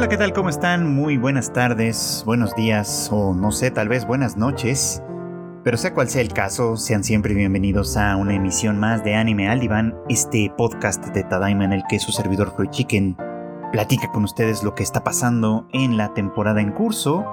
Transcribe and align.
Hola, 0.00 0.08
¿qué 0.08 0.16
tal? 0.16 0.32
¿Cómo 0.32 0.48
están? 0.48 0.94
Muy 0.94 1.18
buenas 1.18 1.52
tardes, 1.52 2.22
buenos 2.24 2.56
días 2.56 3.10
o 3.12 3.34
no 3.34 3.52
sé, 3.52 3.70
tal 3.70 3.90
vez 3.90 4.06
buenas 4.06 4.34
noches. 4.34 5.02
Pero 5.62 5.76
sea 5.76 5.92
cual 5.92 6.08
sea 6.08 6.22
el 6.22 6.32
caso, 6.32 6.78
sean 6.78 7.04
siempre 7.04 7.34
bienvenidos 7.34 7.98
a 7.98 8.16
una 8.16 8.34
emisión 8.34 8.78
más 8.78 9.04
de 9.04 9.14
Anime 9.14 9.50
al 9.50 9.60
este 10.08 10.50
podcast 10.56 11.04
de 11.08 11.22
Tadaima 11.24 11.66
en 11.66 11.74
el 11.74 11.82
que 11.90 11.98
su 11.98 12.12
servidor 12.12 12.54
Fruit 12.56 12.70
Chicken 12.70 13.14
platica 13.72 14.10
con 14.10 14.24
ustedes 14.24 14.62
lo 14.62 14.74
que 14.74 14.84
está 14.84 15.04
pasando 15.04 15.68
en 15.74 15.98
la 15.98 16.14
temporada 16.14 16.62
en 16.62 16.72
curso 16.72 17.26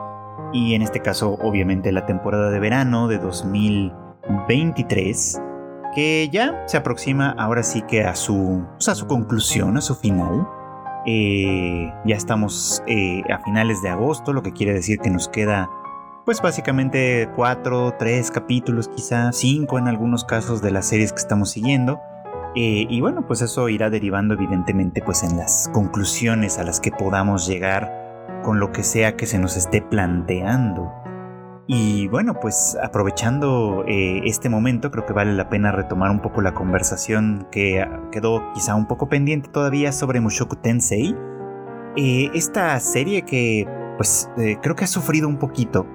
y 0.52 0.74
en 0.74 0.82
este 0.82 1.00
caso 1.00 1.38
obviamente 1.42 1.94
la 1.94 2.06
temporada 2.06 2.52
de 2.52 2.60
verano 2.60 3.08
de 3.08 3.18
2023 3.18 5.42
que 5.96 6.28
ya 6.34 6.64
se 6.68 6.76
aproxima 6.76 7.34
ahora 7.38 7.64
sí 7.64 7.82
que 7.84 8.04
a 8.04 8.14
su, 8.14 8.66
pues, 8.74 8.90
a 8.90 8.96
su 8.96 9.08
conclusión, 9.08 9.78
a 9.78 9.82
su 9.82 9.96
final. 9.96 10.46
Eh, 11.10 11.90
ya 12.06 12.18
estamos 12.18 12.84
eh, 12.86 13.24
a 13.32 13.40
finales 13.40 13.82
de 13.82 13.88
agosto, 13.88 14.34
lo 14.34 14.44
que 14.44 14.52
quiere 14.52 14.74
decir 14.74 15.00
que 15.00 15.10
nos 15.10 15.30
queda 15.30 15.70
pues 16.26 16.42
básicamente 16.42 17.30
cuatro, 17.34 17.96
tres 17.98 18.32
capítulos, 18.32 18.90
quizá 18.90 19.32
cinco 19.32 19.80
en 19.80 19.88
algunos 19.88 20.26
casos 20.26 20.62
de 20.62 20.72
las 20.72 20.86
series 20.86 21.14
que 21.14 21.20
estamos 21.20 21.52
siguiendo. 21.52 22.02
Eh, 22.54 22.86
y 22.90 23.00
bueno, 23.00 23.26
pues 23.26 23.42
eso 23.42 23.70
irá 23.70 23.90
derivando 23.90 24.34
evidentemente 24.34 25.02
pues 25.02 25.24
en 25.24 25.38
las 25.38 25.70
conclusiones 25.74 26.58
a 26.58 26.66
las 26.66 26.82
que 26.82 26.92
podamos 26.92 27.48
llegar 27.48 28.42
con 28.44 28.60
lo 28.60 28.74
que 28.74 28.84
sea 28.84 29.16
que 29.16 29.26
se 29.26 29.40
nos 29.40 29.56
esté 29.56 29.82
planteando. 29.82 30.92
Y 31.70 32.08
bueno, 32.08 32.40
pues 32.40 32.78
aprovechando 32.82 33.84
eh, 33.86 34.22
este 34.24 34.48
momento, 34.48 34.90
creo 34.90 35.06
que 35.06 35.12
vale 35.12 35.34
la 35.34 35.50
pena 35.50 35.74
retomar 35.74 36.10
un 36.12 36.22
poco 36.22 36.42
la 36.42 36.54
conversación 36.54 37.46
que 37.52 37.86
quedó 38.10 38.42
quizá 38.54 38.74
un 38.74 38.88
poco 38.88 39.10
pendiente 39.10 39.50
todavía 39.50 39.92
sobre 39.92 40.22
Mushoku 40.22 40.56
Tensei. 40.56 41.14
Eh, 41.98 42.32
esta 42.34 42.80
serie 42.80 43.24
que 43.24 43.68
pues 43.98 44.30
eh, 44.38 44.58
creo 44.62 44.76
que 44.78 44.86
ha 44.86 44.88
sufrido 44.88 45.28
un 45.28 45.40
poquito 45.40 45.86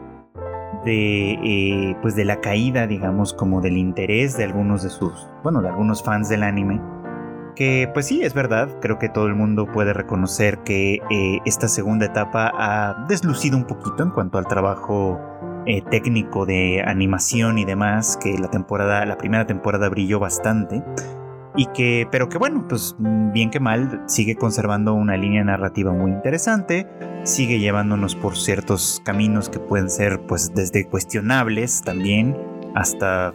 de 0.84 1.96
pues 2.02 2.16
de 2.16 2.27
la 2.27 2.41
caída, 2.41 2.86
digamos, 2.86 3.33
como 3.33 3.62
del 3.62 3.78
interés 3.78 4.36
de 4.36 4.44
algunos 4.44 4.83
de 4.83 4.91
sus, 4.91 5.30
bueno, 5.42 5.62
de 5.62 5.68
algunos 5.68 6.02
fans 6.02 6.28
del 6.28 6.42
anime. 6.42 6.83
Que 7.56 7.89
pues 7.94 8.06
sí, 8.06 8.22
es 8.22 8.34
verdad, 8.34 8.68
creo 8.83 8.98
que 8.98 9.08
todo 9.08 9.27
el 9.27 9.36
mundo 9.36 9.66
puede 9.72 9.94
reconocer 9.94 10.58
que 10.64 10.98
esta 11.44 11.68
segunda 11.68 12.06
etapa 12.06 12.52
ha 12.55 13.06
deslucido 13.08 13.56
un 13.56 13.64
poquito 13.64 14.02
en 14.02 14.11
cuanto 14.11 14.39
al 14.39 14.46
trabajo 14.46 15.20
eh, 15.66 15.82
técnico 15.91 16.46
de 16.46 16.82
animación 16.84 17.58
y 17.58 17.64
demás, 17.64 18.18
que 18.22 18.36
la 18.38 18.50
temporada, 18.50 19.05
la 19.06 19.18
primera 19.18 19.46
temporada 19.46 19.88
brilló 19.88 20.18
bastante. 20.18 20.82
Y 21.55 21.66
que, 21.66 22.08
pero 22.10 22.28
que 22.28 22.38
bueno, 22.38 22.66
pues 22.66 22.96
bien 22.98 23.50
que 23.50 23.60
mal, 23.60 24.02
sigue 24.06 24.36
conservando 24.36 24.94
una 24.94 25.16
línea 25.18 25.44
narrativa 25.44 25.92
muy 25.92 26.10
interesante, 26.10 26.86
sigue 27.24 27.58
llevándonos 27.58 28.16
por 28.16 28.36
ciertos 28.36 29.02
caminos 29.05 29.50
que 29.50 29.58
pueden 29.58 29.90
ser, 29.90 30.20
pues, 30.27 30.55
desde 30.55 30.86
cuestionables 30.86 31.83
también, 31.83 32.36
hasta 32.74 33.34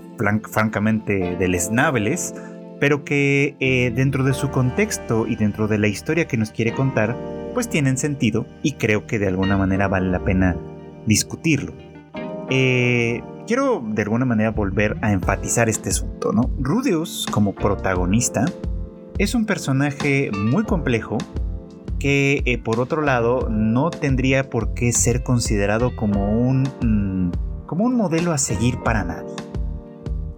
francamente 0.52 1.36
deleznables, 1.38 2.33
pero 2.80 3.03
que 3.03 3.55
eh, 3.59 3.92
dentro 3.95 4.23
de 4.23 4.33
su 4.33 4.50
contexto 4.50 5.28
y 5.28 5.36
dentro 5.36 5.67
de 5.67 5.78
la 5.78 5.88
historia 5.88 6.28
que 6.28 6.38
nos 6.38 6.52
quiere 6.52 6.73
contar, 6.73 7.16
pues 7.53 7.70
tienen 7.70 7.98
sentido 7.98 8.45
y 8.61 8.73
creo 8.73 9.08
que 9.08 9.20
de 9.20 9.28
alguna 9.28 9.58
manera 9.58 9.88
vale 9.88 10.09
la 10.09 10.23
pena 10.23 10.55
discutirlo. 11.05 11.73
Eh, 12.50 13.22
quiero 13.45 13.84
de 13.86 14.02
alguna 14.02 14.26
manera 14.26 14.52
volver 14.52 14.98
a 15.02 15.12
enfatizar 15.12 15.70
este 15.70 15.90
asunto, 15.90 16.31
¿no? 16.31 16.50
Rudeus, 16.59 17.26
como 17.31 17.54
protagonista, 17.54 18.45
es 19.17 19.36
un 19.36 19.45
personaje 19.45 20.31
muy 20.34 20.64
complejo 20.64 21.17
que, 22.00 22.44
eh, 22.45 22.58
por 22.58 22.80
otro 22.80 23.02
lado, 23.02 23.48
no 23.50 23.89
tendría 23.89 24.50
por 24.50 24.73
qué 24.73 24.92
ser 24.92 25.23
considerado 25.23 25.95
como 25.95 26.32
un, 26.32 26.64
mm, 26.82 27.66
como 27.66 27.86
un 27.86 27.95
modelo 27.95 28.32
a 28.32 28.38
seguir 28.38 28.77
para 28.83 29.04
nadie. 29.04 29.33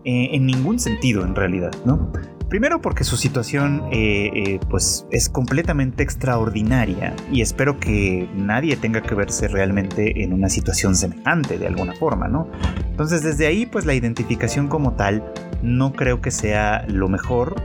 Eh, 0.06 0.30
en 0.32 0.46
ningún 0.46 0.80
sentido, 0.80 1.24
en 1.26 1.36
realidad, 1.36 1.72
¿no? 1.86 2.12
Primero 2.50 2.82
porque 2.82 3.04
su 3.04 3.16
situación 3.16 3.84
eh, 3.92 4.32
eh, 4.34 4.60
pues 4.72 5.06
es 5.12 5.30
completamente 5.30 6.02
extraordinaria 6.02 7.16
y 7.32 7.42
espero 7.42 7.80
que 7.80 8.28
nadie 8.36 8.76
tenga 8.76 9.04
que 9.04 9.14
verse 9.14 9.48
realmente 9.48 10.24
en 10.24 10.34
una 10.34 10.50
situación 10.50 10.96
semejante 10.96 11.60
de 11.60 11.68
alguna 11.68 11.94
forma, 11.94 12.28
¿no? 12.28 12.50
Entonces 12.90 13.22
desde 13.22 13.46
ahí 13.46 13.68
pues 13.68 13.86
la 13.86 13.94
identificación 13.94 14.68
como 14.68 14.94
tal 14.94 15.24
no 15.62 15.94
creo 15.94 16.22
que 16.22 16.32
sea 16.32 16.86
lo 16.88 17.08
mejor 17.08 17.56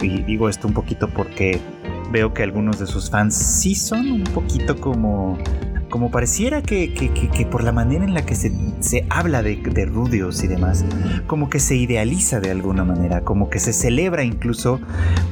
y 0.00 0.22
digo 0.22 0.48
esto 0.48 0.66
un 0.68 0.74
poquito 0.74 1.10
porque 1.10 1.60
veo 2.10 2.32
que 2.32 2.42
algunos 2.42 2.78
de 2.78 2.86
sus 2.86 3.10
fans 3.10 3.34
sí 3.34 3.74
son 3.74 4.10
un 4.10 4.24
poquito 4.24 4.80
como 4.80 5.36
como 5.90 6.10
pareciera 6.10 6.62
que, 6.62 7.48
por 7.50 7.62
la 7.62 7.72
manera 7.72 8.04
en 8.04 8.14
la 8.14 8.24
que 8.24 8.34
se, 8.34 9.06
habla 9.10 9.42
de, 9.42 9.56
de, 9.56 9.84
Rudios 9.84 10.42
y 10.42 10.46
demás, 10.46 10.84
como 11.26 11.50
que 11.50 11.60
se 11.60 11.76
idealiza 11.76 12.40
de 12.40 12.50
alguna 12.50 12.84
manera, 12.84 13.22
como 13.22 13.50
que 13.50 13.58
se 13.58 13.72
celebra 13.72 14.24
incluso, 14.24 14.80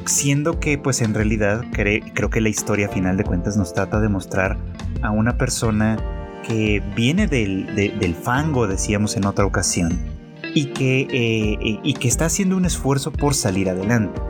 siendo 0.04 0.60
que 0.60 0.76
pues 0.76 1.00
en 1.00 1.14
realidad 1.14 1.64
creo 1.72 2.30
que 2.30 2.40
la 2.40 2.48
historia 2.48 2.88
final 2.88 3.16
de 3.16 3.24
cuentas 3.24 3.56
nos 3.56 3.72
trata 3.72 4.00
de 4.00 4.08
mostrar 4.08 4.58
a 5.00 5.10
una 5.10 5.38
persona 5.38 5.96
que 6.46 6.82
viene 6.94 7.26
del, 7.26 8.16
fango, 8.20 8.66
decíamos 8.66 9.16
en 9.16 9.24
otra 9.24 9.46
ocasión, 9.46 9.98
y 10.54 10.66
que, 10.66 11.00
eh, 11.10 11.80
y 11.82 11.94
que 11.94 12.08
está 12.08 12.26
haciendo 12.26 12.56
un 12.56 12.64
esfuerzo 12.64 13.12
por 13.12 13.34
salir 13.34 13.70
adelante. 13.70 14.20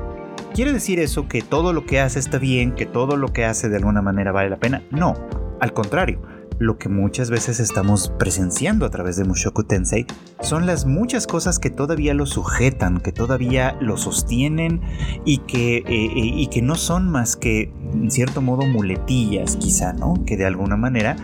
¿Quiere 0.54 0.72
decir 0.72 0.98
eso 0.98 1.28
que 1.28 1.40
todo 1.40 1.72
lo 1.72 1.86
que 1.86 2.00
hace 2.00 2.18
está 2.18 2.38
bien, 2.38 2.72
que 2.72 2.86
todo 2.86 3.16
lo 3.16 3.32
que 3.32 3.44
hace 3.44 3.68
de 3.68 3.76
alguna 3.76 4.02
manera 4.02 4.32
vale 4.32 4.50
la 4.50 4.56
pena? 4.56 4.82
No, 4.90 5.14
al 5.60 5.72
contrario, 5.72 6.20
lo 6.58 6.76
que 6.76 6.88
muchas 6.88 7.30
veces 7.30 7.60
estamos 7.60 8.12
presenciando 8.18 8.84
a 8.84 8.90
través 8.90 9.16
de 9.16 9.24
Mushoku 9.24 9.62
Tensei 9.62 10.06
son 10.40 10.66
las 10.66 10.86
muchas 10.86 11.26
cosas 11.26 11.58
que 11.58 11.70
todavía 11.70 12.14
lo 12.14 12.26
sujetan, 12.26 12.98
que 12.98 13.12
todavía 13.12 13.76
lo 13.80 13.96
sostienen 13.96 14.80
y 15.24 15.38
que, 15.38 15.78
eh, 15.78 15.86
eh, 15.86 16.62
no 16.62 16.74
son 16.74 17.08
más 17.08 17.36
que, 17.36 17.72
en 17.92 18.10
cierto 18.10 18.42
modo, 18.42 18.66
muletillas 18.66 19.56
quizá, 19.56 19.92
¿no? 19.92 20.14
Que 20.26 20.36
de 20.36 20.46
alguna 20.46 20.76
manera, 20.76 21.16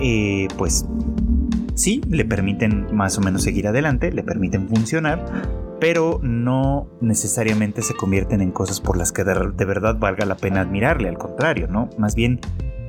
eh, 0.00 0.48
pues 0.56 0.86
sí, 1.74 2.00
le 2.08 2.24
permiten 2.24 2.86
más 2.96 3.18
o 3.18 3.20
menos 3.20 3.42
seguir 3.42 3.68
adelante, 3.68 4.10
le 4.10 4.22
permiten 4.22 4.68
funcionar, 4.68 5.24
pero 5.80 6.18
no 6.22 6.88
necesariamente 7.00 7.82
se 7.82 7.94
convierten 7.94 8.40
en 8.40 8.50
cosas 8.50 8.80
por 8.80 8.96
las 8.96 9.12
que 9.12 9.22
de 9.24 9.64
verdad 9.64 9.96
valga 9.98 10.24
la 10.24 10.36
pena 10.36 10.62
admirarle, 10.62 11.08
al 11.08 11.18
contrario, 11.18 11.68
¿no? 11.68 11.90
Más 11.98 12.14
bien 12.14 12.40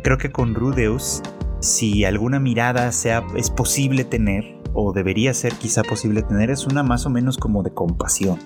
Creo 0.01 0.17
que 0.17 0.31
con 0.31 0.55
Rudeus, 0.55 1.21
si 1.59 2.05
alguna 2.05 2.39
mirada 2.39 2.91
sea, 2.93 3.25
es 3.35 3.49
posible 3.49 4.05
tener, 4.05 4.57
o 4.73 4.93
debería 4.93 5.33
ser 5.33 5.53
quizá 5.53 5.83
posible 5.83 6.21
tener, 6.21 6.49
es 6.49 6.65
una 6.65 6.83
más 6.83 7.05
o 7.05 7.09
menos 7.09 7.37
como 7.37 7.63
de 7.63 7.73
compasión. 7.73 8.39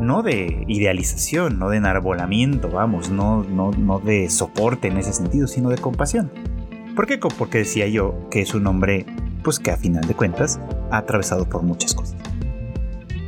No 0.00 0.22
de 0.22 0.64
idealización, 0.66 1.58
no 1.58 1.68
de 1.68 1.76
enarbolamiento, 1.76 2.70
vamos, 2.70 3.10
no, 3.10 3.44
no, 3.44 3.70
no 3.72 3.98
de 3.98 4.30
soporte 4.30 4.88
en 4.88 4.96
ese 4.96 5.12
sentido, 5.12 5.46
sino 5.46 5.68
de 5.68 5.76
compasión. 5.76 6.30
¿Por 6.96 7.06
qué? 7.06 7.18
Porque 7.18 7.58
decía 7.58 7.86
yo 7.86 8.28
que 8.30 8.40
es 8.40 8.54
un 8.54 8.66
hombre, 8.66 9.04
pues 9.44 9.58
que 9.58 9.70
a 9.70 9.76
final 9.76 10.04
de 10.04 10.14
cuentas 10.14 10.58
ha 10.90 10.98
atravesado 10.98 11.46
por 11.46 11.62
muchas 11.62 11.94
cosas. 11.94 12.16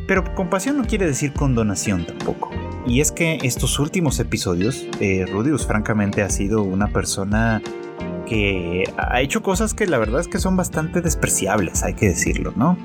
Pero 0.08 0.24
compasión 0.34 0.78
no 0.78 0.84
quiere 0.84 1.06
decir 1.06 1.34
condonación 1.34 2.06
tampoco. 2.06 2.50
Y 2.90 3.00
es 3.00 3.12
que 3.12 3.38
estos 3.44 3.78
últimos 3.78 4.18
episodios, 4.18 4.84
eh, 4.98 5.24
Rudius 5.24 5.64
francamente 5.64 6.22
ha 6.22 6.28
sido 6.28 6.64
una 6.64 6.88
persona 6.88 7.62
que 8.26 8.82
ha 8.96 9.20
hecho 9.20 9.44
cosas 9.44 9.74
que 9.74 9.86
la 9.86 9.96
verdad 9.96 10.20
es 10.20 10.26
que 10.26 10.40
son 10.40 10.56
bastante 10.56 11.00
despreciables, 11.00 11.84
hay 11.84 11.94
que 11.94 12.08
decirlo, 12.08 12.52
¿no? 12.56 12.76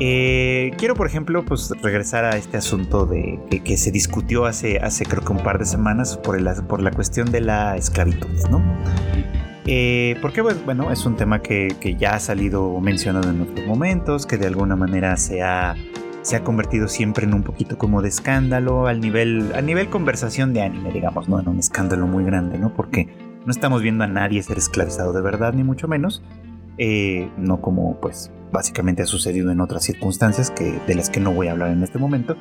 Eh, 0.00 0.72
quiero, 0.76 0.96
por 0.96 1.06
ejemplo, 1.06 1.44
pues 1.44 1.72
regresar 1.80 2.24
a 2.24 2.36
este 2.36 2.56
asunto 2.56 3.06
de 3.06 3.38
que, 3.64 3.76
se 3.76 3.92
discutió 3.92 4.44
hace, 4.44 4.78
hace 4.78 5.06
creo 5.06 5.22
que 5.22 5.30
un 5.30 5.44
par 5.44 5.60
de 5.60 5.66
semanas 5.66 6.16
por, 6.16 6.36
el, 6.36 6.48
por 6.66 6.82
la 6.82 6.90
cuestión 6.90 7.30
de 7.30 7.40
la 7.40 7.76
esclavitud, 7.76 8.28
¿no? 8.50 8.60
Eh, 9.66 10.16
porque 10.20 10.42
pues, 10.42 10.64
bueno, 10.64 10.90
es 10.90 11.06
un 11.06 11.14
tema 11.14 11.42
que, 11.42 11.76
que, 11.78 11.94
ya 11.94 12.16
ha 12.16 12.20
salido 12.20 12.80
mencionado 12.80 13.30
en 13.30 13.42
otros 13.42 13.64
momentos, 13.68 14.26
que 14.26 14.36
de 14.36 14.48
alguna 14.48 14.74
manera 14.74 15.16
se 15.16 15.42
ha 15.42 15.76
se 16.28 16.36
ha 16.36 16.44
convertido 16.44 16.88
siempre 16.88 17.24
en 17.24 17.32
un 17.32 17.42
poquito 17.42 17.78
como 17.78 18.02
de 18.02 18.10
escándalo 18.10 18.86
al 18.86 19.00
nivel, 19.00 19.50
a 19.54 19.62
nivel 19.62 19.88
conversación 19.88 20.52
de 20.52 20.60
anime, 20.60 20.92
digamos, 20.92 21.26
¿no? 21.26 21.40
En 21.40 21.48
un 21.48 21.58
escándalo 21.58 22.06
muy 22.06 22.22
grande, 22.22 22.58
¿no? 22.58 22.74
Porque 22.74 23.08
no 23.46 23.50
estamos 23.50 23.80
viendo 23.80 24.04
a 24.04 24.08
nadie 24.08 24.42
ser 24.42 24.58
esclavizado 24.58 25.14
de 25.14 25.22
verdad, 25.22 25.54
ni 25.54 25.64
mucho 25.64 25.88
menos. 25.88 26.22
Eh, 26.76 27.30
no 27.38 27.62
como, 27.62 27.98
pues, 28.02 28.30
básicamente 28.52 29.00
ha 29.00 29.06
sucedido 29.06 29.50
en 29.50 29.62
otras 29.62 29.84
circunstancias 29.84 30.50
que, 30.50 30.78
de 30.86 30.94
las 30.94 31.08
que 31.08 31.18
no 31.18 31.32
voy 31.32 31.48
a 31.48 31.52
hablar 31.52 31.70
en 31.70 31.82
este 31.82 31.98
momento. 31.98 32.36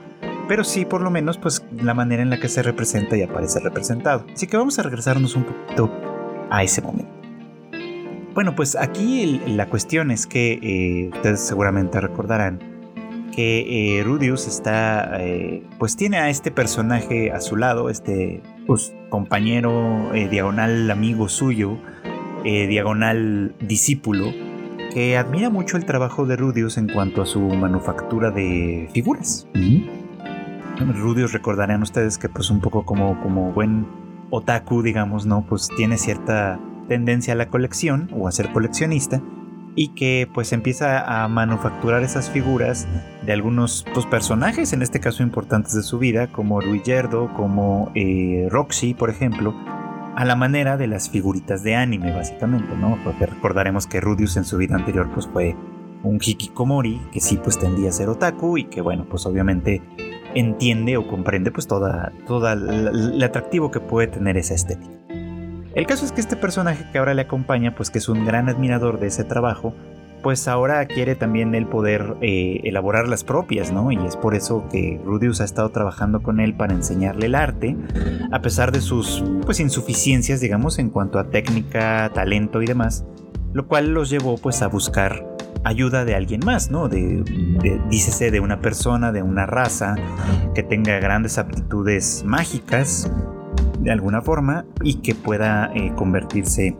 Pero 0.49 0.65
sí, 0.65 0.83
por 0.83 0.99
lo 0.99 1.09
menos, 1.09 1.37
pues, 1.37 1.65
la 1.71 1.93
manera 1.93 2.21
en 2.21 2.29
la 2.29 2.41
que 2.41 2.49
se 2.49 2.63
representa 2.63 3.15
y 3.15 3.21
aparece 3.21 3.61
representado. 3.61 4.25
Así 4.33 4.47
que 4.47 4.57
vamos 4.57 4.77
a 4.79 4.83
regresarnos 4.83 5.33
un 5.37 5.45
poquito 5.45 5.89
a 6.49 6.61
ese 6.61 6.81
momento. 6.81 7.13
Bueno, 8.33 8.53
pues 8.53 8.75
aquí 8.75 9.41
la 9.47 9.69
cuestión 9.69 10.11
es 10.11 10.27
que 10.27 10.59
eh, 10.61 11.09
ustedes 11.15 11.39
seguramente 11.39 12.01
recordarán 12.01 12.76
que 13.31 13.99
eh, 13.99 14.03
Rudius 14.03 14.47
está, 14.47 15.21
eh, 15.21 15.63
pues 15.79 15.95
tiene 15.95 16.17
a 16.17 16.29
este 16.29 16.51
personaje 16.51 17.31
a 17.31 17.41
su 17.41 17.55
lado, 17.55 17.89
este 17.89 18.41
pues, 18.65 18.93
compañero 19.09 20.13
eh, 20.13 20.27
diagonal 20.27 20.89
amigo 20.91 21.29
suyo, 21.29 21.77
diagonal 22.43 23.55
discípulo 23.59 24.31
que 24.93 25.17
admira 25.17 25.49
mucho 25.49 25.75
el 25.75 25.83
trabajo 25.83 26.25
de 26.25 26.37
Rudius 26.37 26.77
en 26.77 26.87
cuanto 26.87 27.21
a 27.21 27.25
su 27.25 27.41
manufactura 27.41 28.31
de 28.31 28.89
figuras. 28.93 29.49
Rudius 30.79 31.33
recordarán 31.33 31.81
ustedes 31.81 32.17
que 32.17 32.29
pues 32.29 32.49
un 32.49 32.61
poco 32.61 32.85
como, 32.85 33.21
como 33.21 33.51
buen 33.51 33.85
otaku, 34.29 34.81
digamos, 34.81 35.25
¿no? 35.25 35.45
Pues 35.45 35.69
tiene 35.75 35.97
cierta 35.97 36.57
tendencia 36.87 37.33
a 37.33 37.35
la 37.35 37.49
colección 37.49 38.09
o 38.13 38.29
a 38.29 38.31
ser 38.31 38.53
coleccionista 38.53 39.21
y 39.77 39.89
que 39.89 40.27
pues 40.33 40.51
empieza 40.53 41.23
a 41.23 41.27
manufacturar 41.27 42.01
esas 42.01 42.31
figuras 42.31 42.87
de 43.23 43.31
algunos 43.31 43.85
pues, 43.93 44.07
personajes, 44.07 44.73
en 44.73 44.81
este 44.81 44.99
caso 44.99 45.21
importantes 45.21 45.75
de 45.75 45.83
su 45.83 45.99
vida, 45.99 46.27
como 46.27 46.59
Yerdo, 46.61 47.31
como 47.35 47.91
eh, 47.93 48.47
Roxy, 48.49 48.95
por 48.95 49.11
ejemplo, 49.11 49.53
a 50.15 50.25
la 50.25 50.35
manera 50.35 50.77
de 50.77 50.87
las 50.87 51.11
figuritas 51.11 51.61
de 51.61 51.75
anime, 51.75 52.11
básicamente, 52.11 52.75
¿no? 52.75 52.97
Porque 53.03 53.27
recordaremos 53.27 53.85
que 53.85 54.01
Rudius 54.01 54.35
en 54.35 54.45
su 54.45 54.57
vida 54.57 54.75
anterior 54.75 55.11
pues 55.13 55.27
fue 55.27 55.55
un 56.01 56.19
hikikomori, 56.19 56.99
que 57.11 57.21
sí 57.21 57.39
pues 57.41 57.59
tendía 57.59 57.89
a 57.89 57.93
ser 57.93 58.09
otaku 58.09 58.57
y 58.57 58.63
que 58.63 58.81
bueno, 58.81 59.05
pues 59.07 59.27
obviamente 59.27 59.83
entiende 60.33 60.97
o 60.97 61.07
comprende 61.07 61.51
pues 61.51 61.67
toda, 61.67 62.11
toda 62.25 62.53
el 62.53 63.21
atractivo 63.21 63.69
que 63.69 63.79
puede 63.79 64.07
tener 64.07 64.37
esa 64.37 64.55
estética. 64.55 64.96
El 65.75 65.85
caso 65.85 66.05
es 66.05 66.11
que 66.11 66.21
este 66.21 66.35
personaje 66.35 66.85
que 66.91 66.97
ahora 66.97 67.13
le 67.13 67.23
acompaña, 67.23 67.75
pues 67.75 67.89
que 67.89 67.99
es 67.99 68.09
un 68.09 68.25
gran 68.25 68.49
admirador 68.49 68.99
de 68.99 69.07
ese 69.07 69.23
trabajo, 69.23 69.73
pues 70.23 70.47
ahora 70.47 70.85
quiere 70.87 71.15
también 71.15 71.53
el 71.55 71.67
poder 71.67 72.15
eh, 72.21 72.61
elaborar 72.63 73.07
las 73.07 73.23
propias, 73.23 73.71
¿no? 73.71 73.91
Y 73.91 73.97
es 74.05 74.15
por 74.15 74.35
eso 74.35 74.67
que 74.69 74.99
Rudius 75.05 75.41
ha 75.41 75.45
estado 75.45 75.69
trabajando 75.69 76.21
con 76.21 76.39
él 76.39 76.53
para 76.53 76.73
enseñarle 76.73 77.27
el 77.27 77.35
arte, 77.35 77.77
a 78.31 78.41
pesar 78.41 78.71
de 78.71 78.81
sus 78.81 79.23
pues 79.45 79.59
insuficiencias, 79.59 80.41
digamos, 80.41 80.79
en 80.79 80.89
cuanto 80.89 81.19
a 81.19 81.29
técnica, 81.29 82.11
talento 82.13 82.61
y 82.61 82.65
demás, 82.65 83.05
lo 83.53 83.67
cual 83.67 83.93
los 83.93 84.09
llevó 84.09 84.37
pues 84.37 84.61
a 84.61 84.67
buscar 84.67 85.25
ayuda 85.63 86.05
de 86.05 86.15
alguien 86.15 86.41
más, 86.43 86.71
¿no? 86.71 86.87
De, 86.87 87.23
dícese 87.89 88.31
de 88.31 88.39
una 88.39 88.59
persona, 88.59 89.11
de 89.11 89.21
una 89.21 89.45
raza 89.45 89.95
que 90.55 90.63
tenga 90.63 90.99
grandes 90.99 91.37
aptitudes 91.37 92.23
mágicas 92.25 93.11
de 93.79 93.91
alguna 93.91 94.21
forma 94.21 94.65
y 94.83 94.95
que 94.95 95.15
pueda 95.15 95.71
eh, 95.73 95.93
convertirse 95.95 96.75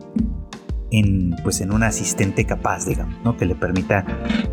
en, 0.91 1.35
pues, 1.44 1.62
en 1.62 1.74
un 1.74 1.83
asistente 1.83 2.45
capaz, 2.45 2.85
digamos, 2.85 3.15
¿no? 3.24 3.38
que 3.38 3.45
le 3.45 3.56
permita 3.56 4.06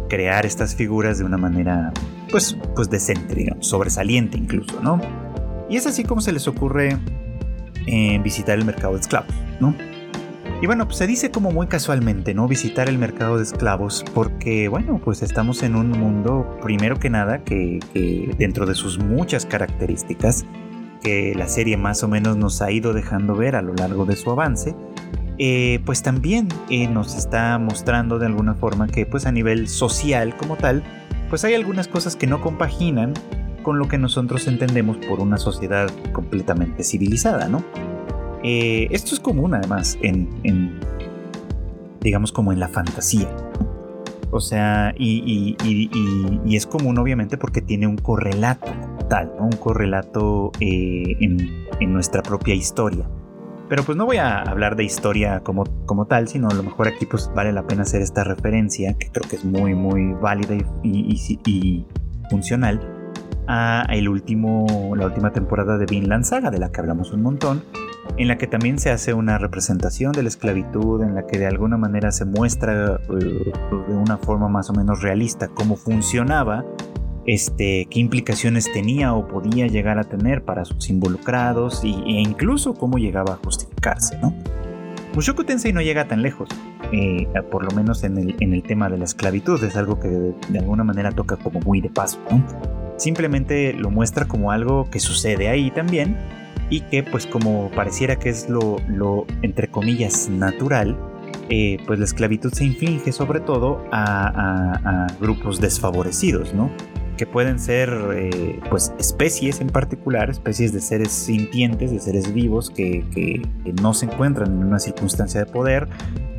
crear 0.09 0.47
estas 0.47 0.75
figuras 0.75 1.19
de 1.19 1.25
una 1.25 1.37
manera 1.37 1.93
pues, 2.31 2.57
pues 2.75 2.91
decente, 2.91 3.35
digamos, 3.35 3.67
sobresaliente 3.67 4.37
incluso, 4.37 4.81
¿no? 4.81 5.01
Y 5.71 5.77
es 5.77 5.87
así 5.87 6.05
como 6.05 6.21
se 6.21 6.33
les 6.33 6.49
ocurre 6.49 6.99
eh, 7.87 8.21
visitar 8.23 8.59
el 8.59 8.65
mercado 8.65 8.95
de 8.95 9.01
esclavos, 9.01 9.33
¿no? 9.61 9.75
Y 10.61 10.67
bueno, 10.67 10.87
pues 10.87 10.99
se 10.99 11.07
dice 11.07 11.31
como 11.31 11.51
muy 11.51 11.67
casualmente, 11.67 12.35
¿no? 12.35 12.49
Visitar 12.49 12.89
el 12.89 12.99
mercado 12.99 13.37
de 13.37 13.43
esclavos 13.43 14.05
porque, 14.15 14.69
bueno, 14.69 15.01
pues 15.05 15.23
estamos 15.23 15.63
en 15.63 15.77
un 15.77 15.91
mundo, 15.91 16.59
primero 16.63 16.99
que 16.99 17.11
nada, 17.11 17.45
que, 17.45 17.81
que 17.93 18.35
dentro 18.39 18.65
de 18.67 18.75
sus 18.75 18.99
muchas 18.99 19.47
características, 19.47 20.45
que 21.05 21.35
la 21.37 21.47
serie 21.47 21.77
más 21.77 22.03
o 22.03 22.09
menos 22.09 22.37
nos 22.37 22.63
ha 22.63 22.73
ido 22.73 22.93
dejando 22.95 23.37
ver 23.37 23.55
a 23.55 23.63
lo 23.63 23.75
largo 23.75 24.07
de 24.07 24.17
su 24.17 24.31
avance, 24.31 24.75
eh, 25.39 25.81
pues 25.85 26.03
también 26.03 26.49
eh, 26.71 26.89
nos 26.89 27.15
está 27.15 27.59
mostrando 27.59 28.19
de 28.19 28.27
alguna 28.27 28.55
forma 28.55 28.89
que 28.89 29.05
pues 29.05 29.27
a 29.27 29.33
nivel 29.33 29.69
social 29.69 30.37
como 30.37 30.57
tal, 30.57 30.83
pues 31.29 31.45
hay 31.45 31.55
algunas 31.55 31.89
cosas 31.89 32.17
que 32.17 32.27
no 32.27 32.41
compaginan 32.41 33.13
con 33.63 33.79
lo 33.79 33.87
que 33.87 33.99
nosotros 33.99 34.47
entendemos 34.47 34.97
por 34.97 35.21
una 35.21 35.37
sociedad 35.37 35.91
completamente 36.13 36.85
civilizada, 36.85 37.49
¿no? 37.49 37.63
Eh, 38.43 38.89
esto 38.91 39.15
es 39.15 39.21
común 39.21 39.55
además 39.55 39.99
en, 40.03 40.79
digamos 42.01 42.33
como 42.33 42.53
en 42.53 42.61
la 42.61 42.69
fantasía. 42.69 43.29
O 44.35 44.41
sea, 44.41 44.93
y, 44.99 45.57
es 46.57 46.67
común 46.67 46.99
obviamente 46.99 47.39
porque 47.39 47.63
tiene 47.63 47.87
un 47.87 47.97
correlato 47.97 48.73
tal, 49.09 49.33
un 49.39 49.53
correlato 49.53 50.51
eh, 50.59 51.17
en, 51.21 51.93
nuestra 51.93 52.21
propia 52.21 52.53
historia. 52.53 53.09
Pero 53.69 53.85
pues 53.85 53.97
no 53.97 54.07
voy 54.07 54.17
a 54.17 54.43
hablar 54.43 54.75
de 54.75 54.83
historia 54.83 55.41
como, 55.45 55.63
como 55.87 56.07
tal, 56.07 56.27
sino 56.27 56.49
a 56.49 56.55
lo 56.55 56.65
mejor 56.65 56.89
aquí 56.89 57.07
pues 57.07 57.31
vale 57.33 57.53
la 57.53 57.65
pena 57.65 57.83
hacer 57.83 58.03
esta 58.03 58.25
referencia, 58.25 58.95
que 58.99 59.09
creo 59.09 59.29
que 59.29 59.37
es 59.37 59.45
muy 59.45 59.73
muy 59.75 60.15
válida 60.15 60.57
y, 60.83 61.87
funcional, 62.29 62.81
a 63.47 63.87
el 63.91 64.09
último, 64.09 64.95
la 64.97 65.07
última 65.07 65.33
temporada 65.33 65.79
de 65.79 65.87
Vinland 65.87 66.25
Saga, 66.25 66.51
de 66.51 66.59
la 66.59 66.71
que 66.71 66.81
hablamos 66.81 67.13
un 67.13 67.23
montón, 67.23 67.63
en 68.17 68.29
la 68.29 68.39
que 68.39 68.47
también 68.47 68.79
se 68.79 68.91
hace 68.91 69.15
una 69.15 69.39
representación 69.39 70.13
de 70.13 70.23
la 70.23 70.29
esclavitud, 70.29 71.03
en 71.03 71.15
la 71.15 71.27
que 71.27 71.39
de 71.39 71.47
alguna 71.47 71.77
manera 71.77 72.13
se 72.13 72.25
muestra 72.25 72.97
eh, 72.97 73.53
de 73.89 73.95
una 73.95 74.19
forma 74.19 74.49
más 74.49 74.71
o 74.71 74.73
menos 74.73 75.03
realista 75.03 75.49
cómo 75.49 75.77
funcionaba, 75.77 76.65
este, 77.27 77.87
qué 77.91 78.01
implicaciones 78.01 78.71
tenía 78.73 79.15
o 79.15 79.27
podía 79.27 79.67
llegar 79.67 79.99
a 79.99 80.05
tener 80.05 80.45
para 80.45 80.65
sus 80.65 80.91
involucrados 80.91 81.83
e 81.83 81.89
incluso 81.89 82.75
cómo 82.75 82.99
llegaba 82.99 83.35
a 83.35 83.37
justificarse. 83.37 84.19
¿no? 84.19 84.35
Mushoku 85.15 85.45
Tensei 85.45 85.73
no 85.73 85.81
llega 85.81 86.07
tan 86.07 86.23
lejos, 86.23 86.49
eh, 86.93 87.27
por 87.51 87.65
lo 87.65 87.71
menos 87.71 88.05
en 88.05 88.19
el, 88.19 88.37
en 88.41 88.53
el, 88.53 88.63
tema 88.63 88.89
de 88.91 88.99
la 88.99 89.05
esclavitud, 89.05 89.63
es 89.65 89.77
algo 89.77 89.99
que 89.99 90.09
de, 90.09 90.35
de, 90.51 90.59
alguna 90.59 90.85
manera 90.85 91.13
toca 91.13 91.37
como 91.37 91.61
muy 91.61 91.81
de 91.81 91.89
paso. 91.89 92.21
¿no? 92.31 92.84
Simplemente 92.97 93.73
lo 93.73 93.91
muestra 93.91 94.27
como 94.27 94.51
algo 94.51 94.89
que 94.91 95.01
sucede 95.01 95.49
ahí 95.49 95.71
también 95.71 96.17
y 96.71 96.81
que 96.83 97.03
pues 97.03 97.27
como 97.27 97.71
pareciera 97.71 98.17
que 98.17 98.29
es 98.29 98.49
lo, 98.49 98.77
lo 98.89 99.27
entre 99.43 99.69
comillas 99.69 100.29
natural, 100.29 100.97
eh, 101.51 101.79
pues 101.87 101.99
la 101.99 102.07
esclavitud 102.07 102.53
se 102.53 102.65
inflige 102.65 103.13
sobre 103.13 103.41
todo 103.41 103.85
a, 103.93 105.07
grupos 105.21 105.61
desfavorecidos, 105.61 106.55
¿no? 106.55 106.71
Que 107.17 107.27
pueden 107.27 107.59
ser 107.59 107.91
eh, 108.15 108.61
pues 108.71 108.93
especies 108.99 109.61
en 109.61 109.69
particular, 109.69 110.31
especies 110.31 110.73
de 110.73 110.81
seres 110.81 111.13
sintientes, 111.13 111.93
de 111.93 112.01
seres 112.01 112.33
vivos 112.33 112.71
que, 112.71 113.05
que, 113.15 113.43
no 113.81 113.95
se 113.95 114.07
encuentran 114.07 114.53
en 114.53 114.65
una 114.65 114.79
circunstancia 114.79 115.45
de 115.45 115.47
poder, 115.47 115.89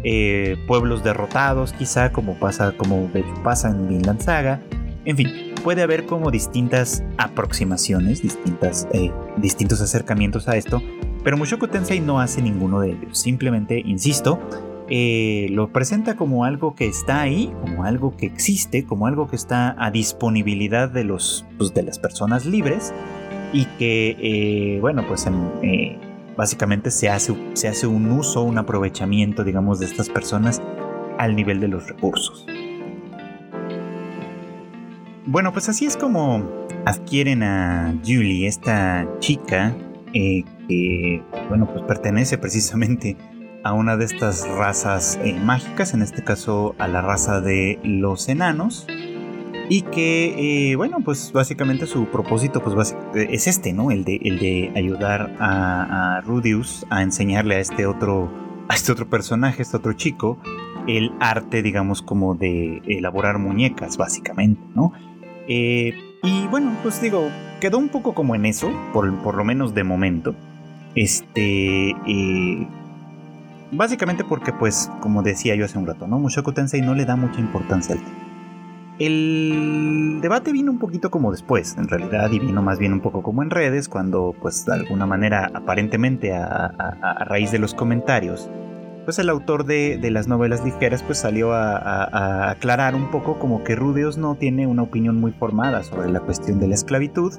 eh, 0.04 0.58
pueblos 0.68 1.04
derrotados 1.04 1.74
quizá 1.74 2.12
como 2.12 2.38
pasa, 2.40 2.74
como 2.74 3.08
de 3.14 3.22
hecho 3.22 3.34
pasa 3.44 3.70
en 3.70 3.88
Vinland 3.88 4.22
Saga, 4.22 4.62
en 5.06 5.18
fin, 5.18 5.30
puede 5.64 5.82
haber 5.82 6.06
como 6.06 6.32
distintas 6.32 7.04
aproximaciones, 7.18 8.22
distintas, 8.22 8.88
eh, 8.92 9.12
distintos 9.38 9.82
acercamientos 9.82 10.48
a 10.48 10.58
esto, 10.58 10.82
pero 11.24 11.38
Mushoku 11.38 11.68
Tensei 11.68 12.00
no 12.00 12.20
hace 12.20 12.42
ninguno 12.42 12.82
de 12.82 12.92
ellos. 12.92 13.18
Simplemente, 13.20 13.82
insisto, 13.84 14.40
eh, 14.90 15.48
lo 15.52 15.70
presenta 15.70 16.16
como 16.16 16.46
algo 16.46 16.76
que 16.76 16.88
está 16.88 17.22
ahí, 17.22 17.52
como 17.62 17.84
algo 17.84 18.16
que 18.16 18.26
existe, 18.26 18.86
como 18.86 19.08
algo 19.08 19.28
que 19.28 19.36
está 19.36 19.76
a 19.84 19.90
disponibilidad 19.90 20.90
de, 20.90 21.04
los, 21.04 21.46
pues, 21.58 21.74
de 21.74 21.84
las 21.84 21.98
personas 21.98 22.46
libres 22.46 22.94
y 23.54 23.66
que, 23.80 24.18
eh, 24.20 24.80
bueno, 24.82 25.04
pues 25.08 25.28
básicamente 26.36 26.92
se 26.92 27.10
hace, 27.10 27.36
se 27.54 27.68
hace 27.68 27.88
un 27.88 28.12
uso, 28.12 28.44
un 28.44 28.58
aprovechamiento, 28.58 29.44
digamos, 29.44 29.80
de 29.80 29.86
estas 29.86 30.10
personas 30.10 30.62
al 31.18 31.36
nivel 31.36 31.60
de 31.60 31.70
los 31.70 31.88
recursos. 31.88 32.46
Bueno, 35.28 35.52
pues 35.54 35.70
así 35.70 35.86
es 35.86 35.98
como 35.98 36.48
adquieren 36.86 37.42
a 37.42 37.96
Julie, 38.06 38.48
esta 38.48 39.08
chica 39.20 39.76
eh, 40.14 40.44
que, 40.68 41.24
bueno, 41.50 41.66
pues 41.66 41.84
pertenece 41.84 42.38
precisamente 42.38 43.18
a 43.64 43.74
una 43.74 43.98
de 43.98 44.06
estas 44.06 44.48
razas 44.48 45.20
eh, 45.24 45.34
mágicas, 45.34 45.96
en 45.96 46.04
este 46.04 46.24
caso 46.24 46.76
a 46.78 46.88
la 46.88 47.02
raza 47.02 47.42
de 47.42 47.80
los 47.84 48.30
enanos, 48.30 48.86
y 49.68 49.82
que, 49.82 50.70
eh, 50.70 50.76
bueno, 50.76 51.00
pues 51.04 51.32
básicamente 51.34 51.88
su 51.88 52.06
propósito 52.06 52.62
pues, 52.62 52.96
es 53.16 53.48
este, 53.48 53.74
¿no? 53.74 53.90
El 53.90 54.04
de, 54.04 54.18
el 54.24 54.38
de 54.38 54.72
ayudar 54.76 55.36
a, 55.40 56.22
Rudius 56.24 56.86
a 56.92 57.02
enseñarle 57.02 57.56
a 57.56 57.60
este 57.60 57.88
otro, 57.88 58.32
a 58.70 58.76
este 58.76 58.92
otro 58.92 59.10
personaje, 59.10 59.64
este 59.64 59.78
otro 59.78 59.94
chico, 59.94 60.38
el 60.88 61.12
arte, 61.20 61.64
digamos, 61.64 62.04
como 62.04 62.36
de 62.36 62.84
elaborar 62.86 63.40
muñecas, 63.40 63.98
básicamente, 63.98 64.62
¿no? 64.76 64.94
Eh, 65.48 65.94
y 66.24 66.48
bueno, 66.48 66.76
pues 66.82 67.02
digo, 67.02 67.30
quedó 67.60 67.78
un 67.78 67.90
poco 67.90 68.14
como 68.14 68.36
en 68.36 68.46
eso, 68.46 68.72
por, 68.94 69.36
lo 69.36 69.44
menos 69.44 69.74
de 69.74 69.84
momento. 69.84 70.36
Este. 70.96 71.92
Eh, 71.92 72.68
básicamente 73.72 74.24
porque, 74.24 74.54
pues, 74.54 74.90
como 75.02 75.24
decía 75.24 75.56
yo 75.56 75.66
hace 75.66 75.78
un 75.78 75.88
rato, 75.88 76.08
¿no? 76.08 76.20
Mushoku 76.20 76.52
Tensei 76.54 76.82
no 76.82 76.96
le 76.96 77.06
da 77.06 77.16
mucha 77.16 77.40
importancia 77.40 77.96
al 77.96 78.02
tema. 78.02 78.18
El 78.98 80.20
debate 80.22 80.54
vino 80.54 80.72
un 80.72 80.80
poquito 80.80 81.12
como 81.12 81.32
después, 81.32 81.76
en 81.78 81.90
realidad, 81.90 82.32
y 82.32 82.40
vino 82.40 82.62
más 82.62 82.80
bien 82.80 82.94
un 82.94 83.02
poco 83.02 83.22
como 83.24 83.44
en 83.44 83.50
redes, 83.50 83.90
cuando, 83.90 84.34
pues, 84.42 84.66
de 84.66 84.74
alguna 84.74 85.06
manera, 85.06 85.52
aparentemente 85.54 86.34
a 86.34 87.26
raíz 87.26 87.52
de 87.52 87.60
los 87.60 87.74
comentarios, 87.74 88.50
pues 89.06 89.20
el 89.20 89.30
autor 89.30 89.66
de, 89.66 90.00
las 90.12 90.28
novelas 90.28 90.66
ligeras 90.66 91.04
pues 91.04 91.20
salió 91.20 91.54
a, 91.54 92.50
aclarar 92.50 92.96
un 92.96 93.10
poco 93.12 93.40
como 93.40 93.64
que 93.64 93.76
Rudeus 93.76 94.18
no 94.18 94.36
tiene 94.36 94.68
una 94.68 94.82
opinión 94.82 95.20
muy 95.20 95.32
formada 95.32 95.84
sobre 95.84 96.10
la 96.10 96.20
cuestión 96.20 96.60
de 96.60 96.68
la 96.68 96.76
esclavitud 96.76 97.34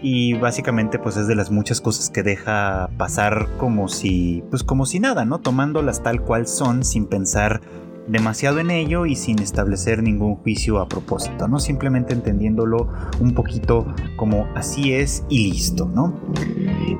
y 0.00 0.34
básicamente 0.34 0.98
pues 0.98 1.16
es 1.16 1.26
de 1.26 1.34
las 1.34 1.50
muchas 1.50 1.80
cosas 1.80 2.10
que 2.10 2.22
deja 2.22 2.88
pasar 2.96 3.48
como 3.58 3.88
si 3.88 4.42
pues 4.50 4.64
como 4.64 4.86
si 4.86 5.00
nada, 5.00 5.24
¿no? 5.24 5.38
Tomándolas 5.38 6.02
tal 6.02 6.22
cual 6.22 6.46
son 6.46 6.84
sin 6.84 7.06
pensar 7.06 7.60
demasiado 8.08 8.58
en 8.58 8.70
ello 8.70 9.06
y 9.06 9.16
sin 9.16 9.38
establecer 9.38 10.02
ningún 10.02 10.36
juicio 10.36 10.80
a 10.80 10.88
propósito, 10.88 11.48
¿no? 11.48 11.58
Simplemente 11.58 12.12
entendiéndolo 12.12 12.88
un 13.20 13.34
poquito 13.34 13.86
como 14.16 14.46
así 14.54 14.92
es 14.92 15.24
y 15.28 15.50
listo, 15.50 15.86
¿no? 15.86 16.20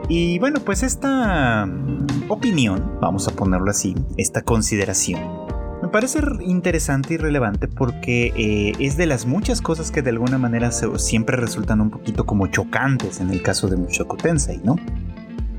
Y 0.08 0.38
bueno, 0.38 0.60
pues 0.64 0.82
esta 0.82 1.68
opinión, 2.28 2.98
vamos 3.00 3.28
a 3.28 3.32
ponerlo 3.32 3.70
así, 3.70 3.94
esta 4.16 4.42
consideración, 4.42 5.20
me 5.82 5.88
parece 5.88 6.20
interesante 6.42 7.14
y 7.14 7.16
relevante 7.16 7.66
porque 7.66 8.32
eh, 8.36 8.72
es 8.78 8.96
de 8.96 9.06
las 9.06 9.26
muchas 9.26 9.60
cosas 9.60 9.90
que 9.90 10.00
de 10.00 10.10
alguna 10.10 10.38
manera 10.38 10.70
siempre 10.70 11.36
resultan 11.36 11.80
un 11.80 11.90
poquito 11.90 12.24
como 12.24 12.46
chocantes 12.46 13.20
en 13.20 13.30
el 13.30 13.42
caso 13.42 13.66
de 13.66 13.76
Mushoku 13.76 14.16
Tensei, 14.16 14.60
¿no? 14.62 14.76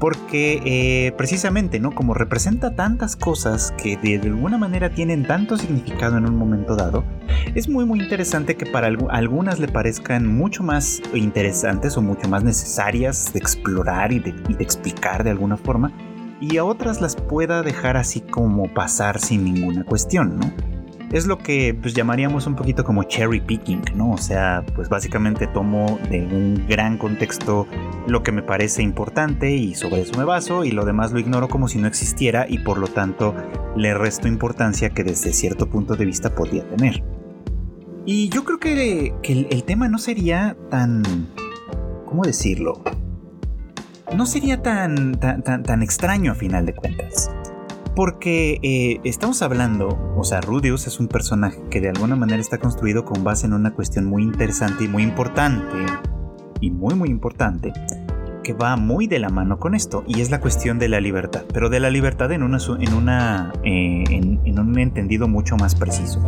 Porque 0.04 0.62
eh, 0.66 1.14
precisamente, 1.14 1.80
¿no? 1.80 1.96
Como 1.96 2.14
representa 2.14 2.76
tantas 2.76 3.16
cosas 3.16 3.74
que 3.82 3.96
de 3.96 4.16
alguna 4.16 4.58
manera 4.58 4.90
tienen 4.90 5.26
tanto 5.26 5.56
significado 5.58 6.18
en 6.18 6.26
un 6.26 6.36
momento 6.36 6.76
dado, 6.76 7.06
es 7.56 7.70
muy 7.70 7.86
muy 7.86 8.02
interesante 8.02 8.58
que 8.58 8.66
para 8.66 8.88
algunas 8.88 9.60
le 9.60 9.70
parezcan 9.70 10.28
mucho 10.28 10.62
más 10.62 11.02
interesantes 11.14 11.96
o 11.96 12.02
mucho 12.02 12.28
más 12.28 12.44
necesarias 12.44 13.32
de 13.32 13.40
explorar 13.40 14.12
y 14.12 14.20
de 14.20 14.34
explicar 14.60 15.24
de 15.24 15.30
alguna 15.30 15.56
forma, 15.56 15.94
y 16.42 16.58
a 16.58 16.66
otras 16.66 17.00
las 17.00 17.16
pueda 17.16 17.64
dejar 17.64 17.96
así 17.96 18.20
como 18.20 18.68
pasar 18.74 19.22
sin 19.22 19.46
ninguna 19.46 19.86
cuestión, 19.86 20.38
¿no? 20.38 20.73
Es 21.14 21.28
lo 21.28 21.38
que 21.38 21.78
pues, 21.80 21.94
llamaríamos 21.94 22.48
un 22.48 22.56
poquito 22.56 22.84
como 22.84 23.04
cherry 23.04 23.40
picking, 23.40 23.84
¿no? 23.96 24.12
O 24.12 24.18
sea, 24.18 24.66
pues 24.76 24.90
básicamente 24.90 25.46
tomo 25.46 26.00
de 26.10 26.22
un 26.22 26.66
gran 26.68 26.98
contexto 26.98 27.68
lo 28.08 28.24
que 28.24 28.32
me 28.32 28.42
parece 28.42 28.82
importante 28.82 29.56
y 29.56 29.76
sobre 29.76 30.02
eso 30.02 30.18
me 30.18 30.26
baso 30.26 30.66
y 30.66 30.72
lo 30.72 30.86
demás 30.86 31.12
lo 31.12 31.20
ignoro 31.20 31.48
como 31.48 31.68
si 31.68 31.78
no 31.78 31.88
existiera 31.88 32.48
y 32.50 32.58
por 32.58 32.80
lo 32.80 32.88
tanto 32.88 33.36
le 33.78 33.94
resto 33.94 34.28
importancia 34.28 34.90
que 34.90 35.04
desde 35.04 35.34
cierto 35.34 35.70
punto 35.70 35.96
de 35.96 36.06
vista 36.06 36.34
podría 36.34 36.68
tener. 36.68 37.04
Y 38.06 38.30
yo 38.30 38.44
creo 38.44 38.60
que, 38.60 39.14
el, 39.24 39.48
el 39.50 39.64
tema 39.64 39.88
no 39.88 40.00
sería 40.00 40.58
tan... 40.70 41.04
¿Cómo 42.06 42.24
decirlo? 42.24 42.84
No 44.16 44.26
sería 44.26 44.62
tan, 44.62 45.20
tan, 45.20 45.44
tan, 45.44 45.64
tan 45.64 45.84
extraño 45.84 46.32
a 46.32 46.36
final 46.36 46.66
de 46.66 46.74
cuentas. 46.74 47.32
Porque 47.96 48.60
eh, 48.64 49.00
estamos 49.04 49.44
hablando, 49.44 50.16
o 50.18 50.24
sea, 50.24 50.42
Rudius 50.42 50.88
es 50.88 51.00
un 51.00 51.08
personaje 51.08 51.62
que 51.70 51.80
de 51.80 51.90
alguna 51.90 52.16
manera 52.16 52.42
está 52.42 52.58
construido 52.58 53.06
con 53.06 53.24
base 53.24 53.46
en 53.46 53.54
una 53.54 53.76
cuestión 53.76 54.06
muy 54.06 54.24
interesante 54.24 54.86
y 54.86 54.88
muy 54.88 55.04
importante, 55.04 55.86
y 56.60 56.72
muy 56.72 56.96
muy 56.96 57.10
importante, 57.10 57.72
que 58.44 58.54
va 58.54 58.78
muy 58.78 59.06
de 59.06 59.20
la 59.20 59.30
mano 59.30 59.60
con 59.60 59.76
esto, 59.76 60.04
y 60.08 60.22
es 60.22 60.32
la 60.32 60.40
cuestión 60.40 60.80
de 60.80 60.90
la 60.90 61.00
libertad, 61.00 61.44
pero 61.54 61.70
de 61.70 61.80
la 61.80 61.92
libertad 61.92 62.32
en, 62.32 62.42
una, 62.42 62.58
en, 62.80 62.94
una, 62.96 63.54
eh, 63.64 64.04
en, 64.10 64.60
un 64.60 64.80
entendido 64.80 65.28
mucho 65.28 65.56
más 65.56 65.76
preciso. 65.76 66.20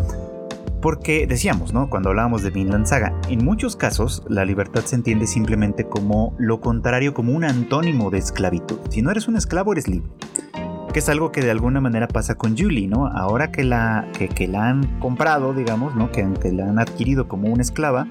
Porque 0.84 1.26
decíamos, 1.26 1.74
¿no? 1.74 1.90
Cuando 1.90 2.10
hablábamos 2.10 2.44
de 2.44 2.52
Vinland 2.52 2.86
Saga, 2.86 3.20
en 3.28 3.44
muchos 3.44 3.76
casos 3.76 4.24
la 4.30 4.46
libertad 4.46 4.84
se 4.86 4.98
entiende 4.98 5.26
simplemente 5.26 5.86
como 5.86 6.36
lo 6.38 6.62
contrario, 6.62 7.16
como 7.16 7.34
un 7.34 7.44
antónimo 7.44 8.12
de 8.12 8.20
esclavitud. 8.20 8.78
Si 8.90 9.02
no 9.02 9.10
eres 9.10 9.28
un 9.28 9.36
esclavo, 9.36 9.72
eres 9.72 9.88
libre 9.88 10.12
que 10.96 11.00
es 11.00 11.10
algo 11.10 11.30
que 11.30 11.42
de 11.42 11.52
alguna 11.52 11.82
manera 11.82 12.08
pasa 12.08 12.36
con 12.36 12.58
Julie, 12.58 12.88
¿no? 12.88 13.08
Ahora 13.08 13.52
que 13.52 13.66
la, 13.66 14.08
que, 14.14 14.48
la 14.48 14.70
han 14.70 14.98
comprado, 15.02 15.54
digamos, 15.54 15.94
¿no? 15.94 16.10
Que, 16.10 16.24
la 16.54 16.70
han 16.70 16.80
adquirido 16.80 17.28
como 17.28 17.50
una 17.50 17.64
esclava, 17.64 18.08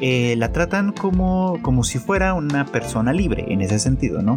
eh, 0.00 0.34
la 0.38 0.50
tratan 0.50 0.92
como, 0.92 1.58
como 1.60 1.84
si 1.84 1.98
fuera 1.98 2.32
una 2.32 2.64
persona 2.64 3.12
libre 3.12 3.52
en 3.52 3.60
ese 3.60 3.78
sentido, 3.78 4.22
¿no? 4.22 4.36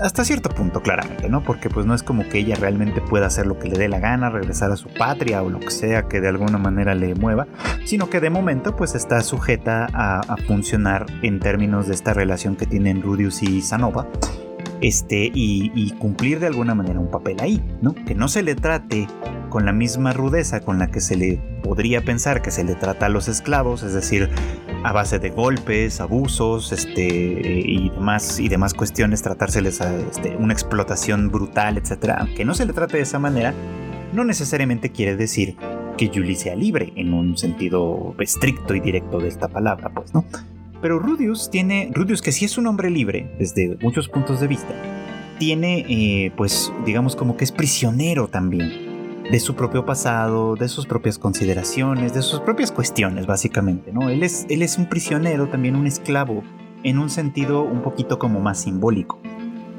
Hasta 0.00 0.22
cierto 0.22 0.50
punto, 0.50 0.82
claramente, 0.82 1.30
¿no? 1.30 1.42
Porque 1.42 1.70
pues 1.70 1.86
no 1.86 1.94
es 1.94 2.02
como 2.02 2.28
que 2.28 2.40
ella 2.40 2.56
realmente 2.56 3.00
pueda 3.00 3.24
hacer 3.28 3.46
lo 3.46 3.58
que 3.58 3.70
le 3.70 3.78
dé 3.78 3.88
la 3.88 3.98
gana, 3.98 4.28
regresar 4.28 4.70
a 4.70 4.76
su 4.76 4.90
patria 4.90 5.42
o 5.42 5.48
lo 5.48 5.60
que 5.60 5.70
sea 5.70 6.08
que 6.08 6.20
de 6.20 6.28
alguna 6.28 6.58
manera 6.58 6.94
le 6.94 7.14
mueva, 7.14 7.46
sino 7.86 8.10
que 8.10 8.20
de 8.20 8.28
momento 8.28 8.76
pues 8.76 8.94
está 8.94 9.22
sujeta 9.22 9.86
a, 9.94 10.20
a 10.20 10.36
funcionar 10.36 11.06
en 11.22 11.40
términos 11.40 11.86
de 11.86 11.94
esta 11.94 12.12
relación 12.12 12.54
que 12.54 12.66
tienen 12.66 13.00
Rudius 13.00 13.42
y 13.42 13.62
Sanova 13.62 14.06
este, 14.82 15.30
y, 15.32 15.92
cumplir 15.98 16.40
de 16.40 16.48
alguna 16.48 16.74
manera 16.74 16.98
un 16.98 17.10
papel 17.10 17.36
ahí, 17.40 17.62
¿no? 17.80 17.94
Que 17.94 18.14
no 18.14 18.26
se 18.26 18.42
le 18.42 18.56
trate 18.56 19.06
con 19.48 19.64
la 19.64 19.72
misma 19.72 20.12
rudeza 20.12 20.60
con 20.60 20.78
la 20.78 20.90
que 20.90 21.00
se 21.00 21.16
le 21.16 21.40
podría 21.62 22.02
pensar 22.02 22.42
que 22.42 22.50
se 22.50 22.64
le 22.64 22.74
trata 22.74 23.06
a 23.06 23.08
los 23.08 23.28
esclavos, 23.28 23.84
es 23.84 23.92
decir, 23.92 24.28
a 24.82 24.92
base 24.92 25.20
de 25.20 25.30
golpes, 25.30 26.00
abusos, 26.00 26.72
este, 26.72 27.06
y 27.06 27.90
demás, 27.90 28.40
y 28.40 28.48
demás 28.48 28.74
cuestiones, 28.74 29.22
tratárseles 29.22 29.80
a 29.80 29.94
este, 29.94 30.36
una 30.36 30.52
explotación 30.52 31.30
brutal, 31.30 31.78
etc. 31.78 32.14
Aunque 32.18 32.44
no 32.44 32.54
se 32.54 32.66
le 32.66 32.72
trate 32.72 32.96
de 32.96 33.04
esa 33.04 33.20
manera, 33.20 33.54
no 34.12 34.24
necesariamente 34.24 34.90
quiere 34.90 35.16
decir 35.16 35.56
que 35.96 36.08
Julie 36.08 36.34
sea 36.34 36.56
libre 36.56 36.92
en 36.96 37.14
un 37.14 37.36
sentido 37.36 38.16
estricto 38.18 38.74
y 38.74 38.80
directo 38.80 39.18
de 39.18 39.28
esta 39.28 39.46
palabra, 39.46 39.90
pues, 39.94 40.12
¿no? 40.12 40.24
Pero 40.82 40.98
Rudius 40.98 41.48
tiene, 41.48 41.90
Rudius 41.94 42.20
que 42.20 42.32
sí 42.32 42.44
es 42.44 42.58
un 42.58 42.66
hombre 42.66 42.90
libre 42.90 43.30
desde 43.38 43.78
muchos 43.80 44.08
puntos 44.08 44.40
de 44.40 44.48
vista, 44.48 44.74
tiene 45.38 45.86
eh, 45.88 46.32
pues 46.36 46.72
digamos 46.84 47.14
como 47.16 47.36
que 47.36 47.44
es 47.44 47.52
prisionero 47.52 48.26
también 48.26 49.22
de 49.30 49.38
su 49.38 49.54
propio 49.54 49.86
pasado, 49.86 50.56
de 50.56 50.68
sus 50.68 50.86
propias 50.86 51.18
consideraciones, 51.18 52.12
de 52.12 52.22
sus 52.22 52.40
propias 52.40 52.72
cuestiones 52.72 53.26
básicamente, 53.26 53.92
¿no? 53.92 54.10
Él 54.10 54.24
es, 54.24 54.44
él 54.50 54.60
es 54.62 54.76
un 54.76 54.88
prisionero, 54.88 55.48
también 55.48 55.76
un 55.76 55.86
esclavo, 55.86 56.42
en 56.82 56.98
un 56.98 57.08
sentido 57.08 57.62
un 57.62 57.82
poquito 57.82 58.18
como 58.18 58.40
más 58.40 58.62
simbólico. 58.62 59.20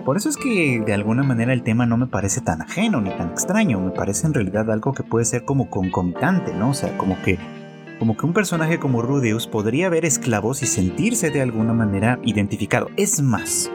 Por 0.06 0.16
eso 0.18 0.30
es 0.30 0.38
que 0.38 0.82
de 0.86 0.94
alguna 0.94 1.24
manera 1.24 1.54
el 1.54 1.64
tema 1.64 1.86
no 1.86 1.98
me 1.98 2.08
parece 2.08 2.42
tan 2.42 2.62
ajeno 2.62 3.02
ni 3.02 3.10
tan 3.10 3.32
extraño, 3.32 3.80
me 3.80 3.92
parece 3.92 4.28
en 4.28 4.34
realidad 4.34 4.72
algo 4.72 4.94
que 4.94 5.04
puede 5.04 5.26
ser 5.26 5.44
como 5.44 5.70
concomitante, 5.70 6.54
¿no? 6.54 6.70
O 6.70 6.74
sea, 6.74 6.98
como 6.98 7.22
que 7.22 7.38
como 8.04 8.18
que 8.18 8.26
un 8.26 8.34
personaje 8.34 8.80
como 8.80 9.02
Rudeus 9.02 9.48
podría 9.48 9.88
ver 9.88 10.04
esclavos 10.04 10.62
y 10.62 10.66
sentirse 10.66 11.30
de 11.30 11.42
alguna 11.42 11.72
manera 11.72 12.20
identificado. 12.22 12.90
Es 12.98 13.22
más, 13.22 13.72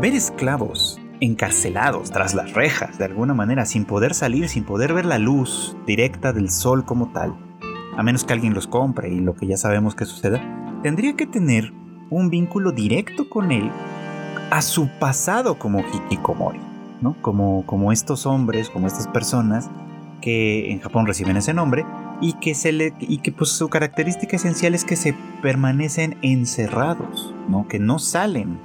ver 0.00 0.14
esclavos 0.14 1.00
encarcelados 1.20 2.10
tras 2.10 2.34
las 2.34 2.54
rejas 2.54 2.98
de 2.98 3.04
alguna 3.04 3.34
manera 3.34 3.64
sin 3.64 3.84
poder 3.84 4.14
salir, 4.14 4.48
sin 4.48 4.64
poder 4.64 4.92
ver 4.94 5.06
la 5.06 5.18
luz 5.18 5.76
directa 5.86 6.32
del 6.32 6.50
sol 6.50 6.84
como 6.84 7.12
tal, 7.12 7.36
a 7.96 8.02
menos 8.02 8.24
que 8.24 8.32
alguien 8.32 8.52
los 8.52 8.66
compre 8.66 9.10
y 9.10 9.20
lo 9.20 9.36
que 9.36 9.46
ya 9.46 9.56
sabemos 9.56 9.94
que 9.94 10.06
suceda, 10.06 10.42
tendría 10.82 11.14
que 11.14 11.28
tener 11.28 11.72
un 12.10 12.30
vínculo 12.30 12.72
directo 12.72 13.28
con 13.30 13.52
él 13.52 13.70
a 14.50 14.60
su 14.60 14.88
pasado 14.98 15.56
como 15.56 15.84
Hikikomori, 15.84 16.58
¿no? 17.00 17.14
Como, 17.22 17.64
como 17.64 17.92
estos 17.92 18.26
hombres, 18.26 18.70
como 18.70 18.88
estas 18.88 19.06
personas 19.06 19.70
que 20.20 20.72
en 20.72 20.80
Japón 20.80 21.06
reciben 21.06 21.36
ese 21.36 21.54
nombre 21.54 21.86
y 22.20 22.34
que, 22.34 22.54
se 22.54 22.72
le, 22.72 22.94
y 23.00 23.18
que 23.18 23.32
pues, 23.32 23.50
su 23.50 23.68
característica 23.68 24.36
esencial 24.36 24.74
es 24.74 24.84
que 24.84 24.96
se 24.96 25.14
permanecen 25.42 26.18
encerrados, 26.22 27.34
¿no? 27.48 27.68
que 27.68 27.78
no 27.78 27.98
salen 27.98 28.58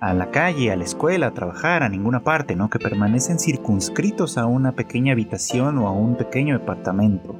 a 0.00 0.12
la 0.12 0.30
calle, 0.30 0.70
a 0.70 0.76
la 0.76 0.84
escuela, 0.84 1.28
a 1.28 1.34
trabajar, 1.34 1.82
a 1.82 1.88
ninguna 1.88 2.20
parte, 2.20 2.56
¿no? 2.56 2.68
que 2.68 2.78
permanecen 2.78 3.38
circunscritos 3.38 4.38
a 4.38 4.46
una 4.46 4.72
pequeña 4.72 5.12
habitación 5.12 5.78
o 5.78 5.88
a 5.88 5.92
un 5.92 6.16
pequeño 6.16 6.58
departamento 6.58 7.36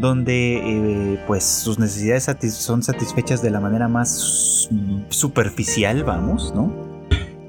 donde 0.00 1.14
eh, 1.14 1.20
pues 1.26 1.44
sus 1.44 1.78
necesidades 1.78 2.24
son 2.54 2.82
satisfechas 2.82 3.42
de 3.42 3.50
la 3.50 3.60
manera 3.60 3.88
más 3.88 4.68
superficial, 5.08 6.04
vamos, 6.04 6.54
¿no? 6.54 6.72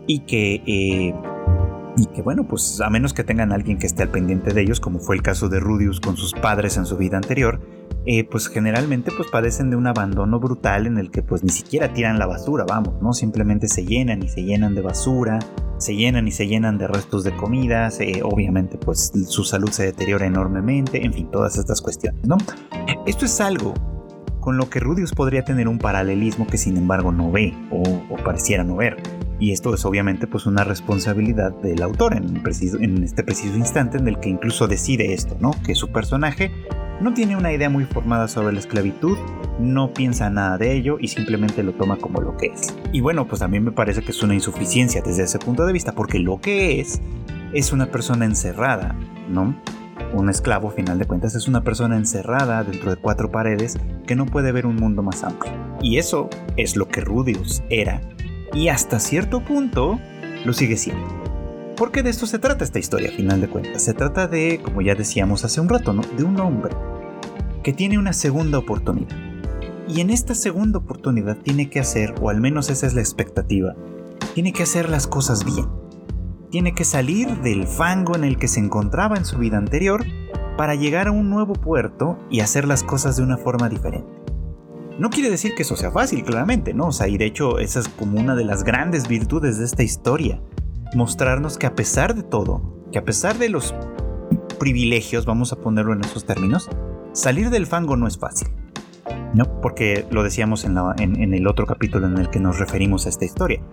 Y 0.07 0.19
que 0.19 0.61
eh, 0.65 1.15
y 1.95 2.07
que 2.07 2.21
bueno, 2.21 2.47
pues 2.47 2.81
a 2.81 2.89
menos 2.89 3.13
que 3.13 3.23
tengan 3.23 3.51
alguien 3.51 3.77
que 3.77 3.87
esté 3.87 4.03
al 4.03 4.09
pendiente 4.09 4.53
de 4.53 4.61
ellos, 4.61 4.79
como 4.79 4.99
fue 4.99 5.15
el 5.15 5.21
caso 5.21 5.49
de 5.49 5.59
Rudius 5.59 5.99
con 5.99 6.17
sus 6.17 6.33
padres 6.33 6.77
en 6.77 6.85
su 6.85 6.97
vida 6.97 7.17
anterior, 7.17 7.59
eh, 8.05 8.25
pues 8.25 8.47
generalmente 8.47 9.11
pues 9.15 9.29
padecen 9.29 9.69
de 9.69 9.75
un 9.75 9.87
abandono 9.87 10.39
brutal 10.39 10.87
en 10.87 10.97
el 10.97 11.09
que 11.09 11.21
pues 11.21 11.43
ni 11.43 11.49
siquiera 11.49 11.93
tiran 11.93 12.19
la 12.19 12.25
basura, 12.25 12.65
vamos, 12.67 13.01
¿no? 13.01 13.13
Simplemente 13.13 13.67
se 13.67 13.85
llenan 13.85 14.23
y 14.23 14.27
se 14.27 14.43
llenan 14.43 14.75
de 14.75 14.81
basura, 14.81 15.39
se 15.77 15.95
llenan 15.95 16.27
y 16.27 16.31
se 16.31 16.47
llenan 16.47 16.77
de 16.77 16.87
restos 16.87 17.23
de 17.23 17.35
comida, 17.35 17.89
obviamente 18.23 18.77
pues 18.77 19.11
su 19.27 19.43
salud 19.43 19.69
se 19.69 19.85
deteriora 19.85 20.25
enormemente, 20.25 21.05
en 21.05 21.13
fin, 21.13 21.31
todas 21.31 21.57
estas 21.57 21.81
cuestiones, 21.81 22.25
¿no? 22.27 22.37
Esto 23.05 23.25
es 23.25 23.39
algo 23.39 23.73
con 24.41 24.57
lo 24.57 24.69
que 24.69 24.81
Rudius 24.81 25.13
podría 25.13 25.45
tener 25.45 25.69
un 25.69 25.77
paralelismo 25.77 26.45
que 26.45 26.57
sin 26.57 26.75
embargo 26.75 27.13
no 27.13 27.31
ve 27.31 27.53
o, 27.71 27.81
o 28.09 28.17
pareciera 28.17 28.65
no 28.65 28.75
ver. 28.75 29.01
Y 29.43 29.51
esto 29.51 29.73
es 29.73 29.83
obviamente 29.83 30.25
pues 30.25 30.45
una 30.45 30.63
responsabilidad 30.63 31.51
del 31.51 31.81
autor 31.81 32.15
en, 32.15 33.03
este 33.03 33.25
preciso 33.25 33.57
instante 33.57 33.97
en 33.97 34.07
el 34.07 34.17
que 34.21 34.29
incluso 34.29 34.67
decide 34.67 35.13
esto, 35.13 35.35
¿no? 35.41 35.51
Que 35.65 35.75
su 35.75 35.91
personaje 35.91 36.49
no 37.01 37.13
tiene 37.13 37.35
una 37.35 37.51
idea 37.51 37.69
muy 37.69 37.83
formada 37.83 38.29
sobre 38.29 38.53
la 38.53 38.59
esclavitud, 38.59 39.17
no 39.59 39.93
piensa 39.93 40.29
nada 40.29 40.57
de 40.57 40.71
ello 40.71 40.95
y 40.97 41.09
simplemente 41.09 41.61
lo 41.61 41.73
toma 41.73 41.97
como 41.97 42.21
lo 42.21 42.37
que 42.37 42.53
es. 42.53 42.73
Y 42.93 43.01
bueno, 43.01 43.27
pues 43.27 43.45
mí 43.49 43.59
me 43.59 43.73
parece 43.73 44.01
que 44.01 44.11
es 44.11 44.23
una 44.23 44.33
insuficiencia 44.33 45.01
desde 45.01 45.23
ese 45.23 45.39
punto 45.39 45.65
de 45.65 45.73
vista, 45.73 45.91
porque 45.91 46.19
lo 46.19 46.39
que 46.39 46.79
es 46.79 47.01
es 47.51 47.73
una 47.73 47.87
persona 47.87 48.23
encerrada, 48.23 48.95
¿no? 49.27 49.61
Un 50.13 50.29
esclavo, 50.29 50.69
a 50.69 50.71
final 50.71 50.99
de 50.99 51.05
cuentas, 51.05 51.35
es 51.35 51.49
una 51.49 51.65
persona 51.65 51.97
encerrada 51.97 52.63
dentro 52.63 52.91
de 52.91 52.95
cuatro 52.95 53.29
paredes 53.29 53.77
que 54.07 54.15
no 54.15 54.25
puede 54.25 54.53
ver 54.53 54.65
un 54.65 54.77
mundo 54.77 55.03
más 55.03 55.21
amplio. 55.25 55.51
Y 55.81 55.97
eso 55.97 56.29
es 56.55 56.77
lo 56.77 56.87
que 56.87 57.01
Rudius 57.01 57.61
era. 57.69 57.99
Y 58.53 58.67
hasta 58.67 58.99
cierto 58.99 59.43
punto 59.43 59.99
lo 60.45 60.53
sigue 60.53 60.77
siendo. 60.77 61.05
Porque 61.75 62.03
de 62.03 62.11
esto 62.11 62.27
se 62.27 62.37
trata 62.37 62.63
esta 62.63 62.79
historia, 62.79 63.09
a 63.09 63.13
final 63.13 63.41
de 63.41 63.49
cuentas. 63.49 63.83
Se 63.83 63.93
trata 63.93 64.27
de, 64.27 64.61
como 64.63 64.81
ya 64.81 64.93
decíamos 64.93 65.43
hace 65.43 65.59
un 65.59 65.69
rato, 65.69 65.91
¿no? 65.93 66.03
De 66.17 66.23
un 66.23 66.39
hombre 66.39 66.75
que 67.63 67.73
tiene 67.73 67.97
una 67.97 68.13
segunda 68.13 68.59
oportunidad. 68.59 69.17
Y 69.87 70.01
en 70.01 70.09
esta 70.09 70.35
segunda 70.35 70.79
oportunidad 70.79 71.37
tiene 71.37 71.69
que 71.69 71.79
hacer, 71.79 72.13
o 72.21 72.29
al 72.29 72.39
menos 72.39 72.69
esa 72.69 72.85
es 72.85 72.93
la 72.93 73.01
expectativa, 73.01 73.75
tiene 74.33 74.53
que 74.53 74.63
hacer 74.63 74.89
las 74.89 75.07
cosas 75.07 75.43
bien. 75.43 75.67
Tiene 76.51 76.75
que 76.75 76.83
salir 76.83 77.41
del 77.41 77.67
fango 77.67 78.15
en 78.15 78.23
el 78.23 78.37
que 78.37 78.47
se 78.47 78.59
encontraba 78.59 79.17
en 79.17 79.25
su 79.25 79.37
vida 79.39 79.57
anterior 79.57 80.05
para 80.57 80.75
llegar 80.75 81.07
a 81.07 81.11
un 81.11 81.29
nuevo 81.29 81.53
puerto 81.53 82.19
y 82.29 82.41
hacer 82.41 82.67
las 82.67 82.83
cosas 82.83 83.17
de 83.17 83.23
una 83.23 83.37
forma 83.37 83.69
diferente. 83.69 84.22
No 84.99 85.09
quiere 85.09 85.29
decir 85.29 85.55
que 85.55 85.63
eso 85.63 85.75
sea 85.75 85.91
fácil, 85.91 86.23
claramente, 86.23 86.73
¿no? 86.73 86.87
O 86.87 86.91
sea, 86.91 87.07
y 87.07 87.17
de 87.17 87.25
hecho 87.25 87.57
esa 87.57 87.79
es 87.79 87.87
como 87.87 88.19
una 88.19 88.35
de 88.35 88.45
las 88.45 88.63
grandes 88.63 89.07
virtudes 89.07 89.57
de 89.57 89.65
esta 89.65 89.83
historia. 89.83 90.41
Mostrarnos 90.93 91.57
que 91.57 91.65
a 91.65 91.73
pesar 91.73 92.13
de 92.13 92.21
todo, 92.21 92.85
que 92.91 92.99
a 92.99 93.05
pesar 93.05 93.37
de 93.39 93.49
los 93.49 93.73
privilegios, 94.59 95.25
vamos 95.25 95.51
a 95.51 95.55
ponerlo 95.55 95.93
en 95.93 96.01
esos 96.01 96.25
términos, 96.25 96.69
salir 97.11 97.49
del 97.49 97.65
fango 97.65 97.97
no 97.97 98.07
es 98.07 98.19
fácil. 98.19 98.49
¿No? 99.33 99.61
Porque 99.61 100.05
lo 100.11 100.21
decíamos 100.21 100.63
en, 100.63 100.77
en 100.99 101.33
el 101.33 101.47
otro 101.47 101.65
capítulo 101.65 102.05
en 102.05 102.19
el 102.19 102.29
que 102.29 102.39
nos 102.39 102.59
referimos 102.59 103.07
a 103.07 103.09
esta 103.09 103.25
historia. 103.25 103.63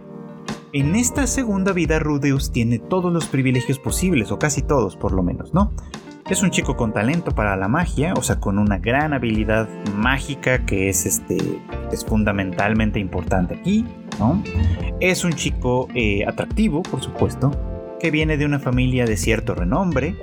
En 0.72 0.94
esta 0.94 1.26
segunda 1.26 1.72
vida 1.72 1.98
Rudeus 1.98 2.50
tiene 2.50 2.78
todos 2.78 3.12
los 3.12 3.26
privilegios 3.26 3.78
posibles, 3.78 4.30
o 4.30 4.38
casi 4.38 4.62
todos 4.62 4.96
por 4.96 5.12
lo 5.12 5.22
menos, 5.22 5.52
¿no? 5.52 5.72
Es 6.30 6.44
un 6.44 6.52
chico 6.52 6.76
con 6.76 6.92
talento 6.92 7.32
para 7.32 7.56
la 7.56 7.66
magia, 7.66 8.14
o 8.16 8.22
sea, 8.22 8.38
con 8.38 8.60
una 8.60 8.78
gran 8.78 9.12
habilidad 9.12 9.68
mágica 9.96 10.64
que 10.64 10.88
es, 10.88 11.04
este, 11.04 11.36
es 11.90 12.04
fundamentalmente 12.04 13.00
importante 13.00 13.56
aquí, 13.56 13.84
¿no? 14.20 14.40
Es 15.00 15.24
un 15.24 15.32
chico 15.32 15.88
eh, 15.92 16.24
atractivo, 16.24 16.84
por 16.84 17.02
supuesto, 17.02 17.50
que 17.98 18.12
viene 18.12 18.36
de 18.36 18.44
una 18.44 18.60
familia 18.60 19.06
de 19.06 19.16
cierto 19.16 19.56
renombre 19.56 20.14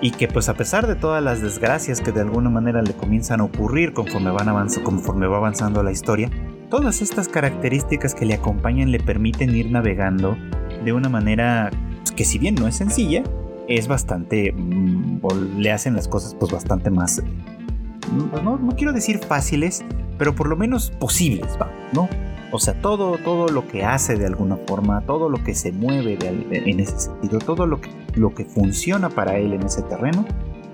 y 0.00 0.12
que 0.12 0.28
pues 0.28 0.48
a 0.48 0.54
pesar 0.54 0.86
de 0.86 0.94
todas 0.94 1.20
las 1.20 1.42
desgracias 1.42 2.00
que 2.00 2.12
de 2.12 2.20
alguna 2.20 2.48
manera 2.48 2.80
le 2.80 2.92
comienzan 2.92 3.40
a 3.40 3.44
ocurrir 3.44 3.92
conforme, 3.92 4.30
va 4.30 5.36
avanzando 5.36 5.82
la 5.82 5.90
historia, 5.90 6.30
todas 6.70 7.02
estas 7.02 7.26
características 7.26 8.14
que 8.14 8.24
le 8.24 8.34
acompañan 8.34 8.92
le 8.92 9.00
permiten 9.00 9.52
ir 9.52 9.68
navegando 9.72 10.36
de 10.84 10.92
una 10.92 11.08
manera 11.08 11.70
que 12.14 12.24
si 12.24 12.38
bien 12.38 12.54
no 12.54 12.68
es 12.68 12.76
sencilla, 12.76 13.24
es 13.68 13.88
bastante, 13.88 14.52
mm, 14.52 15.20
le 15.58 15.72
hacen 15.72 15.94
las 15.94 16.08
cosas 16.08 16.34
pues 16.34 16.52
bastante 16.52 16.90
más, 16.90 17.22
mm, 17.22 18.44
no, 18.44 18.58
quiero 18.76 18.92
decir 18.92 19.18
fáciles, 19.18 19.84
pero 20.18 20.34
por 20.34 20.48
lo 20.48 20.56
menos 20.56 20.90
posibles, 20.90 21.58
¿no? 21.92 22.08
O 22.52 22.58
sea, 22.58 22.80
todo, 22.80 23.18
todo 23.18 23.48
lo 23.48 23.66
que 23.66 23.84
hace 23.84 24.16
de 24.16 24.26
alguna 24.26 24.56
forma, 24.56 25.00
todo 25.02 25.28
lo 25.28 25.42
que 25.42 25.54
se 25.54 25.72
mueve 25.72 26.16
en 26.50 26.80
ese 26.80 26.98
sentido, 26.98 27.38
todo 27.38 27.66
lo 27.66 27.80
que, 27.80 27.90
lo 28.14 28.34
que 28.34 28.44
funciona 28.44 29.10
para 29.10 29.36
él 29.36 29.52
en 29.52 29.64
ese 29.64 29.82
terreno, 29.82 30.24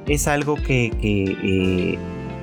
es 0.07 0.29
algo 0.29 0.57
que, 0.57 0.87
eh, 1.01 1.99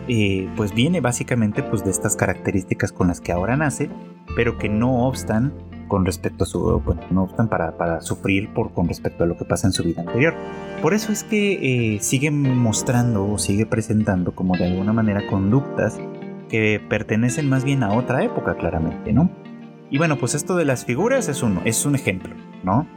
eh, 0.07 0.49
pues 0.55 0.73
viene 0.73 1.01
básicamente 1.01 1.61
pues 1.61 1.83
de 1.83 1.91
estas 1.91 2.15
características 2.15 2.91
con 2.91 3.07
las 3.07 3.21
que 3.21 3.31
ahora 3.31 3.55
nace, 3.55 3.89
pero 4.35 4.57
que 4.57 4.69
no 4.69 5.07
obstan 5.07 5.53
con 5.89 6.05
respecto 6.05 6.45
a 6.45 6.47
su, 6.47 6.81
bueno, 6.85 7.01
no 7.11 7.23
obstan 7.23 7.49
para, 7.49 7.77
para, 7.77 7.99
sufrir 7.99 8.53
por, 8.53 8.71
con 8.71 8.87
respecto 8.87 9.25
a 9.25 9.27
lo 9.27 9.37
que 9.37 9.43
pasa 9.43 9.67
en 9.67 9.73
su 9.73 9.83
vida 9.83 10.01
anterior. 10.01 10.33
Por 10.81 10.93
eso 10.93 11.11
es 11.11 11.25
que 11.25 11.95
eh, 11.95 11.99
sigue 11.99 12.31
mostrando 12.31 13.29
o 13.29 13.37
sigue 13.37 13.65
presentando 13.65 14.33
como 14.33 14.55
de 14.55 14.67
alguna 14.67 14.93
manera 14.93 15.27
conductas 15.27 15.99
que 16.47 16.81
pertenecen 16.89 17.49
más 17.49 17.65
bien 17.65 17.83
a 17.83 17.91
otra 17.91 18.23
época 18.23 18.55
claramente, 18.55 19.11
¿no? 19.11 19.29
Y 19.89 19.97
bueno, 19.97 20.17
pues 20.17 20.35
esto 20.35 20.55
de 20.55 20.65
las 20.65 20.85
figuras 20.85 21.27
es 21.27 21.43
uno, 21.43 21.61
es 21.65 21.85
un 21.85 21.95
ejemplo, 21.95 22.35
¿no? 22.63 22.87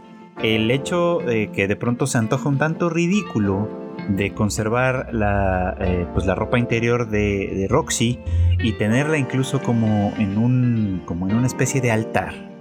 El 0.43 0.71
hecho 0.71 1.19
de 1.19 1.51
que 1.51 1.67
de 1.67 1.77
pronto 1.77 2.07
se 2.07 2.19
antoja 2.19 2.49
un 2.49 2.59
tanto 2.59 2.89
ridículo 2.89 3.69
de 4.09 4.35
conservar 4.35 5.09
la, 5.13 5.77
eh, 5.81 6.07
pues 6.13 6.27
la 6.27 6.35
ropa 6.35 6.59
interior 6.59 7.09
de, 7.09 7.53
de, 7.55 7.69
Roxy 7.69 8.19
y 8.63 8.73
tenerla 8.73 9.19
incluso 9.19 9.63
como 9.63 10.13
en, 10.19 10.39
un, 10.39 11.03
como 11.05 11.29
en 11.29 11.37
una 11.37 11.47
especie 11.47 11.81
de 11.81 11.91
altar, 11.91 12.52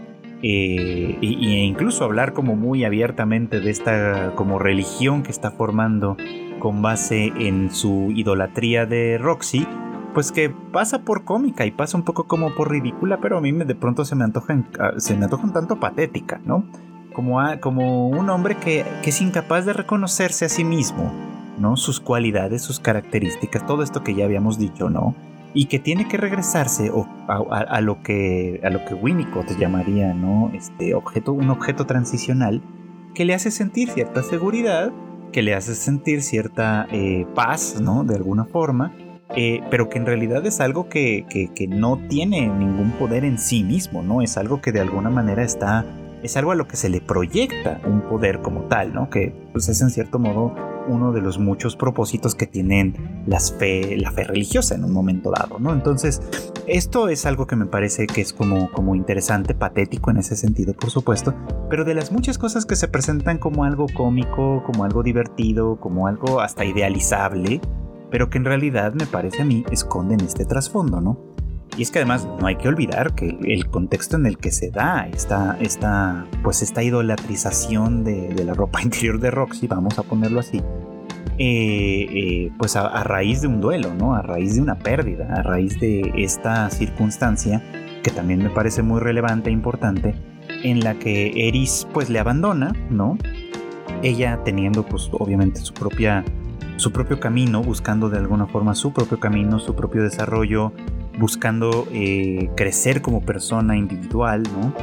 eh, 0.43 1.17
e 1.21 1.65
incluso 1.65 2.03
hablar 2.03 2.33
como 2.33 2.55
muy 2.55 2.83
abiertamente 2.83 3.59
de 3.59 3.69
esta 3.69 4.33
como 4.35 4.59
religión 4.59 5.23
que 5.23 5.31
está 5.31 5.51
formando 5.51 6.17
con 6.59 6.81
base 6.81 7.31
en 7.37 7.71
su 7.71 8.11
idolatría 8.15 8.85
de 8.85 9.17
Roxy, 9.17 9.67
pues 10.13 10.31
que 10.31 10.49
pasa 10.49 10.99
por 10.99 11.23
cómica 11.23 11.65
y 11.65 11.71
pasa 11.71 11.97
un 11.97 12.03
poco 12.03 12.27
como 12.27 12.53
por 12.55 12.71
ridícula, 12.71 13.19
pero 13.21 13.37
a 13.37 13.41
mí 13.41 13.51
de 13.51 13.75
pronto 13.75 14.05
se 14.05 14.15
me 14.15 14.23
antoja, 14.23 14.63
ah, 14.79 14.91
se 14.97 15.15
me 15.15 15.25
antoja 15.25 15.43
un 15.43 15.53
tanto 15.53 15.79
patética, 15.79 16.39
¿no? 16.45 16.65
Como, 17.13 17.39
como 17.59 18.07
un 18.07 18.29
hombre 18.29 18.55
que, 18.55 18.85
que 19.03 19.09
es 19.09 19.21
incapaz 19.21 19.65
de 19.65 19.73
reconocerse 19.73 20.45
a 20.45 20.49
sí 20.49 20.63
mismo, 20.63 21.11
¿no? 21.57 21.75
Sus 21.77 21.99
cualidades, 21.99 22.61
sus 22.61 22.79
características, 22.79 23.65
todo 23.65 23.83
esto 23.83 24.03
que 24.03 24.13
ya 24.13 24.25
habíamos 24.25 24.57
dicho, 24.57 24.89
¿no? 24.89 25.15
Y 25.53 25.65
que 25.65 25.79
tiene 25.79 26.07
que 26.07 26.17
regresarse 26.17 26.91
a, 27.27 27.81
lo 27.81 28.01
que 28.01 28.61
a 28.63 28.69
lo 28.69 28.85
que 28.85 28.93
Winnicott 28.93 29.57
llamaría 29.57 30.13
no 30.13 30.51
este 30.53 30.93
objeto 30.93 31.33
un 31.33 31.49
objeto 31.49 31.85
transicional 31.85 32.61
que 33.13 33.25
le 33.25 33.33
hace 33.33 33.51
sentir 33.51 33.89
cierta 33.89 34.23
seguridad 34.23 34.91
que 35.33 35.41
le 35.41 35.53
hace 35.53 35.75
sentir 35.75 36.21
cierta 36.21 36.87
eh, 36.91 37.25
paz 37.35 37.81
no 37.81 38.03
de 38.03 38.15
alguna 38.15 38.45
forma 38.45 38.93
eh, 39.35 39.61
pero 39.69 39.89
que 39.89 39.97
en 39.97 40.05
realidad 40.05 40.45
es 40.45 40.59
algo 40.59 40.89
que, 40.89 41.25
que, 41.29 41.67
no 41.67 41.97
tiene 42.09 42.49
ningún 42.49 42.91
poder 42.91 43.23
en 43.23 43.39
sí 43.39 43.63
mismo 43.63 44.03
no 44.03 44.21
es 44.21 44.37
algo 44.37 44.61
que 44.61 44.71
de 44.71 44.81
alguna 44.81 45.09
manera 45.09 45.43
está 45.43 45.85
es 46.23 46.37
algo 46.37 46.51
a 46.51 46.55
lo 46.55 46.67
que 46.67 46.77
se 46.77 46.89
le 46.89 47.01
proyecta 47.01 47.81
un 47.85 48.01
poder 48.01 48.41
como 48.41 48.63
tal 48.63 48.93
no 48.93 49.09
que 49.09 49.33
pues 49.51 49.67
es 49.67 49.81
en 49.81 49.89
cierto 49.89 50.19
modo 50.19 50.70
uno 50.91 51.11
de 51.11 51.21
los 51.21 51.39
muchos 51.39 51.75
propósitos 51.75 52.35
que 52.35 52.47
tienen 52.47 53.23
las 53.27 53.53
fe, 53.53 53.97
la 53.97 54.11
fe 54.11 54.23
religiosa 54.23 54.75
en 54.75 54.83
un 54.83 54.91
momento 54.91 55.31
dado, 55.31 55.59
¿no? 55.59 55.73
Entonces, 55.73 56.21
esto 56.67 57.09
es 57.09 57.25
algo 57.25 57.47
que 57.47 57.55
me 57.55 57.65
parece 57.65 58.07
que 58.07 58.21
es 58.21 58.33
como, 58.33 58.71
como 58.71 58.95
interesante, 58.95 59.55
patético 59.55 60.11
en 60.11 60.17
ese 60.17 60.35
sentido, 60.35 60.73
por 60.73 60.89
supuesto, 60.89 61.33
pero 61.69 61.85
de 61.85 61.93
las 61.93 62.11
muchas 62.11 62.37
cosas 62.37 62.65
que 62.65 62.75
se 62.75 62.87
presentan 62.87 63.37
como 63.37 63.63
algo 63.63 63.87
cómico, 63.95 64.63
como 64.65 64.83
algo 64.83 65.03
divertido, 65.03 65.79
como 65.79 66.07
algo 66.07 66.41
hasta 66.41 66.65
idealizable, 66.65 67.61
pero 68.09 68.29
que 68.29 68.37
en 68.37 68.45
realidad 68.45 68.93
me 68.93 69.05
parece 69.05 69.41
a 69.41 69.45
mí 69.45 69.63
esconden 69.71 70.19
este 70.21 70.45
trasfondo, 70.45 71.01
¿no? 71.01 71.31
Y 71.77 71.83
es 71.83 71.91
que 71.91 71.99
además 71.99 72.27
no 72.39 72.47
hay 72.47 72.57
que 72.57 72.67
olvidar 72.67 73.15
que 73.15 73.37
el 73.43 73.67
contexto 73.69 74.17
en 74.17 74.25
el 74.25 74.37
que 74.37 74.51
se 74.51 74.71
da 74.71 75.07
esta, 75.07 75.57
esta, 75.61 76.25
pues 76.43 76.61
esta 76.61 76.83
idolatrización 76.83 78.03
de, 78.03 78.43
la 78.43 78.53
ropa 78.53 78.81
interior 78.83 79.19
de 79.19 79.31
Roxy, 79.31 79.67
vamos 79.67 79.97
a 79.97 80.03
ponerlo 80.03 80.41
así, 80.41 80.61
eh, 81.37 82.05
eh, 82.09 82.51
pues 82.57 82.75
a, 82.75 83.03
raíz 83.03 83.41
de 83.41 83.47
un 83.47 83.61
duelo, 83.61 83.93
¿no? 83.93 84.15
A 84.15 84.21
raíz 84.21 84.55
de 84.55 84.61
una 84.61 84.77
pérdida, 84.77 85.33
a 85.33 85.43
raíz 85.43 85.79
de 85.79 86.11
esta 86.17 86.69
circunstancia 86.69 87.63
que 88.03 88.11
también 88.11 88.43
me 88.43 88.49
parece 88.49 88.81
muy 88.81 88.99
relevante 88.99 89.49
e 89.49 89.53
importante, 89.53 90.15
en 90.63 90.81
la 90.81 90.95
que 90.95 91.47
Eris 91.47 91.87
pues 91.93 92.09
le 92.09 92.19
abandona, 92.19 92.73
¿no? 92.89 93.17
Ella 94.03 94.41
teniendo 94.43 94.83
pues 94.83 95.09
obviamente 95.13 95.61
su 95.61 95.73
propia 95.73 96.25
su 96.77 96.91
propio 96.91 97.19
camino, 97.19 97.61
buscando 97.61 98.09
de 98.09 98.17
alguna 98.17 98.47
forma 98.47 98.73
su 98.73 98.91
propio 98.91 99.19
camino, 99.19 99.59
su 99.59 99.75
propio 99.75 100.01
desarrollo, 100.01 100.73
buscando 101.21 101.87
eh, 101.91 102.49
crecer 102.57 103.03
como 103.03 103.21
persona 103.21 103.77
individual, 103.77 104.41
¿no? 104.41 104.73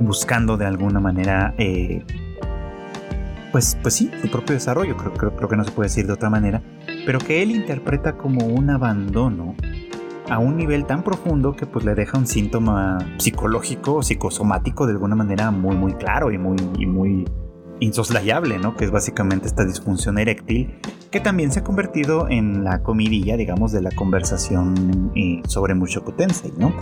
Buscando 0.00 0.56
de 0.56 0.66
alguna 0.66 0.98
manera, 0.98 1.54
eh, 1.56 2.04
pues, 3.52 3.78
pues 3.80 3.94
sí, 3.94 4.10
su 4.20 4.28
propio 4.28 4.54
desarrollo, 4.54 4.96
creo, 4.96 5.14
creo, 5.14 5.48
que 5.48 5.56
no 5.56 5.64
se 5.64 5.70
puede 5.70 5.88
decir 5.88 6.08
de 6.08 6.12
otra 6.12 6.30
manera, 6.30 6.60
pero 7.06 7.20
que 7.20 7.42
él 7.42 7.52
interpreta 7.52 8.16
como 8.16 8.44
un 8.44 8.70
abandono 8.70 9.54
a 10.28 10.40
un 10.40 10.56
nivel 10.56 10.84
tan 10.84 11.04
profundo 11.04 11.52
que 11.52 11.64
pues 11.64 11.84
le 11.84 11.94
deja 11.94 12.18
un 12.18 12.26
síntoma 12.26 12.98
psicológico 13.16 13.94
o 13.94 14.02
psicosomático 14.02 14.84
de 14.84 14.92
alguna 14.92 15.14
manera 15.14 15.50
muy 15.50 15.74
muy 15.74 15.94
claro 15.94 16.30
y 16.30 16.36
muy, 16.36 16.58
y 16.78 16.84
muy 16.84 17.24
insoslayable, 17.80 18.58
¿no? 18.58 18.76
Que 18.76 18.84
es 18.84 18.90
básicamente 18.90 19.46
esta 19.46 19.64
disfunción 19.64 20.18
eréctil, 20.18 20.78
que 21.10 21.20
también 21.20 21.52
se 21.52 21.60
ha 21.60 21.64
convertido 21.64 22.28
en 22.28 22.64
la 22.64 22.82
comidilla, 22.82 23.36
digamos, 23.36 23.72
de 23.72 23.82
la 23.82 23.90
conversación 23.90 25.12
eh, 25.14 25.42
sobre 25.46 25.74
Mushoku 25.74 26.12
Tensei, 26.12 26.52
¿no? 26.56 26.72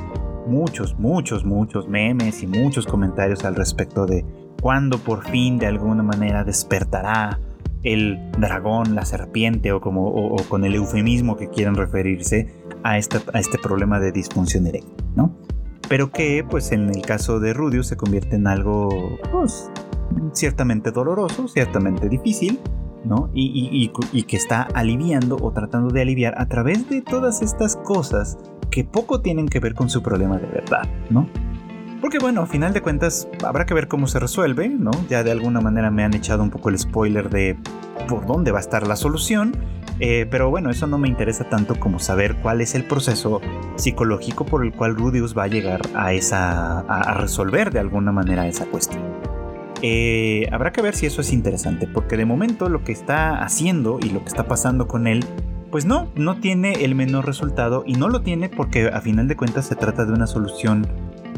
Muchos, 0.46 0.98
muchos, 0.98 1.44
muchos 1.44 1.88
memes 1.88 2.42
y 2.42 2.46
muchos 2.46 2.86
comentarios 2.86 3.44
al 3.44 3.56
respecto 3.56 4.06
de 4.06 4.24
cuándo 4.60 4.98
por 4.98 5.24
fin 5.28 5.58
de 5.58 5.66
alguna 5.66 6.02
manera 6.02 6.44
despertará 6.44 7.40
el 7.82 8.18
dragón, 8.38 8.94
la 8.94 9.04
serpiente 9.04 9.72
o, 9.72 9.80
como, 9.80 10.08
o, 10.08 10.36
con 10.48 10.64
el 10.64 10.74
eufemismo 10.74 11.36
que 11.36 11.48
quieran 11.48 11.74
referirse 11.76 12.52
a, 12.82 12.98
esta, 12.98 13.22
a 13.32 13.38
este 13.38 13.58
problema 13.58 14.00
de 14.00 14.12
disfunción 14.12 14.66
eréctil, 14.66 15.04
¿no? 15.14 15.36
Pero 15.88 16.10
que, 16.10 16.44
pues 16.48 16.72
en 16.72 16.90
el 16.90 17.02
caso 17.02 17.38
de 17.38 17.54
Rudius 17.54 17.86
se 17.86 17.96
convierte 17.96 18.34
en 18.36 18.48
algo, 18.48 18.88
pues, 19.30 19.70
ciertamente 20.32 20.90
doloroso, 20.90 21.48
ciertamente 21.48 22.08
difícil, 22.08 22.60
¿no? 23.04 23.30
Y, 23.34 23.88
que 24.26 24.36
está 24.36 24.62
aliviando 24.74 25.36
o 25.40 25.52
tratando 25.52 25.90
de 25.90 26.02
aliviar 26.02 26.34
a 26.38 26.46
través 26.46 26.88
de 26.88 27.02
todas 27.02 27.42
estas 27.42 27.76
cosas 27.76 28.38
que 28.70 28.84
poco 28.84 29.20
tienen 29.20 29.46
que 29.46 29.60
ver 29.60 29.74
con 29.74 29.88
su 29.88 30.02
problema 30.02 30.38
de 30.38 30.46
verdad, 30.46 30.88
¿no? 31.10 31.28
Porque 32.00 32.18
bueno, 32.18 32.42
a 32.42 32.46
final 32.46 32.72
de 32.72 32.82
cuentas 32.82 33.28
habrá 33.44 33.64
que 33.64 33.74
ver 33.74 33.88
cómo 33.88 34.06
se 34.06 34.18
resuelve, 34.18 34.68
¿no? 34.68 34.90
Ya 35.08 35.24
de 35.24 35.30
alguna 35.30 35.60
manera 35.60 35.90
me 35.90 36.04
han 36.04 36.14
echado 36.14 36.42
un 36.42 36.50
poco 36.50 36.68
el 36.68 36.78
spoiler 36.78 37.30
de 37.30 37.56
por 38.08 38.26
dónde 38.26 38.52
va 38.52 38.58
a 38.58 38.60
estar 38.60 38.86
la 38.86 38.96
solución, 38.96 39.52
eh, 39.98 40.26
pero 40.30 40.50
bueno, 40.50 40.70
eso 40.70 40.86
no 40.86 40.98
me 40.98 41.08
interesa 41.08 41.48
tanto 41.48 41.80
como 41.80 41.98
saber 41.98 42.36
cuál 42.36 42.60
es 42.60 42.74
el 42.74 42.84
proceso 42.84 43.40
psicológico 43.76 44.44
por 44.44 44.64
el 44.64 44.72
cual 44.72 44.94
Rudius 44.94 45.36
va 45.36 45.44
a 45.44 45.46
llegar 45.46 45.80
a, 45.94 46.12
esa, 46.12 46.80
a, 46.80 47.14
resolver 47.14 47.72
de 47.72 47.80
alguna 47.80 48.12
manera 48.12 48.46
esa 48.46 48.66
cuestión. 48.66 49.02
Eh, 49.88 50.48
habrá 50.50 50.72
que 50.72 50.82
ver 50.82 50.96
si 50.96 51.06
eso 51.06 51.20
es 51.20 51.32
interesante, 51.32 51.86
porque 51.86 52.16
de 52.16 52.24
momento 52.24 52.68
lo 52.68 52.82
que 52.82 52.90
está 52.90 53.44
haciendo 53.44 54.00
y 54.02 54.10
lo 54.10 54.18
que 54.22 54.26
está 54.26 54.48
pasando 54.48 54.88
con 54.88 55.06
él, 55.06 55.24
pues 55.70 55.84
no, 55.84 56.08
no 56.16 56.40
tiene 56.40 56.72
el 56.84 56.96
menor 56.96 57.24
resultado 57.24 57.84
y 57.86 57.92
no 57.92 58.08
lo 58.08 58.22
tiene 58.22 58.48
porque 58.48 58.88
a 58.88 59.00
final 59.00 59.28
de 59.28 59.36
cuentas 59.36 59.66
se 59.66 59.76
trata 59.76 60.04
de 60.04 60.12
una 60.12 60.26
solución 60.26 60.88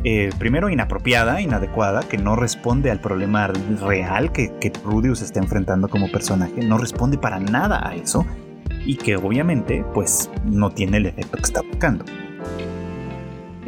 eh, 0.03 0.31
primero 0.39 0.71
inapropiada, 0.71 1.43
inadecuada, 1.43 2.09
que 2.09 2.17
no 2.17 2.37
responde 2.37 2.91
al 2.91 3.03
problema 3.03 3.49
real 3.83 4.33
que, 4.33 4.51
que 4.59 4.73
Rudius 4.83 5.21
está 5.21 5.41
enfrentando 5.41 5.89
como 5.89 6.11
personaje, 6.11 6.63
no 6.63 6.79
responde 6.79 7.19
para 7.19 7.41
nada 7.41 7.87
a 7.87 7.97
eso 7.97 8.25
y 8.87 8.97
que 8.97 9.17
obviamente 9.17 9.85
pues 9.93 10.31
no 10.47 10.71
tiene 10.71 10.97
el 10.97 11.07
efecto 11.07 11.37
que 11.37 11.43
está 11.43 11.61
buscando. 11.61 12.07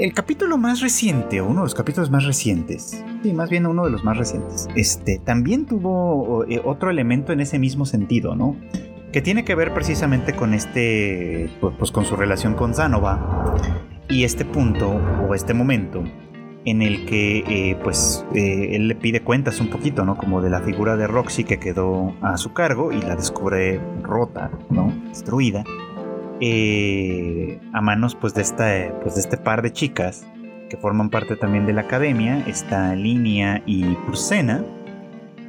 El 0.01 0.15
capítulo 0.15 0.57
más 0.57 0.81
reciente, 0.81 1.43
uno 1.43 1.57
de 1.57 1.65
los 1.65 1.75
capítulos 1.75 2.11
más 2.11 2.25
recientes, 2.25 3.05
sí, 3.23 3.35
más 3.35 3.51
bien 3.51 3.67
uno 3.67 3.85
de 3.85 3.91
los 3.91 4.03
más 4.03 4.17
recientes, 4.17 4.67
este, 4.75 5.19
también 5.19 5.67
tuvo 5.67 6.47
eh, 6.47 6.59
otro 6.65 6.89
elemento 6.89 7.35
en 7.35 7.41
ese 7.41 7.59
mismo 7.59 7.85
sentido, 7.85 8.35
¿no? 8.35 8.57
Que 9.13 9.21
tiene 9.21 9.45
que 9.45 9.55
ver 9.55 9.75
precisamente 9.75 10.35
con 10.35 10.55
este, 10.55 11.51
pues 11.79 11.93
con 11.93 12.07
su 12.07 12.17
relación 12.17 12.55
con 12.55 12.73
Zanova 12.73 13.55
y 14.09 14.25
este 14.25 14.47
punto 14.47 14.89
o 15.29 15.35
este 15.35 15.53
momento 15.53 16.03
en 16.65 16.81
el 16.81 17.05
que 17.05 17.45
eh, 17.47 17.77
pues 17.85 18.25
eh, 18.35 18.77
él 18.77 18.89
le 18.89 18.95
pide 18.95 19.21
cuentas 19.21 19.61
un 19.61 19.69
poquito, 19.69 20.07
¿no? 20.07 20.17
Como 20.17 20.41
de 20.41 20.49
la 20.49 20.63
figura 20.63 20.97
de 20.97 21.09
Roxy 21.09 21.45
que 21.45 21.59
quedó 21.59 22.15
a 22.23 22.39
su 22.39 22.55
cargo 22.55 22.91
y 22.91 23.03
la 23.03 23.17
descubre 23.17 23.79
rota, 24.03 24.51
¿no? 24.71 24.95
Destruida. 25.09 25.63
Eh, 26.41 27.61
a 27.73 27.81
manos 27.83 28.15
pues 28.15 28.33
de, 28.35 28.43
esta, 28.43 28.99
pues 29.03 29.15
de 29.15 29.21
este 29.21 29.37
par 29.37 29.61
de 29.61 29.73
chicas 29.73 30.27
que 30.71 30.79
forman 30.79 31.11
parte 31.11 31.37
también 31.37 31.67
de 31.67 31.75
la 31.75 31.83
academia, 31.83 32.45
está 32.47 32.95
Línea 32.95 33.63
y 33.67 33.85
Purcena, 34.07 34.65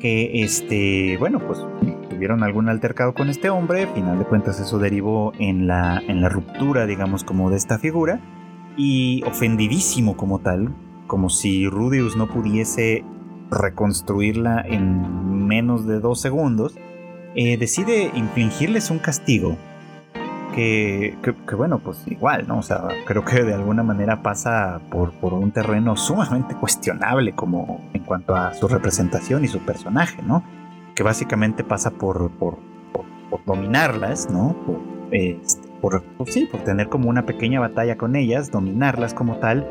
que 0.01 0.43
este, 0.43 1.15
bueno, 1.17 1.39
pues 1.39 1.59
tuvieron 2.09 2.43
algún 2.43 2.67
altercado 2.67 3.13
con 3.13 3.29
este 3.29 3.49
hombre, 3.49 3.83
al 3.83 3.93
final 3.93 4.17
de 4.19 4.25
cuentas 4.25 4.59
eso 4.59 4.79
derivó 4.79 5.31
en 5.39 5.67
la, 5.67 6.01
en 6.07 6.21
la 6.21 6.27
ruptura, 6.27 6.87
digamos, 6.87 7.23
como 7.23 7.51
de 7.51 7.57
esta 7.57 7.77
figura, 7.77 8.19
y 8.75 9.23
ofendidísimo 9.25 10.17
como 10.17 10.39
tal, 10.39 10.73
como 11.05 11.29
si 11.29 11.67
Rudius 11.69 12.17
no 12.17 12.27
pudiese 12.27 13.05
reconstruirla 13.51 14.61
en 14.61 15.45
menos 15.45 15.85
de 15.85 15.99
dos 15.99 16.19
segundos, 16.19 16.75
eh, 17.35 17.57
decide 17.57 18.09
infligirles 18.15 18.89
un 18.89 18.99
castigo. 18.99 19.55
Que, 20.53 21.15
bueno, 21.55 21.79
pues 21.79 22.03
igual, 22.07 22.47
¿no? 22.47 22.59
O 22.59 22.61
sea, 22.61 22.87
creo 23.05 23.23
que 23.23 23.43
de 23.43 23.53
alguna 23.53 23.83
manera 23.83 24.21
pasa 24.21 24.81
por, 24.89 25.11
por 25.13 25.33
un 25.33 25.51
terreno 25.51 25.95
sumamente 25.95 26.55
cuestionable 26.55 27.33
como 27.33 27.81
en 27.93 28.03
cuanto 28.03 28.35
a 28.35 28.53
su 28.53 28.67
representación 28.67 29.43
y 29.43 29.47
su 29.47 29.59
personaje, 29.59 30.21
¿no? 30.21 30.43
Que 30.95 31.03
básicamente 31.03 31.63
pasa 31.63 31.91
por, 31.91 32.31
por, 32.31 32.57
dominarlas, 33.45 34.29
¿no? 34.29 34.55
Por, 34.65 34.79
este, 35.11 35.67
por, 35.81 36.03
sí, 36.27 36.45
por 36.45 36.61
tener 36.61 36.89
como 36.89 37.09
una 37.09 37.25
pequeña 37.25 37.59
batalla 37.59 37.97
con 37.97 38.15
ellas, 38.15 38.51
dominarlas 38.51 39.13
como 39.13 39.37
tal 39.37 39.67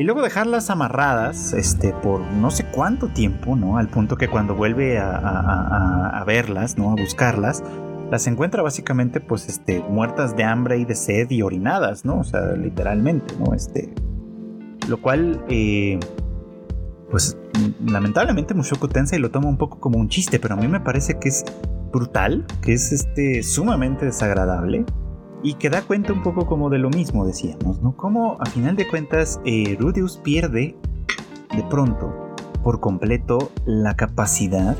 y 0.00 0.04
luego 0.04 0.22
dejarlas 0.22 0.70
amarradas 0.70 1.52
este, 1.52 1.92
por 1.92 2.22
no 2.22 2.50
sé 2.50 2.64
cuánto 2.64 3.08
tiempo, 3.08 3.54
¿no? 3.54 3.76
Al 3.76 3.88
punto 3.88 4.16
que 4.16 4.28
cuando 4.28 4.54
vuelve 4.54 4.98
a, 4.98 6.24
verlas, 6.26 6.78
¿no? 6.78 6.92
A 6.92 6.94
buscarlas, 6.94 7.62
las 8.10 8.26
encuentra 8.26 8.62
básicamente 8.62 9.20
pues 9.20 9.48
este, 9.48 9.80
muertas 9.80 10.36
de 10.36 10.44
hambre 10.44 10.78
y 10.78 10.84
de 10.84 10.94
sed 10.94 11.30
y 11.30 11.42
orinadas, 11.42 12.04
¿no? 12.04 12.18
O 12.18 12.24
sea, 12.24 12.52
literalmente, 12.52 13.34
¿no? 13.38 13.54
Este, 13.54 13.94
lo 14.88 15.00
cual, 15.00 15.44
eh, 15.48 15.98
pues 17.10 17.36
lamentablemente 17.84 18.54
Mushoku 18.54 18.88
Tensei 18.88 19.18
lo 19.18 19.30
toma 19.30 19.48
un 19.48 19.56
poco 19.56 19.78
como 19.78 19.98
un 19.98 20.08
chiste, 20.08 20.40
pero 20.40 20.54
a 20.54 20.56
mí 20.56 20.66
me 20.66 20.80
parece 20.80 21.18
que 21.18 21.28
es 21.28 21.44
brutal, 21.92 22.46
que 22.62 22.72
es 22.72 22.92
este, 22.92 23.42
sumamente 23.42 24.06
desagradable 24.06 24.84
y 25.42 25.54
que 25.54 25.70
da 25.70 25.82
cuenta 25.82 26.12
un 26.12 26.22
poco 26.22 26.46
como 26.46 26.68
de 26.68 26.78
lo 26.78 26.90
mismo, 26.90 27.26
decíamos, 27.26 27.80
¿no? 27.80 27.96
Como 27.96 28.36
a 28.40 28.46
final 28.46 28.76
de 28.76 28.88
cuentas 28.88 29.40
eh, 29.44 29.76
Rudius 29.78 30.18
pierde 30.18 30.76
de 31.54 31.62
pronto 31.70 32.34
por 32.62 32.80
completo 32.80 33.50
la 33.64 33.94
capacidad 33.94 34.76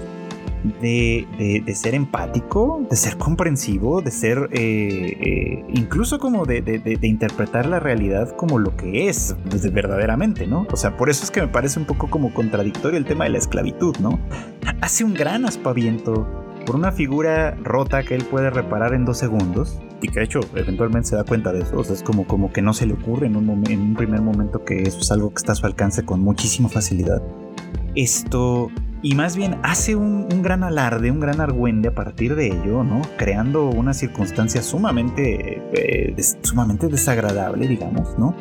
de, 0.80 1.64
ser 1.74 1.94
empático, 1.94 2.86
de 2.88 2.96
ser 2.96 3.16
comprensivo, 3.16 4.00
de 4.00 4.10
ser 4.10 4.48
eh, 4.52 5.16
eh, 5.20 5.64
incluso 5.74 6.18
como 6.18 6.46
de, 6.46 6.98
interpretar 7.02 7.66
la 7.66 7.80
realidad 7.80 8.34
como 8.36 8.58
lo 8.58 8.76
que 8.76 9.08
es 9.08 9.36
verdaderamente, 9.72 10.46
¿no? 10.46 10.66
O 10.70 10.76
sea, 10.76 10.96
por 10.96 11.10
eso 11.10 11.24
es 11.24 11.30
que 11.30 11.40
me 11.40 11.48
parece 11.48 11.78
un 11.78 11.86
poco 11.86 12.08
como 12.08 12.32
contradictorio 12.32 12.98
el 12.98 13.04
tema 13.04 13.24
de 13.24 13.30
la 13.30 13.38
esclavitud, 13.38 13.96
¿no? 13.98 14.18
Hace 14.80 15.04
un 15.04 15.14
gran 15.14 15.44
aspaviento 15.44 16.26
por 16.66 16.76
una 16.76 16.92
figura 16.92 17.56
rota 17.62 18.02
que 18.02 18.14
él 18.14 18.24
puede 18.24 18.50
reparar 18.50 18.94
en 18.94 19.04
dos 19.04 19.18
segundos 19.18 19.80
y 20.02 20.08
que 20.08 20.20
de 20.20 20.24
hecho 20.26 20.40
eventualmente 20.54 21.08
se 21.08 21.16
da 21.16 21.24
cuenta 21.24 21.52
de 21.52 21.62
eso. 21.62 21.78
O 21.78 21.84
sea, 21.84 21.94
es 21.94 22.02
como, 22.02 22.26
como 22.26 22.52
que 22.52 22.62
no 22.62 22.72
se 22.72 22.86
le 22.86 22.94
ocurre 22.94 23.26
en 23.26 23.36
un, 23.36 23.48
en 23.68 23.80
un 23.80 23.94
primer 23.94 24.20
momento 24.20 24.64
que 24.64 24.82
eso 24.82 25.00
es 25.00 25.10
algo 25.10 25.30
que 25.30 25.36
está 25.36 25.52
a 25.52 25.54
su 25.54 25.66
alcance 25.66 26.04
con 26.04 26.20
muchísima 26.20 26.68
facilidad. 26.68 27.22
Esto, 27.94 28.70
y 29.02 29.14
más 29.14 29.36
bien 29.36 29.58
hace 29.62 29.96
un, 29.96 30.28
gran 30.42 30.62
alarde, 30.62 31.10
un 31.10 31.20
gran 31.20 31.40
argüende 31.40 31.88
a 31.88 31.94
partir 31.94 32.34
de 32.34 32.48
ello, 32.48 32.84
¿no? 32.84 33.02
Creando 33.16 33.68
una 33.68 33.94
circunstancia 33.94 34.62
sumamente, 34.62 35.62
eh, 35.72 36.14
sumamente 36.42 36.88
desagradable, 36.88 37.66
digamos, 37.66 38.18
¿no? 38.18 38.34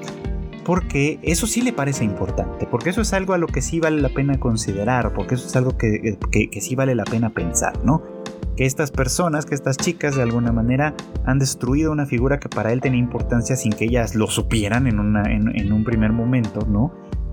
Porque 0.65 1.19
eso 1.23 1.47
sí 1.47 1.61
le 1.61 1.73
parece 1.73 2.03
importante, 2.03 2.67
porque 2.67 2.91
eso 2.91 3.01
es 3.01 3.13
algo 3.13 3.33
a 3.33 3.37
lo 3.37 3.47
que 3.47 3.61
sí 3.61 3.79
vale 3.79 4.01
la 4.01 4.09
pena 4.09 4.39
considerar, 4.39 5.13
porque 5.13 5.35
eso 5.35 5.47
es 5.47 5.55
algo 5.55 5.77
que, 5.77 6.17
que, 6.31 6.49
que 6.49 6.61
sí 6.61 6.75
vale 6.75 6.93
la 6.93 7.05
pena 7.05 7.29
pensar, 7.29 7.73
¿no? 7.83 8.03
que 8.59 8.65
estas 8.65 8.91
personas, 8.91 9.45
que 9.45 9.55
estas 9.55 9.77
chicas 9.77 10.17
de 10.17 10.21
alguna 10.21 10.51
manera 10.51 10.93
han 11.23 11.39
destruido 11.39 11.93
una 11.93 12.05
figura 12.05 12.41
que 12.41 12.49
para 12.49 12.73
él 12.73 12.81
tenía 12.81 12.99
importancia 12.99 13.55
sin 13.55 13.71
que 13.71 13.85
ellas 13.85 14.15
lo 14.15 14.27
supieran 14.27 14.85
en, 14.85 14.99
en, 15.55 15.71
un 15.71 15.85
primer 15.85 16.11
momento, 16.11 16.67
¿no? 16.69 16.91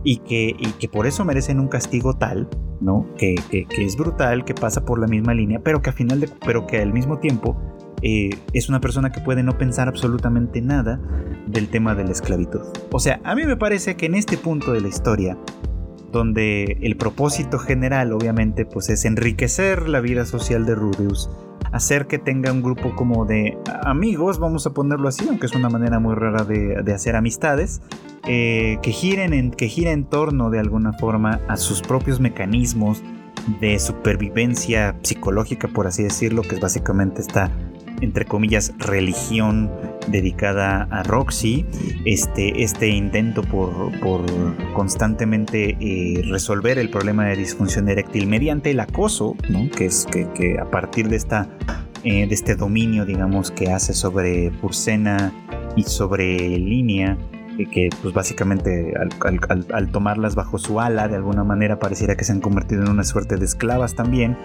Y 0.09 0.19
que, 0.19 0.55
que, 0.79 0.89
por 0.89 1.05
eso 1.09 1.25
merecen 1.25 1.59
un 1.59 1.67
castigo 1.67 2.15
tal, 2.15 2.49
¿no? 2.81 3.09
Que, 3.19 3.35
es 3.51 3.97
brutal, 3.97 4.45
que 4.45 4.55
pasa 4.55 4.85
por 4.85 5.01
la 5.01 5.09
misma 5.09 5.35
línea, 5.35 5.59
pero 5.59 5.83
que, 5.83 5.91
al 5.91 5.97
final 5.97 6.31
pero 6.45 6.65
que 6.69 6.81
al 6.81 6.93
mismo 6.93 7.19
tiempo 7.19 7.61
eh, 8.03 8.31
es 8.53 8.69
una 8.69 8.81
persona 8.81 9.11
que 9.11 9.21
puede 9.21 9.43
no 9.43 9.59
pensar 9.59 9.89
absolutamente 9.89 10.61
nada 10.61 11.01
del 11.49 11.67
tema 11.69 11.97
de 11.97 12.05
la 12.05 12.13
esclavitud. 12.13 12.61
O 12.93 13.01
sea, 13.01 13.21
a 13.25 13.35
mí 13.35 13.45
me 13.47 13.57
parece 13.57 13.97
que 13.97 14.07
en 14.07 14.15
este 14.15 14.39
punto 14.39 14.73
de 14.73 14.81
la 14.81 14.87
historia, 14.87 15.37
donde 16.13 16.79
el 16.83 16.97
propósito 16.97 17.59
general 17.59 18.13
obviamente 18.13 18.65
pues 18.65 18.89
es 18.91 19.05
enriquecer 19.07 19.89
la 19.89 19.99
vida 19.99 20.25
social 20.25 20.67
de 20.67 20.77
Rudeus, 20.77 21.29
hacer 21.73 22.07
que 22.07 22.19
tenga 22.19 22.53
un 22.53 22.63
grupo 22.63 22.95
como 22.95 23.25
de 23.25 23.59
amigos, 23.85 24.39
vamos 24.39 24.67
a 24.67 24.71
ponerlo 24.71 25.09
así, 25.09 25.27
aunque 25.29 25.47
es 25.47 25.55
una 25.55 25.69
manera 25.69 25.99
muy 25.99 26.15
rara 26.15 26.45
de, 26.45 26.93
hacer 26.93 27.17
amistades, 27.17 27.83
eh, 28.27 28.79
que, 28.83 28.93
giren 28.93 29.33
en, 29.33 29.51
que 29.51 29.69
gira 29.69 29.93
en 29.93 30.05
torno 30.05 30.51
de 30.51 30.59
alguna 30.59 30.93
forma 30.95 31.41
a 31.49 31.57
sus 31.57 31.83
propios 31.83 32.21
mecanismos 32.21 33.03
de 33.61 33.79
supervivencia 33.79 34.97
psicológica, 35.03 35.69
por 35.69 35.87
así 35.87 36.03
decirlo, 36.03 36.43
que 36.43 36.57
es 36.57 36.61
básicamente 36.61 37.21
esta 37.21 37.51
entre 38.01 38.25
comillas, 38.25 38.73
religión 38.79 39.71
dedicada 40.09 40.83
a 40.91 41.03
Roxy, 41.03 41.67
este, 42.05 42.63
este 42.63 42.89
intento 42.89 43.43
por, 43.43 43.93
constantemente 44.75 45.77
eh, 45.81 46.23
resolver 46.29 46.79
el 46.79 46.91
problema 46.91 47.27
de 47.27 47.37
disfunción 47.37 47.89
eréctil 47.89 48.27
mediante 48.27 48.71
el 48.71 48.81
acoso, 48.81 49.37
¿no? 49.49 49.69
que 49.71 49.87
es 49.87 50.07
que, 50.07 50.59
a 50.59 50.71
partir 50.71 51.09
de, 51.09 51.17
esta, 51.17 51.49
eh, 52.05 52.27
de 52.27 52.35
este 52.35 52.55
dominio, 52.55 53.05
digamos, 53.05 53.51
que 53.51 53.71
hace 53.71 53.95
sobre 53.95 54.51
Purcena 54.61 55.33
y 55.77 55.83
sobre 55.83 56.59
línea, 56.59 57.19
que 57.65 57.89
pues 58.03 58.13
básicamente 58.13 58.93
al, 59.73 59.89
tomarlas 59.89 60.35
bajo 60.35 60.59
su 60.59 60.79
ala 60.79 61.09
de 61.09 61.17
alguna 61.17 61.43
manera 61.43 61.79
pareciera 61.79 62.15
que 62.15 62.25
se 62.25 62.33
han 62.33 62.41
convertido 62.41 62.83
en 62.83 62.91
una 62.91 63.05
suerte 63.05 63.37
de 63.37 63.47
esclavas 63.47 63.95
también 63.95 64.37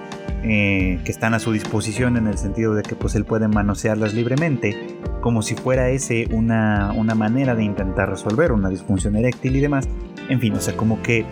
eh, 0.44 1.02
que 1.04 1.12
están 1.12 1.34
a 1.34 1.40
su 1.40 1.52
disposición 1.52 2.16
en 2.16 2.28
el 2.28 2.38
sentido 2.38 2.74
de 2.74 2.84
que 2.84 2.96
pues 2.96 3.16
él 3.16 3.26
puede 3.26 3.50
manosearlas 3.50 4.14
libremente 4.14 4.98
como 5.20 5.42
si 5.42 5.56
fuera 5.56 5.90
ese 5.90 6.28
una, 6.32 6.94
una 6.96 7.14
manera 7.14 7.54
de 7.54 7.64
intentar 7.64 8.10
resolver 8.10 8.54
una 8.54 8.70
disfunción 8.70 9.18
eréctil 9.18 9.58
y 9.58 9.60
demás. 9.60 9.90
En 10.30 10.40
fin 10.40 10.54
o 10.54 10.62
sea 10.62 10.78
como 10.78 11.02
que 11.02 11.26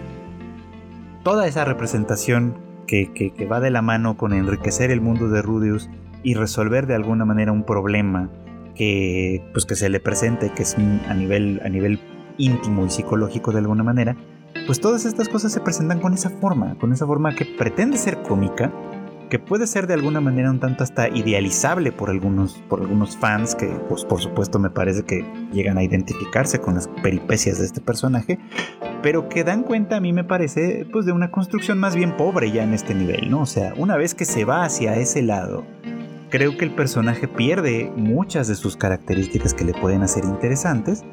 toda 1.24 1.48
esa 1.48 1.64
representación 1.64 2.58
que, 2.88 3.14
que 3.14 3.46
va 3.46 3.60
de 3.60 3.70
la 3.70 3.82
mano 3.82 4.18
con 4.18 4.34
enriquecer 4.34 4.92
el 4.92 5.00
mundo 5.00 5.30
de 5.30 5.42
Rudius 5.42 5.90
y 6.24 6.34
resolver 6.34 6.88
de 6.88 6.96
alguna 6.96 7.24
manera 7.24 7.52
un 7.52 7.64
problema 7.64 8.30
que, 8.80 9.44
pues 9.52 9.66
que 9.66 9.76
se 9.76 9.90
le 9.90 10.00
presente, 10.00 10.54
que 10.56 10.64
es 10.64 10.78
a 10.78 11.14
nivel, 11.14 11.60
a 11.66 11.68
nivel 11.68 12.00
íntimo 12.38 12.86
y 12.86 12.90
psicológico 12.90 13.52
de 13.52 13.58
alguna 13.58 13.84
manera, 13.84 14.16
pues 14.68 14.80
todas 14.80 15.04
estas 15.04 15.28
cosas 15.28 15.52
se 15.52 15.60
presentan 15.60 16.00
con 16.00 16.14
esa 16.14 16.30
forma, 16.30 16.78
con 16.78 16.94
esa 16.94 17.06
forma 17.06 17.36
que 17.36 17.44
pretende 17.44 17.98
ser 17.98 18.22
cómica, 18.22 18.72
que 19.30 19.38
puede 19.38 19.68
ser 19.68 19.86
de 19.86 19.96
alguna 19.96 20.22
manera 20.22 20.50
un 20.50 20.62
tanto 20.62 20.86
hasta 20.86 21.10
idealizable 21.10 21.92
por 21.92 22.10
algunos, 22.10 22.54
por 22.70 22.80
algunos 22.80 23.18
fans 23.18 23.54
que 23.54 23.68
pues 23.90 24.06
por 24.06 24.22
supuesto 24.22 24.60
me 24.60 24.70
parece 24.70 25.04
que 25.04 25.26
llegan 25.52 25.78
a 25.78 25.84
identificarse 25.84 26.62
con 26.62 26.76
las 26.76 26.88
peripecias 27.04 27.60
de 27.60 27.66
este 27.66 27.82
personaje, 27.82 28.40
pero 29.04 29.28
que 29.28 29.44
dan 29.44 29.64
cuenta 29.64 29.98
a 29.98 30.00
mí 30.00 30.14
me 30.14 30.24
parece 30.24 30.88
pues 30.90 31.06
de 31.06 31.12
una 31.12 31.32
construcción 31.32 31.80
más 31.80 31.98
bien 31.98 32.16
pobre 32.16 32.50
ya 32.50 32.64
en 32.64 32.74
este 32.74 32.96
nivel, 32.96 33.30
¿no? 33.30 33.42
O 33.42 33.46
sea, 33.46 33.74
una 33.76 33.98
vez 33.98 34.16
que 34.16 34.24
se 34.24 34.46
va 34.46 34.64
hacia 34.64 34.96
ese 34.96 35.22
lado, 35.22 35.66
creo 36.30 36.58
que 36.58 36.66
el 36.66 36.72
personaje 36.72 37.28
pierde 37.28 37.92
muchas 37.96 38.48
de 38.48 38.56
sus 38.56 38.78
características 38.78 39.54
que 39.54 39.66
le 39.66 39.74
pueden 39.74 40.04
hacer 40.04 40.24
interesantes 40.24 41.04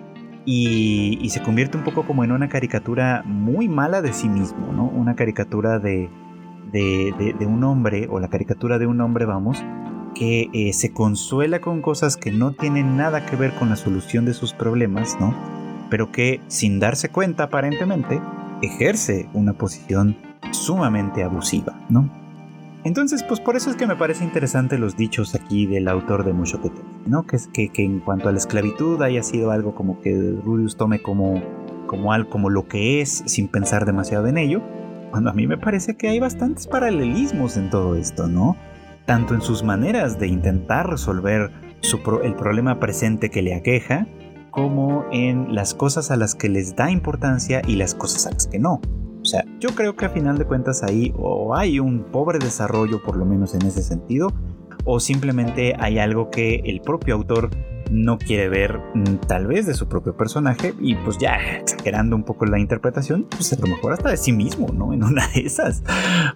y, 0.44 1.28
se 1.30 1.42
convierte 1.42 1.76
un 1.76 1.84
poco 1.84 2.06
como 2.06 2.22
en 2.22 2.32
una 2.32 2.48
caricatura 2.48 3.22
muy 3.26 3.68
mala 3.68 4.00
de 4.00 4.12
sí 4.12 4.28
mismo, 4.28 4.72
¿no? 4.72 4.84
Una 4.84 5.16
caricatura 5.16 5.80
de, 5.80 6.08
de, 6.72 7.46
un 7.46 7.64
hombre, 7.64 8.06
o 8.08 8.20
la 8.20 8.28
caricatura 8.28 8.78
de 8.78 8.86
un 8.86 9.00
hombre, 9.00 9.24
vamos, 9.26 9.62
que 10.14 10.48
eh, 10.52 10.72
se 10.72 10.92
consuela 10.92 11.60
con 11.60 11.82
cosas 11.82 12.16
que 12.16 12.30
no 12.30 12.52
tienen 12.52 12.96
nada 12.96 13.26
que 13.26 13.36
ver 13.36 13.54
con 13.54 13.68
la 13.68 13.76
solución 13.76 14.24
de 14.24 14.34
sus 14.34 14.52
problemas, 14.52 15.18
¿no? 15.20 15.34
Pero 15.90 16.12
que, 16.12 16.40
sin 16.46 16.78
darse 16.78 17.08
cuenta 17.08 17.44
aparentemente, 17.44 18.20
ejerce 18.62 19.28
una 19.34 19.52
posición 19.52 20.16
sumamente 20.52 21.24
abusiva, 21.24 21.74
¿no? 21.88 22.25
Entonces, 22.86 23.24
pues 23.24 23.40
por 23.40 23.56
eso 23.56 23.68
es 23.68 23.74
que 23.74 23.84
me 23.88 23.96
parece 23.96 24.22
interesante 24.22 24.78
los 24.78 24.96
dichos 24.96 25.34
aquí 25.34 25.66
del 25.66 25.88
autor 25.88 26.24
de 26.24 26.32
Mushoku 26.32 26.70
¿no? 27.04 27.26
Que 27.26 27.34
es 27.34 27.48
que, 27.48 27.68
en 27.78 27.98
cuanto 27.98 28.28
a 28.28 28.32
la 28.32 28.38
esclavitud 28.38 29.02
haya 29.02 29.24
sido 29.24 29.50
algo 29.50 29.74
como 29.74 30.00
que 30.00 30.14
Rudius 30.44 30.76
tome 30.76 31.02
como, 31.02 31.42
como 31.88 32.12
como 32.30 32.48
lo 32.48 32.68
que 32.68 33.00
es 33.00 33.24
sin 33.26 33.48
pensar 33.48 33.86
demasiado 33.86 34.28
en 34.28 34.38
ello, 34.38 34.62
cuando 35.10 35.30
a 35.30 35.32
mí 35.32 35.48
me 35.48 35.58
parece 35.58 35.96
que 35.96 36.06
hay 36.06 36.20
bastantes 36.20 36.68
paralelismos 36.68 37.56
en 37.56 37.70
todo 37.70 37.96
esto, 37.96 38.28
¿no? 38.28 38.56
Tanto 39.04 39.34
en 39.34 39.40
sus 39.40 39.64
maneras 39.64 40.20
de 40.20 40.28
intentar 40.28 40.88
resolver 40.88 41.50
el 42.22 42.34
problema 42.36 42.78
presente 42.78 43.30
que 43.30 43.42
le 43.42 43.56
aqueja, 43.56 44.06
como 44.52 45.06
en 45.10 45.56
las 45.56 45.74
cosas 45.74 46.12
a 46.12 46.16
las 46.16 46.36
que 46.36 46.48
les 46.48 46.76
da 46.76 46.92
importancia 46.92 47.62
y 47.66 47.74
las 47.74 47.96
cosas 47.96 48.28
a 48.28 48.30
las 48.30 48.46
que 48.46 48.60
no. 48.60 48.80
O 49.26 49.28
sea, 49.28 49.44
yo 49.58 49.70
creo 49.70 49.96
que 49.96 50.06
a 50.06 50.08
final 50.08 50.38
de 50.38 50.44
cuentas 50.44 50.84
ahí 50.84 51.12
o 51.18 51.56
hay 51.56 51.80
un 51.80 52.04
pobre 52.12 52.38
desarrollo 52.38 53.02
por 53.02 53.16
lo 53.16 53.24
menos 53.24 53.56
en 53.56 53.62
ese 53.62 53.82
sentido, 53.82 54.32
o 54.84 55.00
simplemente 55.00 55.74
hay 55.80 55.98
algo 55.98 56.30
que 56.30 56.62
el 56.64 56.80
propio 56.80 57.16
autor 57.16 57.50
no 57.90 58.18
quiere 58.18 58.48
ver 58.48 58.78
mm, 58.94 59.16
tal 59.26 59.48
vez 59.48 59.66
de 59.66 59.74
su 59.74 59.88
propio 59.88 60.16
personaje 60.16 60.74
y 60.78 60.94
pues 60.94 61.18
ya 61.18 61.34
exagerando 61.58 62.14
un 62.14 62.22
poco 62.22 62.46
la 62.46 62.60
interpretación, 62.60 63.26
pues 63.28 63.52
a 63.52 63.56
lo 63.56 63.66
mejor 63.66 63.94
hasta 63.94 64.10
de 64.10 64.16
sí 64.16 64.32
mismo, 64.32 64.68
¿no? 64.72 64.92
En 64.92 65.02
una 65.02 65.26
de 65.34 65.40
esas. 65.40 65.82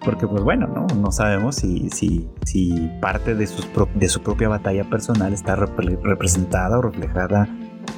Porque 0.03 0.27
pues 0.27 0.43
bueno, 0.43 0.67
¿no? 0.67 0.85
No 0.99 1.13
sabemos 1.13 1.55
si, 1.55 1.89
si, 1.91 2.27
si 2.43 2.91
parte 2.99 3.35
de, 3.35 3.47
sus 3.47 3.69
de 3.95 4.09
su 4.09 4.21
propia 4.21 4.49
batalla 4.49 4.83
personal 4.89 5.31
está 5.31 5.55
representada 5.55 6.77
o 6.77 6.81
reflejada 6.81 7.47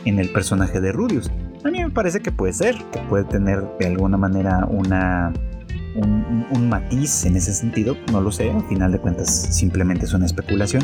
en 0.06 0.20
el 0.20 0.32
personaje 0.32 0.82
de 0.82 0.92
Rudius. 0.92 1.32
A 1.64 1.70
mí 1.70 1.82
me 1.82 1.90
parece 1.90 2.22
que 2.22 2.32
puede 2.32 2.54
ser, 2.54 2.76
que 2.92 3.00
puede 3.10 3.24
tener 3.24 3.64
de 3.80 3.88
alguna 3.88 4.18
manera 4.18 4.66
una, 4.70 5.32
un, 5.96 6.70
matiz 6.70 7.26
en 7.26 7.36
ese 7.36 7.54
sentido, 7.54 7.96
no 8.12 8.22
lo 8.22 8.32
sé, 8.32 8.50
al 8.50 8.64
final 8.68 8.92
de 8.92 9.00
cuentas 9.00 9.30
simplemente 9.30 10.06
es 10.06 10.14
una 10.14 10.26
especulación, 10.26 10.84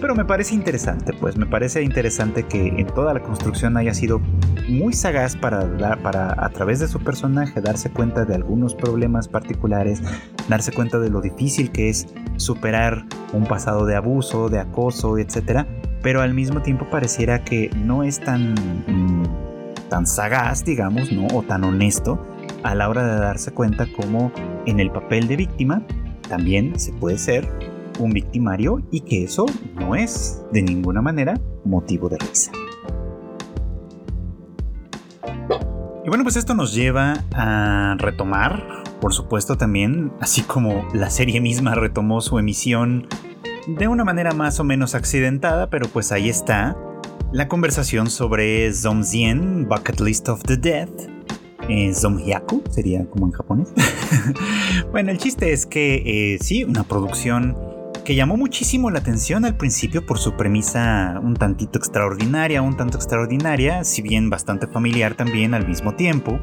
pero 0.00 0.14
me 0.14 0.24
parece 0.24 0.54
interesante, 0.54 1.12
pues 1.18 1.36
me 1.36 1.46
parece 1.46 1.82
interesante 1.82 2.42
que 2.42 2.68
en 2.68 2.86
toda 2.86 3.14
la 3.14 3.22
construcción 3.22 3.76
haya 3.76 3.94
sido 3.94 4.20
muy 4.68 4.92
sagaz 4.92 5.36
para, 5.36 5.66
dar, 5.66 6.02
para 6.02 6.34
a 6.44 6.48
través 6.50 6.80
de 6.80 6.88
su 6.88 6.98
personaje 7.00 7.60
darse 7.60 7.90
cuenta 7.90 8.24
de 8.24 8.34
algunos 8.34 8.74
problemas 8.74 9.28
particulares, 9.28 10.02
darse 10.48 10.72
cuenta 10.72 10.98
de 10.98 11.10
lo 11.10 11.20
difícil 11.20 11.70
que 11.70 11.88
es 11.88 12.06
superar 12.36 13.06
un 13.32 13.44
pasado 13.44 13.86
de 13.86 13.96
abuso, 13.96 14.48
de 14.48 14.58
acoso, 14.58 15.16
etcétera, 15.16 15.66
pero 16.02 16.22
al 16.22 16.34
mismo 16.34 16.62
tiempo 16.62 16.88
pareciera 16.90 17.44
que 17.44 17.70
no 17.76 18.02
es 18.02 18.20
tan... 18.20 18.54
Mm, 18.86 19.50
tan 19.90 20.06
sagaz, 20.06 20.64
digamos, 20.64 21.12
¿no? 21.12 21.26
O 21.34 21.42
tan 21.42 21.64
honesto 21.64 22.24
a 22.62 22.74
la 22.74 22.88
hora 22.88 23.04
de 23.04 23.20
darse 23.20 23.52
cuenta 23.52 23.86
cómo 23.94 24.32
en 24.64 24.80
el 24.80 24.90
papel 24.90 25.28
de 25.28 25.36
víctima 25.36 25.82
también 26.28 26.78
se 26.78 26.92
puede 26.92 27.18
ser 27.18 27.46
un 27.98 28.12
victimario 28.12 28.80
y 28.90 29.00
que 29.00 29.24
eso 29.24 29.44
no 29.74 29.94
es 29.94 30.42
de 30.52 30.62
ninguna 30.62 31.02
manera 31.02 31.38
motivo 31.64 32.08
de 32.08 32.18
risa. 32.18 32.52
Y 36.04 36.08
bueno, 36.08 36.24
pues 36.24 36.36
esto 36.36 36.54
nos 36.54 36.74
lleva 36.74 37.24
a 37.34 37.96
retomar, 37.98 38.84
por 39.00 39.12
supuesto 39.12 39.56
también, 39.56 40.12
así 40.20 40.42
como 40.42 40.88
la 40.94 41.10
serie 41.10 41.40
misma 41.40 41.74
retomó 41.74 42.22
su 42.22 42.38
emisión 42.38 43.06
de 43.66 43.88
una 43.88 44.04
manera 44.04 44.32
más 44.32 44.60
o 44.60 44.64
menos 44.64 44.94
accidentada, 44.94 45.70
pero 45.70 45.88
pues 45.88 46.12
ahí 46.12 46.28
está, 46.28 46.76
la 47.32 47.48
conversación 47.48 48.10
sobre 48.10 48.72
Zomzien, 48.72 49.68
Bucket 49.68 50.00
List 50.00 50.28
of 50.28 50.42
the 50.42 50.56
Dead. 50.56 50.88
Eh, 51.68 51.94
Zomhyaku 51.94 52.64
sería 52.70 53.04
como 53.08 53.26
en 53.26 53.32
japonés. 53.32 53.68
bueno, 54.90 55.10
el 55.10 55.18
chiste 55.18 55.52
es 55.52 55.66
que 55.66 56.34
eh, 56.34 56.38
sí, 56.40 56.64
una 56.64 56.82
producción 56.82 57.56
que 58.04 58.14
llamó 58.16 58.36
muchísimo 58.36 58.90
la 58.90 58.98
atención 58.98 59.44
al 59.44 59.56
principio 59.56 60.04
por 60.04 60.18
su 60.18 60.36
premisa 60.36 61.20
un 61.22 61.34
tantito 61.34 61.78
extraordinaria, 61.78 62.62
un 62.62 62.76
tanto 62.76 62.96
extraordinaria, 62.96 63.84
si 63.84 64.02
bien 64.02 64.30
bastante 64.30 64.66
familiar 64.66 65.14
también 65.14 65.54
al 65.54 65.68
mismo 65.68 65.94
tiempo. 65.94 66.40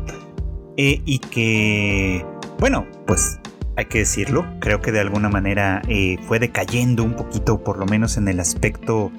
Eh, 0.78 1.02
y 1.06 1.20
que, 1.20 2.26
bueno, 2.60 2.86
pues 3.06 3.40
hay 3.78 3.86
que 3.86 4.00
decirlo, 4.00 4.46
creo 4.60 4.82
que 4.82 4.92
de 4.92 5.00
alguna 5.00 5.30
manera 5.30 5.84
eh, 5.88 6.18
fue 6.28 6.40
decayendo 6.40 7.04
un 7.04 7.14
poquito, 7.14 7.64
por 7.64 7.78
lo 7.78 7.86
menos 7.86 8.18
en 8.18 8.28
el 8.28 8.40
aspecto 8.40 9.12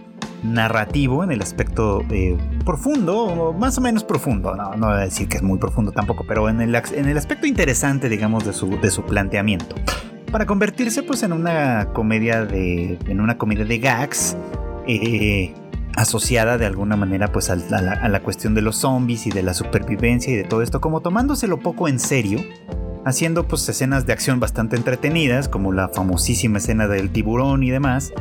narrativo, 0.42 1.22
en 1.22 1.30
el 1.30 1.40
aspecto 1.40 2.02
eh, 2.10 2.36
profundo, 2.64 3.54
más 3.56 3.78
o 3.78 3.80
menos 3.80 4.02
profundo, 4.02 4.56
no, 4.56 4.74
no 4.74 4.88
voy 4.88 4.96
a 4.96 5.00
decir 5.00 5.28
que 5.28 5.36
es 5.36 5.44
muy 5.44 5.58
profundo 5.58 5.92
tampoco, 5.92 6.24
pero 6.26 6.48
en 6.48 6.60
el, 6.60 6.74
en 6.74 7.08
el 7.08 7.16
aspecto 7.16 7.46
interesante, 7.46 8.08
digamos, 8.08 8.44
de 8.44 8.52
su, 8.52 8.68
de 8.80 8.90
su 8.90 9.04
planteamiento. 9.04 9.76
Para 10.32 10.44
convertirse 10.44 11.04
pues 11.04 11.22
en 11.22 11.32
una 11.32 11.92
comedia 11.92 12.44
de, 12.44 12.98
en 13.06 13.20
una 13.20 13.38
comedia 13.38 13.64
de 13.64 13.78
gags, 13.78 14.36
eh, 14.88 15.54
asociada 15.94 16.58
de 16.58 16.66
alguna 16.66 16.96
manera 16.96 17.30
pues 17.30 17.48
a 17.48 17.56
la, 17.56 17.92
a 17.92 18.08
la, 18.08 18.20
cuestión 18.20 18.54
de 18.54 18.62
los 18.62 18.78
zombies 18.78 19.26
y 19.26 19.30
de 19.30 19.42
la 19.42 19.54
supervivencia 19.54 20.32
y 20.32 20.36
de 20.36 20.44
todo 20.44 20.62
esto, 20.62 20.80
como 20.80 21.00
tomándoselo 21.00 21.58
poco 21.58 21.88
en 21.88 22.00
serio, 22.00 22.40
haciendo 23.08 23.48
pues 23.48 23.68
escenas 23.68 24.06
de 24.06 24.12
acción 24.12 24.40
bastante 24.40 24.76
entretenidas, 24.76 25.48
como 25.48 25.72
la 25.72 25.88
famosísima 25.88 26.58
escena 26.58 26.86
del 26.86 27.10
tiburón 27.10 27.62
y 27.62 27.70
demás, 27.70 28.12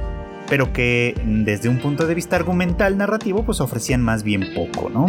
pero 0.49 0.73
que 0.73 1.13
desde 1.25 1.69
un 1.69 1.77
punto 1.79 2.07
de 2.07 2.15
vista 2.15 2.35
argumental 2.35 2.97
narrativo 2.97 3.43
pues 3.45 3.61
ofrecían 3.61 4.01
más 4.01 4.23
bien 4.23 4.53
poco, 4.55 4.89
¿no? 4.89 5.05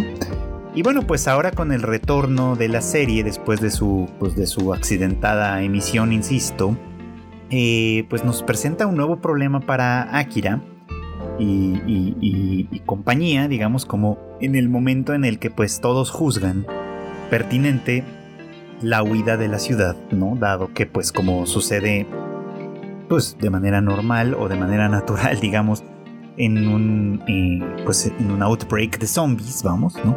Y 0.75 0.83
bueno, 0.83 1.03
pues 1.07 1.27
ahora 1.27 1.51
con 1.51 1.73
el 1.73 1.83
retorno 1.83 2.55
de 2.55 2.69
la 2.69 2.83
serie 2.83 3.25
después 3.25 3.61
de 3.61 3.71
su, 3.71 4.09
pues 4.19 4.37
de 4.37 4.47
su 4.47 4.73
accidentada 4.73 5.63
emisión, 5.63 6.13
insisto, 6.13 6.77
eh, 7.51 8.07
pues 8.11 8.25
nos 8.25 8.43
presenta 8.43 8.87
un 8.87 8.97
nuevo 8.97 9.21
problema 9.21 9.61
para 9.61 10.17
Akira 10.17 10.61
y, 11.39 11.81
y, 11.87 12.83
compañía, 12.85 13.49
digamos, 13.49 13.87
como 13.87 14.19
en 14.41 14.55
el 14.55 14.69
momento 14.69 15.15
en 15.15 15.25
el 15.25 15.39
que 15.39 15.51
pues 15.51 15.81
todos 15.81 16.11
juzgan 16.11 16.67
pertinente 17.31 18.05
la 18.83 19.03
huida 19.03 19.37
de 19.37 19.49
la 19.49 19.59
ciudad, 19.59 19.97
¿no? 20.11 20.37
Dado 20.37 20.73
que 20.73 20.87
pues 20.87 21.13
como 21.13 21.47
sucede 21.47 22.07
pues 23.09 23.37
de 23.41 23.51
manera 23.51 23.81
normal 23.81 24.35
o 24.35 24.49
de 24.49 24.57
manera 24.57 24.89
natural, 24.89 25.41
digamos, 25.41 25.83
en 26.37 26.69
un, 26.69 27.23
eh, 27.27 27.83
pues, 27.85 28.07
en 28.07 28.31
un 28.31 28.43
outbreak 28.43 28.99
de 28.99 29.07
zombies, 29.07 29.63
vamos, 29.63 29.95
¿no? 30.05 30.17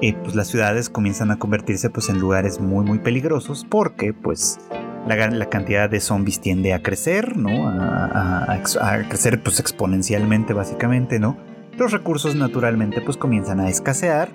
Eh, 0.00 0.14
pues 0.22 0.34
las 0.36 0.46
ciudades 0.46 0.88
comienzan 0.88 1.32
a 1.32 1.38
convertirse 1.40 1.90
pues 1.90 2.08
en 2.08 2.20
lugares 2.20 2.60
muy 2.60 2.86
muy 2.86 3.00
peligrosos 3.00 3.66
porque 3.68 4.12
pues 4.12 4.60
la, 5.08 5.46
cantidad 5.46 5.90
de 5.90 5.98
zombies 5.98 6.40
tiende 6.40 6.72
a 6.72 6.82
crecer, 6.82 7.36
¿no? 7.36 7.68
A, 7.68 8.60
crecer 9.08 9.42
pues 9.42 9.58
exponencialmente 9.58 10.52
básicamente, 10.52 11.18
¿no? 11.18 11.36
Los 11.76 11.90
recursos 11.90 12.36
naturalmente 12.36 13.00
pues 13.00 13.16
comienzan 13.16 13.58
a 13.58 13.68
escasear 13.68 14.28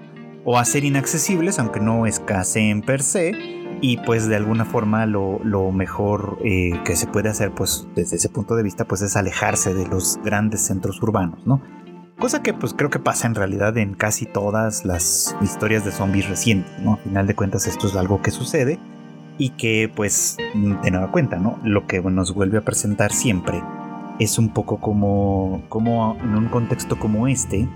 o 0.44 0.58
a 0.58 0.66
ser 0.66 0.84
inaccesibles 0.84 1.60
aunque 1.60 1.80
no 1.80 2.06
escaseen 2.06 2.82
per 2.82 3.02
se 3.02 3.63
y 3.84 3.98
pues 3.98 4.30
de 4.30 4.38
alguna 4.38 4.64
forma 4.64 5.06
lo, 5.06 5.72
mejor 5.74 6.38
eh, 6.42 6.72
que 6.86 6.96
se 6.96 7.06
puede 7.06 7.28
hacer 7.28 7.52
pues 7.52 7.86
desde 7.98 8.16
ese 8.16 8.30
punto 8.30 8.56
de 8.56 8.64
vista 8.64 8.86
pues 8.86 9.02
es 9.02 9.18
alejarse 9.18 9.74
de 9.74 9.86
los 9.86 10.22
grandes 10.24 10.62
centros 10.62 11.04
urbanos, 11.04 11.46
¿no? 11.46 11.62
Cosa 12.18 12.42
que 12.42 12.54
pues 12.54 12.74
creo 12.74 12.90
que 12.90 13.00
pasa 13.00 13.28
en 13.28 13.36
realidad 13.36 13.78
en 13.78 13.94
casi 13.94 14.26
todas 14.26 14.86
las 14.86 15.36
historias 15.42 15.84
de 15.84 15.92
zombies 15.92 16.30
recientes, 16.30 16.72
¿no? 16.80 16.94
A 16.94 16.98
final 16.98 17.28
de 17.28 17.36
cuentas 17.36 17.68
esto 17.68 17.88
es 17.88 17.96
algo 17.98 18.22
que 18.22 18.32
sucede 18.32 18.80
y 19.38 19.50
que 19.50 19.92
pues 19.94 20.38
de 20.54 20.90
nueva 20.90 21.12
cuenta, 21.12 21.36
¿no? 21.36 21.60
Lo 21.66 21.86
que 21.86 22.02
nos 22.02 22.34
vuelve 22.34 22.60
a 22.60 22.62
presentar 22.62 23.12
siempre 23.12 23.62
es 24.18 24.40
un 24.40 24.54
poco 24.54 24.80
como, 24.80 25.62
como 25.68 26.16
en 26.24 26.36
un 26.36 26.46
contexto 26.48 26.98
como 26.98 27.28
este, 27.28 27.68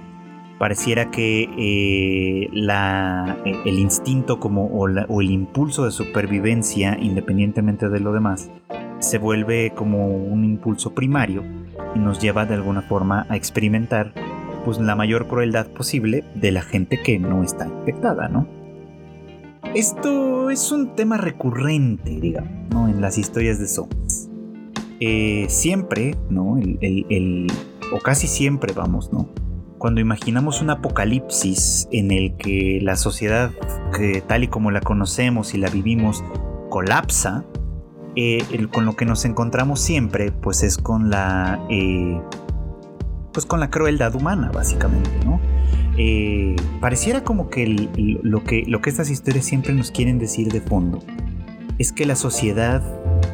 pareciera 0.58 1.12
que 1.12 1.50
eh, 1.58 2.50
la, 2.52 3.38
el 3.46 3.80
instinto 3.80 4.40
como, 4.40 4.66
o, 4.68 4.88
el 5.22 5.32
impulso 5.32 5.86
de 5.86 5.92
supervivencia, 5.92 6.98
independientemente 7.00 7.90
de 7.90 8.00
lo 8.00 8.14
demás, 8.14 8.50
se 9.00 9.18
vuelve 9.18 9.74
como 9.76 10.08
un 10.08 10.44
impulso 10.44 10.94
primario 10.94 11.44
y 11.96 12.00
nos 12.00 12.20
lleva 12.20 12.46
de 12.46 12.56
alguna 12.56 12.82
forma 12.82 13.26
a 13.30 13.36
experimentar 13.36 14.14
pues, 14.66 14.80
la 14.80 14.96
mayor 14.96 15.28
crueldad 15.28 15.68
posible 15.68 16.24
de 16.36 16.52
la 16.52 16.62
gente 16.62 17.02
que 17.02 17.20
no 17.20 17.44
está 17.44 17.68
infectada, 17.68 18.28
¿no? 18.28 18.48
Esto 19.76 20.50
es 20.50 20.72
un 20.72 20.96
tema 20.96 21.18
recurrente, 21.18 22.20
digamos, 22.20 22.52
¿no? 22.72 22.88
en 22.88 23.02
las 23.02 23.18
historias 23.18 23.60
de 23.60 23.68
zombies. 23.68 24.30
Eh, 25.00 25.46
siempre, 25.50 26.16
¿no? 26.30 26.58
El, 26.58 27.48
o 27.94 28.00
casi 28.00 28.28
siempre, 28.28 28.74
vamos, 28.74 29.12
¿no? 29.14 29.30
Cuando 29.78 30.02
imaginamos 30.02 30.62
un 30.62 30.72
apocalipsis 30.72 31.88
en 31.92 32.12
el 32.12 32.36
que 32.36 32.80
la 32.82 32.96
sociedad, 32.96 33.52
tal 34.28 34.44
y 34.44 34.48
como 34.48 34.72
la 34.72 34.82
conocemos 34.82 35.54
y 35.54 35.58
la 35.58 35.70
vivimos, 35.70 36.24
colapsa, 36.70 37.46
eh, 38.16 38.44
con 38.74 38.86
lo 38.86 38.96
que 38.96 39.06
nos 39.06 39.26
encontramos 39.26 39.80
siempre, 39.80 40.32
pues 40.32 40.64
es 40.64 40.78
con 40.78 41.12
la, 41.12 41.64
eh, 41.70 42.20
pues 43.32 43.46
con 43.46 43.60
la 43.60 43.70
crueldad 43.70 44.16
humana, 44.16 44.50
básicamente, 44.52 45.12
¿no? 45.24 45.40
Eh, 46.00 46.56
pareciera 46.82 47.24
como 47.24 47.50
que, 47.50 47.68
lo 48.24 48.44
que 48.44 48.64
lo 48.68 48.82
que 48.82 48.90
estas 48.90 49.12
historias 49.12 49.46
siempre 49.46 49.74
nos 49.74 49.92
quieren 49.92 50.18
decir 50.20 50.52
de 50.52 50.62
fondo 50.62 51.00
es 51.78 51.92
que 51.92 52.06
la 52.06 52.16
sociedad, 52.16 52.82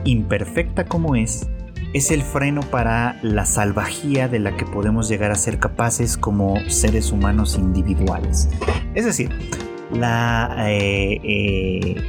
imperfecta 0.04 0.86
como 0.86 1.16
es, 1.16 1.48
es 1.94 2.10
el 2.10 2.24
freno 2.24 2.62
para 2.62 3.20
la 3.22 3.46
salvajía 3.46 4.28
de 4.28 4.40
la 4.40 4.58
que 4.58 4.66
podemos 4.66 5.08
llegar 5.08 5.32
a 5.32 5.36
ser 5.36 5.60
capaces 5.60 6.18
como 6.18 6.58
seres 6.68 7.12
humanos 7.12 7.56
individuales. 7.56 8.50
Es 8.96 9.06
decir, 9.06 9.30
la, 9.92 10.56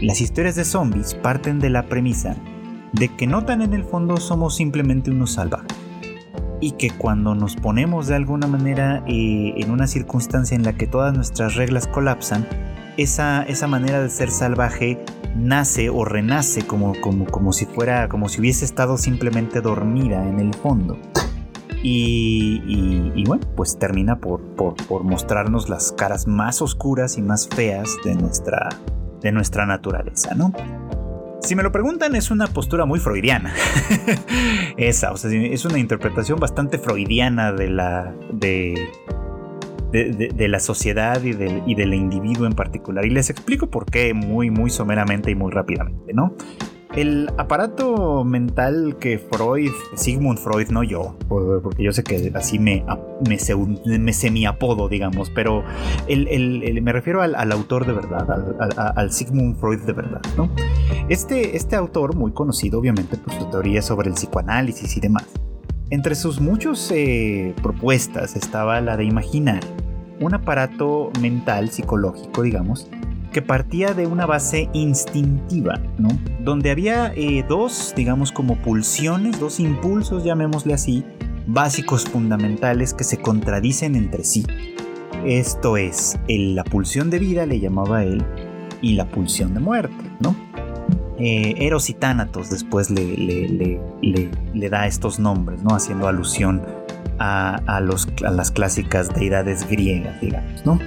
las 0.00 0.20
historias 0.20 0.56
de 0.56 0.64
zombies 0.64 1.14
parten 1.14 1.58
de 1.58 1.68
la 1.68 1.86
premisa 1.86 2.34
de 2.92 3.08
que 3.08 3.26
no 3.26 3.44
tan 3.44 3.60
en 3.60 3.74
el 3.74 3.84
fondo 3.84 4.16
somos 4.16 4.56
simplemente 4.56 5.10
unos 5.10 5.32
salvajes. 5.32 5.76
Y 6.60 6.72
que 6.72 6.90
cuando 6.90 7.34
nos 7.34 7.56
ponemos 7.56 8.06
de 8.06 8.14
alguna 8.14 8.46
manera 8.46 9.04
eh, 9.06 9.54
en 9.56 9.70
una 9.70 9.86
circunstancia 9.86 10.54
en 10.54 10.62
la 10.62 10.74
que 10.74 10.86
todas 10.86 11.12
nuestras 11.12 11.56
reglas 11.56 11.86
colapsan, 11.86 12.46
esa, 12.96 13.42
esa 13.42 13.66
manera 13.66 14.00
de 14.00 14.08
ser 14.08 14.30
salvaje 14.30 15.04
nace 15.36 15.90
o 15.90 16.04
renace 16.04 16.66
como, 16.66 16.98
como, 17.00 17.26
como 17.26 17.52
si 17.52 17.66
fuera, 17.66 18.08
como 18.08 18.28
si 18.28 18.40
hubiese 18.40 18.64
estado 18.64 18.98
simplemente 18.98 19.60
dormida 19.60 20.26
en 20.28 20.40
el 20.40 20.54
fondo. 20.54 20.98
Y, 21.82 22.62
y, 23.14 23.24
bueno, 23.26 23.46
pues 23.56 23.78
termina 23.78 24.18
por, 24.18 24.40
por, 24.54 24.74
por, 24.86 25.04
mostrarnos 25.04 25.68
las 25.68 25.92
caras 25.92 26.26
más 26.26 26.62
oscuras 26.62 27.18
y 27.18 27.22
más 27.22 27.46
feas 27.46 27.90
de 28.04 28.14
nuestra, 28.14 28.70
de 29.20 29.32
nuestra 29.32 29.66
naturaleza, 29.66 30.34
¿no? 30.34 30.50
Si 31.44 31.54
me 31.54 31.62
lo 31.62 31.70
preguntan, 31.72 32.16
es 32.16 32.30
una 32.30 32.46
postura 32.46 32.86
muy 32.86 33.00
freudiana. 33.00 33.52
Esa, 34.78 35.12
o 35.12 35.18
sea, 35.18 35.30
es 35.30 35.66
una 35.66 35.78
interpretación 35.78 36.40
bastante 36.40 36.78
freudiana 36.78 37.52
de 37.52 37.68
la. 37.68 38.14
de. 38.32 38.88
De, 39.94 40.48
la 40.48 40.60
sociedad 40.60 41.22
y 41.22 41.32
del, 41.32 41.62
y 41.66 41.74
del 41.74 41.94
individuo 41.94 42.46
en 42.46 42.54
particular. 42.54 43.04
Y 43.06 43.10
les 43.10 43.30
explico 43.30 43.68
por 43.68 43.86
qué 43.86 44.12
muy, 44.12 44.50
muy 44.50 44.70
someramente 44.70 45.30
y 45.30 45.34
muy 45.34 45.52
rápidamente, 45.52 46.12
¿no? 46.12 46.34
el 46.96 47.28
aparato 47.38 48.24
mental 48.24 48.96
que 49.00 49.18
Freud, 49.18 49.72
Sigmund 49.96 50.38
Freud, 50.38 50.68
no 50.68 50.82
yo, 50.82 51.16
porque 51.28 51.82
yo 51.82 51.92
sé 51.92 52.04
que 52.04 52.30
así 52.34 52.58
me, 52.58 52.84
me, 53.28 53.98
me 53.98 54.12
semi-apodo, 54.12 54.88
digamos, 54.88 55.30
pero 55.30 55.64
el, 56.06 56.80
me 56.82 56.92
refiero 56.92 57.22
al, 57.22 57.52
autor 57.52 57.86
de 57.86 57.92
verdad, 57.92 58.94
al, 58.96 59.12
Sigmund 59.12 59.56
Freud 59.56 59.80
de 59.80 59.92
verdad, 59.92 60.20
¿no? 60.36 60.50
Este, 61.08 61.56
este 61.56 61.76
autor, 61.76 62.14
muy 62.14 62.32
conocido 62.32 62.78
obviamente 62.78 63.16
por 63.16 63.32
su 63.34 63.50
teoría 63.50 63.82
sobre 63.82 64.08
el 64.08 64.14
psicoanálisis 64.14 64.96
y 64.96 65.00
demás, 65.00 65.26
entre 65.94 66.16
sus 66.16 66.40
muchas 66.40 66.90
eh, 66.90 67.54
propuestas 67.62 68.34
estaba 68.34 68.80
la 68.80 68.96
de 68.96 69.04
imaginar 69.04 69.60
un 70.18 70.34
aparato 70.34 71.12
mental, 71.20 71.70
psicológico, 71.70 72.42
digamos, 72.42 72.88
que 73.32 73.42
partía 73.42 73.94
de 73.94 74.08
una 74.08 74.26
base 74.26 74.68
instintiva, 74.72 75.80
¿no? 75.98 76.08
Donde 76.40 76.72
había 76.72 77.12
eh, 77.14 77.44
dos, 77.48 77.94
digamos, 77.96 78.32
como 78.32 78.56
pulsiones, 78.56 79.38
dos 79.38 79.60
impulsos, 79.60 80.24
llamémosle 80.24 80.74
así, 80.74 81.04
básicos 81.46 82.04
fundamentales 82.04 82.92
que 82.92 83.04
se 83.04 83.18
contradicen 83.18 83.94
entre 83.94 84.24
sí. 84.24 84.44
Esto 85.24 85.76
es, 85.76 86.18
la 86.26 86.64
pulsión 86.64 87.08
de 87.08 87.20
vida, 87.20 87.46
le 87.46 87.60
llamaba 87.60 88.02
él, 88.02 88.24
y 88.82 88.94
la 88.94 89.06
pulsión 89.06 89.54
de 89.54 89.60
muerte, 89.60 90.10
¿no? 90.18 90.34
Eh, 91.18 91.54
Eros 91.58 91.90
y 91.90 91.94
Tánatos 91.94 92.50
después 92.50 92.90
le, 92.90 93.04
le, 94.02 94.68
da 94.68 94.86
estos 94.86 95.18
nombres, 95.18 95.62
¿no? 95.62 95.74
Haciendo 95.74 96.08
alusión 96.08 96.62
a, 97.18 97.80
los, 97.80 98.08
a 98.24 98.30
las 98.30 98.50
clásicas 98.50 99.14
deidades 99.14 99.68
griegas, 99.68 100.20
digamos, 100.20 100.66
¿no? 100.66 100.78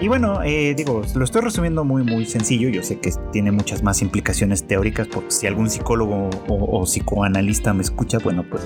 Y 0.00 0.08
bueno, 0.08 0.42
eh, 0.42 0.74
digo, 0.76 1.02
lo 1.14 1.24
estoy 1.24 1.40
resumiendo 1.40 1.82
muy, 1.84 2.02
muy 2.02 2.26
sencillo. 2.26 2.68
Yo 2.68 2.82
sé 2.82 2.98
que 3.00 3.10
tiene 3.32 3.50
muchas 3.50 3.82
más 3.82 4.02
implicaciones 4.02 4.66
teóricas, 4.66 5.08
porque 5.08 5.30
si 5.30 5.46
algún 5.46 5.70
psicólogo 5.70 6.28
o, 6.48 6.84
psicoanalista 6.84 7.72
me 7.72 7.82
escucha, 7.82 8.18
bueno, 8.18 8.44
pues 8.48 8.62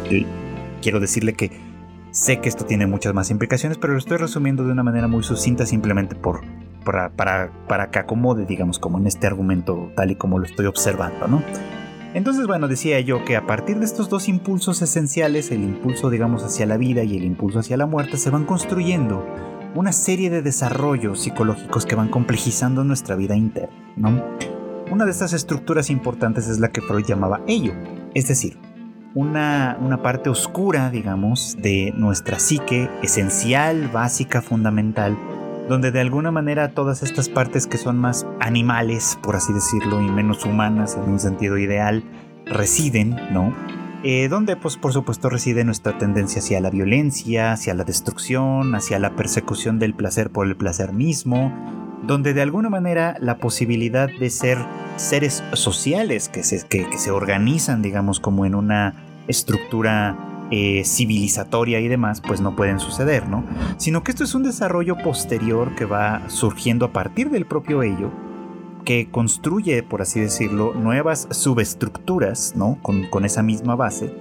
quiero 0.83 0.99
decirle 0.99 1.35
que 1.35 1.53
sé 2.11 2.41
que 2.41 2.49
esto 2.49 2.65
tiene 2.65 2.87
muchas 2.87 3.15
más 3.15 3.31
implicaciones, 3.31 3.79
pero 3.79 3.93
lo 3.93 4.01
estoy 4.01 4.17
resumiendo 4.17 4.65
de 4.65 4.73
una 4.73 4.83
manera 4.83 5.07
muy 5.07 5.23
sucinta, 5.23 5.67
simplemente 5.67 6.17
por, 6.17 6.41
para, 6.81 7.11
para, 7.11 7.51
para 7.69 7.91
que 7.91 7.99
acomode, 7.99 8.47
digamos, 8.47 8.79
como 8.79 8.99
en 8.99 9.07
este 9.07 9.27
argumento, 9.27 9.91
tal 9.97 10.11
y 10.11 10.17
como 10.17 10.39
lo 10.39 10.47
estoy 10.47 10.67
observando, 10.67 11.29
¿no? 11.29 11.43
Entonces, 12.13 12.49
bueno, 12.49 12.67
decía 12.67 12.99
yo 13.01 13.25
que 13.25 13.37
a 13.37 13.47
partir 13.47 13.79
de 13.79 13.85
estos 13.85 14.09
dos 14.09 14.29
impulsos 14.29 14.83
esenciales, 14.83 15.53
el 15.53 15.63
impulso, 15.63 16.11
digamos, 16.11 16.43
hacia 16.43 16.67
la 16.67 16.77
vida 16.77 17.05
y 17.05 17.17
el 17.17 17.25
impulso 17.25 17.61
hacia 17.61 17.77
la 17.77 17.87
muerte, 17.87 18.17
se 18.17 18.31
van 18.31 18.45
construyendo 18.45 19.25
una 19.77 19.93
serie 19.93 20.29
de 20.31 20.43
desarrollos 20.43 21.21
psicológicos 21.21 21.87
que 21.87 21.95
van 21.95 22.09
complejizando 22.09 22.83
nuestra 22.83 23.15
vida 23.15 23.37
interna. 23.37 23.71
¿no? 23.97 24.25
Una 24.91 25.05
de 25.05 25.13
estas 25.13 25.33
estructuras 25.33 25.89
importantes 25.89 26.49
es 26.49 26.59
la 26.59 26.73
que 26.73 26.81
Freud 26.81 27.05
llamaba 27.07 27.43
ello, 27.47 27.75
es 28.15 28.27
decir, 28.27 28.59
una, 29.15 29.79
una 29.81 30.03
parte 30.03 30.31
oscura, 30.31 30.91
digamos, 30.91 31.57
de 31.61 31.93
nuestra 31.97 32.41
psique, 32.41 32.91
esencial, 33.03 33.89
básica, 33.89 34.43
fundamental, 34.43 35.17
donde 35.71 35.93
de 35.93 36.01
alguna 36.01 36.33
manera 36.33 36.75
todas 36.75 37.05
estas 37.05 37.29
partes 37.29 37.69
que 37.69 37.79
son 37.79 37.97
más 37.97 38.27
animales, 38.41 39.17
por 39.23 39.37
así 39.37 39.53
decirlo, 39.53 40.01
y 40.01 40.11
menos 40.11 40.45
humanas 40.45 40.97
en 40.97 41.09
un 41.09 41.21
sentido 41.21 41.59
ideal, 41.59 42.03
residen, 42.45 43.15
¿no? 43.33 43.55
Eh, 44.03 44.27
donde 44.29 44.57
pues 44.57 44.77
por 44.77 44.93
supuesto 44.93 45.31
reside 45.31 45.63
nuestra 45.63 45.97
tendencia 45.97 46.41
hacia 46.41 46.59
la 46.59 46.71
violencia, 46.71 47.53
hacia 47.53 47.73
la 47.75 47.85
destrucción, 47.85 48.75
hacia 48.75 48.99
la 48.99 49.15
persecución 49.15 49.79
del 49.79 49.95
placer 49.95 50.31
por 50.31 50.49
el 50.49 50.57
placer 50.57 50.93
mismo, 50.93 51.55
donde 52.03 52.35
de 52.35 52.43
alguna 52.43 52.69
manera 52.69 53.15
la 53.21 53.37
posibilidad 53.37 54.09
de 54.09 54.29
ser 54.29 54.59
seres 54.97 55.45
sociales 55.53 56.29
que 56.29 56.43
se, 56.43 56.67
que, 56.67 56.99
se 56.99 57.13
organizan, 57.13 57.81
digamos, 57.81 58.19
como 58.19 58.45
en 58.45 58.57
una 58.57 59.05
estructura 59.29 60.19
eh, 60.51 60.83
civilizatoria 60.85 61.81
y 61.81 61.89
demás, 61.89 62.21
pues 62.21 62.41
no 62.41 62.57
pueden 62.57 62.81
suceder, 62.81 63.29
¿no? 63.29 63.45
Sino 63.77 64.03
que 64.03 64.11
esto 64.11 64.25
es 64.25 64.35
un 64.35 64.43
desarrollo 64.43 64.97
posterior 64.99 65.75
que 65.75 65.85
va 65.85 66.29
surgiendo 66.29 66.87
a 66.87 66.93
partir 66.93 67.31
del 67.31 67.47
propio 67.47 67.83
ello 67.83 68.11
que 68.85 69.11
construye, 69.11 69.83
por 69.83 70.03
así 70.03 70.21
decirlo, 70.21 70.75
nuevas 70.75 71.29
subestructuras, 71.31 72.55
¿no? 72.57 72.79
Con, 72.83 73.25
esa 73.25 73.43
misma 73.43 73.77
base, 73.77 74.13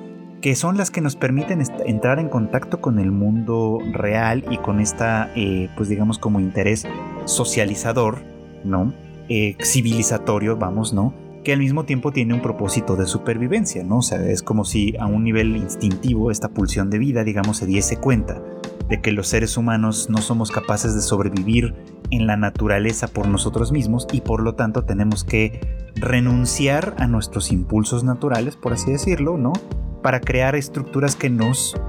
que 0.41 0.55
son 0.55 0.77
las 0.77 0.91
que 0.91 1.01
nos 1.01 1.15
permiten 1.15 1.63
entrar 1.85 2.19
en 2.19 2.29
contacto 2.29 2.81
con 2.81 2.99
el 2.99 3.11
mundo 3.11 3.79
real 3.93 4.45
y 4.51 4.57
con 4.57 4.79
esta, 4.79 5.31
eh, 5.35 5.69
pues 5.75 5.89
digamos, 5.89 6.19
como 6.19 6.39
interés 6.39 6.85
socializador, 7.25 8.19
¿no? 8.63 8.93
Eh, 9.29 9.55
civilizatorio, 9.63 10.57
vamos, 10.57 10.93
¿no? 10.93 11.13
Que 11.43 11.53
al 11.53 11.59
mismo 11.59 11.85
tiempo 11.85 12.11
tiene 12.11 12.33
un 12.33 12.41
propósito 12.41 12.95
de 12.95 13.05
supervivencia, 13.05 13.83
¿no? 13.83 13.97
O 13.97 14.01
sea, 14.01 14.23
es 14.25 14.43
como 14.43 14.65
si 14.65 14.95
a 14.97 15.05
un 15.05 15.23
nivel 15.23 15.55
instintivo 15.55 16.31
esta 16.31 16.49
pulsión 16.49 16.89
de 16.89 16.99
vida, 16.99 17.23
digamos, 17.23 17.57
se 17.57 17.65
diese 17.65 17.97
cuenta 17.97 18.41
de 18.89 19.01
que 19.01 19.11
los 19.11 19.27
seres 19.27 19.55
humanos 19.55 20.09
no 20.09 20.17
somos 20.17 20.51
capaces 20.51 20.95
de 20.95 21.01
sobrevivir 21.01 21.75
en 22.11 22.27
la 22.27 22.37
naturaleza 22.37 23.07
por 23.07 23.27
nosotros 23.27 23.71
mismos 23.71 24.07
y 24.11 24.21
por 24.21 24.41
lo 24.41 24.55
tanto 24.55 24.83
tenemos 24.83 25.23
que 25.23 25.61
renunciar 25.95 26.95
a 26.97 27.07
nuestros 27.07 27.51
impulsos 27.51 28.03
naturales, 28.03 28.55
por 28.55 28.73
así 28.73 28.91
decirlo, 28.91 29.37
¿no? 29.37 29.53
Para 30.01 30.19
crear 30.19 30.55
estructuras 30.55 31.15
que 31.15 31.29
nos 31.29 31.79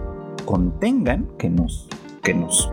contengan, 0.45 1.29
que 1.39 1.49
nos, 1.49 1.89
que 2.23 2.35
nos 2.35 2.71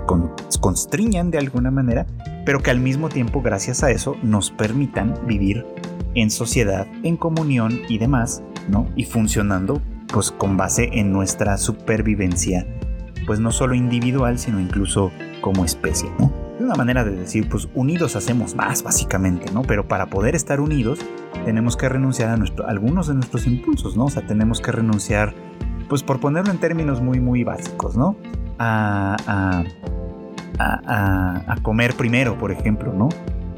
constriñan 0.59 1.31
de 1.31 1.37
alguna 1.37 1.71
manera, 1.71 2.05
pero 2.45 2.61
que 2.61 2.71
al 2.71 2.79
mismo 2.79 3.07
tiempo, 3.07 3.41
gracias 3.41 3.83
a 3.83 3.91
eso, 3.91 4.15
nos 4.23 4.51
permitan 4.51 5.13
vivir 5.25 5.65
en 6.17 6.29
sociedad, 6.31 6.87
en 7.03 7.15
comunión 7.15 7.81
y 7.87 7.97
demás, 7.97 8.43
¿no? 8.67 8.89
Y 8.95 9.05
funcionando 9.05 9.81
pues 10.11 10.31
con 10.31 10.57
base 10.57 10.89
en 10.93 11.11
nuestra 11.11 11.57
supervivencia 11.57 12.65
pues 13.27 13.39
no 13.39 13.51
solo 13.51 13.75
individual, 13.75 14.39
sino 14.39 14.59
incluso 14.59 15.11
como 15.41 15.65
especie, 15.65 16.09
¿no? 16.17 16.31
Es 16.55 16.61
una 16.61 16.75
manera 16.75 17.03
de 17.03 17.11
decir, 17.11 17.47
pues 17.49 17.67
unidos 17.75 18.15
hacemos 18.15 18.55
más, 18.55 18.81
básicamente, 18.81 19.51
¿no? 19.51 19.61
Pero 19.61 19.87
para 19.87 20.07
poder 20.07 20.33
estar 20.33 20.59
unidos, 20.59 20.99
tenemos 21.45 21.77
que 21.77 21.87
renunciar 21.89 22.29
a, 22.29 22.67
algunos 22.67 23.07
de 23.07 23.13
nuestros 23.13 23.45
impulsos, 23.45 23.95
¿no? 23.95 24.05
O 24.05 24.09
sea, 24.09 24.25
tenemos 24.25 24.61
que 24.61 24.71
renunciar, 24.71 25.35
pues 25.89 26.01
por 26.01 26.19
ponerlo 26.19 26.51
en 26.51 26.57
términos 26.57 27.01
muy, 27.01 27.19
muy 27.19 27.43
básicos, 27.43 27.95
¿no? 27.97 28.15
A, 28.57 29.17
a, 29.27 29.63
a, 30.57 31.53
a 31.53 31.55
comer 31.61 31.95
primero, 31.95 32.37
por 32.39 32.51
ejemplo, 32.51 32.93
¿no? 32.93 33.09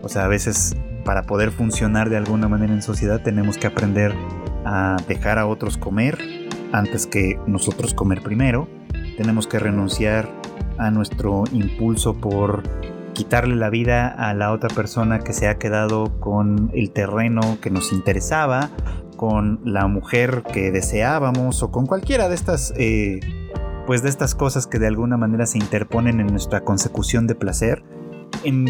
O 0.01 0.10
sea, 0.10 0.26
a 0.26 0.28
veces 0.28 0.76
para 1.10 1.24
poder 1.24 1.49
funcionar 1.49 2.12
de 2.12 2.18
alguna 2.18 2.47
manera 2.47 2.72
en 2.72 2.84
sociedad 2.84 3.20
tenemos 3.20 3.57
que 3.57 3.66
aprender 3.66 4.14
a 4.64 4.95
dejar 5.07 5.39
a 5.39 5.47
otros 5.47 5.76
comer 5.76 6.20
antes 6.72 7.07
que 7.07 7.39
nosotros 7.47 7.95
comer 7.95 8.22
primero. 8.22 8.68
Tenemos 9.18 9.47
que 9.47 9.57
renunciar 9.57 10.30
a 10.78 10.91
nuestro 10.91 11.45
impulso 11.51 12.14
por 12.14 12.62
quitarle 13.14 13.55
la 13.55 13.72
vida 13.72 14.07
a 14.07 14.36
la 14.36 14.51
otra 14.51 14.70
persona 14.70 15.18
que 15.18 15.34
se 15.34 15.47
ha 15.47 15.57
quedado 15.57 16.20
con 16.20 16.70
el 16.76 16.91
terreno 16.91 17.57
que 17.60 17.72
nos 17.72 17.91
interesaba, 17.91 18.70
con 19.18 19.62
la 19.66 19.88
mujer 19.88 20.43
que 20.53 20.70
deseábamos 20.70 21.64
o 21.64 21.72
con 21.72 21.88
cualquiera 21.88 22.30
de 22.30 22.36
estas, 22.36 22.72
eh, 22.78 23.20
pues 23.88 24.03
de 24.03 24.10
estas 24.10 24.36
cosas 24.36 24.68
que 24.68 24.78
de 24.78 24.86
alguna 24.86 25.18
manera 25.18 25.47
se 25.47 25.57
interponen 25.57 26.20
en 26.20 26.28
nuestra 26.28 26.62
consecución 26.62 27.26
de 27.26 27.34
placer 27.34 27.82
en 28.43 28.65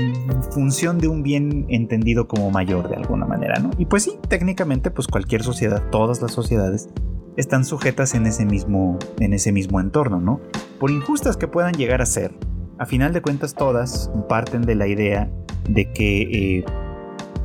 función 0.51 0.97
de 0.97 1.07
un 1.07 1.23
bien 1.23 1.65
entendido 1.69 2.27
como 2.27 2.51
mayor 2.51 2.89
de 2.89 2.95
alguna 2.95 3.25
manera, 3.25 3.59
¿no? 3.59 3.71
Y 3.77 3.85
pues 3.85 4.03
sí, 4.03 4.13
técnicamente, 4.27 4.91
pues 4.91 5.07
cualquier 5.07 5.43
sociedad, 5.43 5.83
todas 5.91 6.21
las 6.21 6.31
sociedades 6.31 6.89
están 7.37 7.65
sujetas 7.65 8.15
en 8.15 8.25
ese 8.25 8.45
mismo, 8.45 8.97
en 9.19 9.33
ese 9.33 9.51
mismo 9.51 9.79
entorno, 9.79 10.19
¿no? 10.19 10.41
Por 10.79 10.91
injustas 10.91 11.37
que 11.37 11.47
puedan 11.47 11.73
llegar 11.73 12.01
a 12.01 12.05
ser, 12.05 12.33
a 12.77 12.85
final 12.85 13.13
de 13.13 13.21
cuentas 13.21 13.53
todas 13.53 14.11
parten 14.27 14.61
de 14.63 14.75
la 14.75 14.87
idea 14.87 15.31
de 15.69 15.91
que 15.91 16.21
eh, 16.21 16.65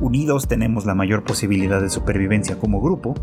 unidos 0.01 0.47
tenemos 0.47 0.85
la 0.85 0.95
mayor 0.95 1.23
posibilidad 1.23 1.81
de 1.81 1.89
supervivencia 1.89 2.57
como 2.57 2.81
grupo 2.81 3.13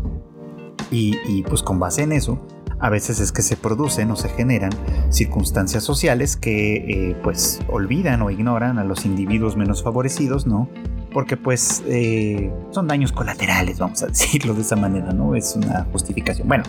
y, 0.91 1.17
y 1.27 1.43
pues 1.43 1.61
con 1.61 1.79
base 1.79 2.03
en 2.03 2.11
eso 2.11 2.39
a 2.83 2.89
veces 2.89 3.21
es 3.21 3.31
que 3.31 3.41
se 3.41 3.55
producen 3.55 4.11
o 4.11 4.17
se 4.17 4.27
generan 4.27 4.71
circunstancias 5.07 5.85
sociales 5.85 6.35
que 6.35 6.75
eh, 6.75 7.15
pues 7.23 7.61
olvidan 7.69 8.21
o 8.21 8.29
ignoran 8.29 8.77
a 8.77 8.83
los 8.83 9.05
individuos 9.05 9.55
menos 9.55 9.81
favorecidos, 9.81 10.45
¿no? 10.45 10.67
Porque 11.13 11.37
pues 11.37 11.81
eh, 11.87 12.51
son 12.71 12.89
daños 12.89 13.13
colaterales, 13.13 13.79
vamos 13.79 14.03
a 14.03 14.07
decirlo 14.07 14.53
de 14.53 14.63
esa 14.63 14.75
manera, 14.75 15.13
¿no? 15.13 15.33
Es 15.33 15.55
una 15.55 15.85
justificación. 15.93 16.45
Bueno, 16.49 16.65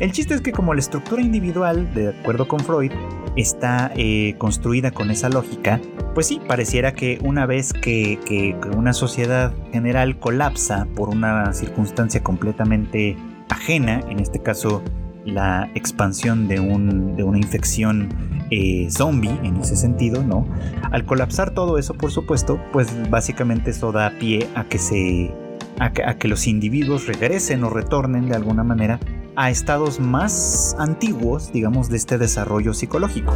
el 0.00 0.10
chiste 0.10 0.34
es 0.34 0.40
que 0.40 0.50
como 0.50 0.74
la 0.74 0.80
estructura 0.80 1.22
individual, 1.22 1.94
de 1.94 2.08
acuerdo 2.08 2.48
con 2.48 2.58
Freud, 2.58 2.90
está 3.36 3.92
eh, 3.94 4.34
construida 4.38 4.90
con 4.90 5.12
esa 5.12 5.28
lógica, 5.28 5.80
pues 6.14 6.26
sí, 6.26 6.40
pareciera 6.48 6.94
que 6.94 7.20
una 7.22 7.46
vez 7.46 7.72
que, 7.72 8.18
que 8.26 8.56
una 8.76 8.92
sociedad 8.92 9.54
general 9.70 10.18
colapsa 10.18 10.88
por 10.96 11.10
una 11.10 11.52
circunstancia 11.52 12.24
completamente 12.24 13.16
ajena, 13.50 14.00
en 14.08 14.18
este 14.18 14.42
caso 14.42 14.82
la 15.24 15.70
expansión 15.74 16.48
de, 16.48 16.60
un, 16.60 17.16
de 17.16 17.22
una 17.22 17.38
infección 17.38 18.08
eh, 18.50 18.88
zombie 18.90 19.38
en 19.42 19.56
ese 19.56 19.76
sentido, 19.76 20.22
¿no? 20.22 20.46
Al 20.90 21.04
colapsar 21.04 21.52
todo 21.52 21.78
eso, 21.78 21.94
por 21.94 22.10
supuesto, 22.10 22.60
pues 22.72 22.88
básicamente 23.10 23.70
eso 23.70 23.90
da 23.92 24.12
pie 24.18 24.46
a 24.54 24.64
que 24.64 24.78
se 24.78 25.32
a 25.78 25.90
que, 25.90 26.28
los 26.28 26.46
individuos 26.46 27.06
regresen 27.06 27.64
o 27.64 27.70
retornen 27.70 28.28
de 28.28 28.36
alguna 28.36 28.62
manera 28.62 29.00
a 29.36 29.50
estados 29.50 29.98
más 29.98 30.76
antiguos, 30.78 31.52
digamos, 31.52 31.88
de 31.88 31.96
este 31.96 32.18
desarrollo 32.18 32.74
psicológico. 32.74 33.34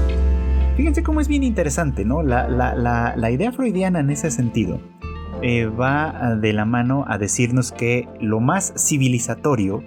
Fíjense 0.76 1.03
cómo 1.03 1.20
es 1.20 1.26
bien 1.26 1.43
interesante, 1.43 2.05
¿no? 2.05 2.22
La, 2.22 3.30
idea 3.30 3.51
freudiana 3.51 3.99
en 4.01 4.11
ese 4.11 4.30
sentido 4.30 4.80
eh, 5.43 5.66
va 5.66 6.36
de 6.41 6.53
la 6.53 6.64
mano 6.64 7.05
a 7.09 7.18
decirnos 7.18 7.72
que 7.72 8.09
lo 8.20 8.39
más 8.39 8.72
civilizatorio 8.76 9.82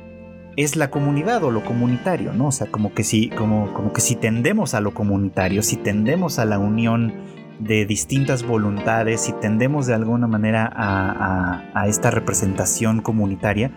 es 0.58 0.76
la 0.76 0.90
comunidad 0.90 1.44
o 1.44 1.52
lo 1.52 1.64
comunitario, 1.64 2.34
¿no? 2.34 2.48
O 2.48 2.52
sea, 2.52 2.68
como 2.68 2.94
que 2.94 3.04
si, 3.04 3.30
como, 3.30 3.74
como 3.74 3.94
que 3.94 4.02
si 4.02 4.16
tendemos 4.16 4.74
a 4.74 4.82
lo 4.82 4.94
comunitario, 4.94 5.64
si 5.64 5.78
tendemos 5.78 6.40
a 6.40 6.46
la 6.46 6.60
unión 6.60 7.14
de 7.60 7.86
distintas 7.86 8.44
voluntades, 8.44 9.22
si 9.22 9.34
tendemos 9.34 9.86
de 9.86 9.94
alguna 9.94 10.28
manera 10.28 10.72
a, 10.74 11.88
esta 11.88 12.12
representación 12.12 13.02
comunitaria, 13.02 13.72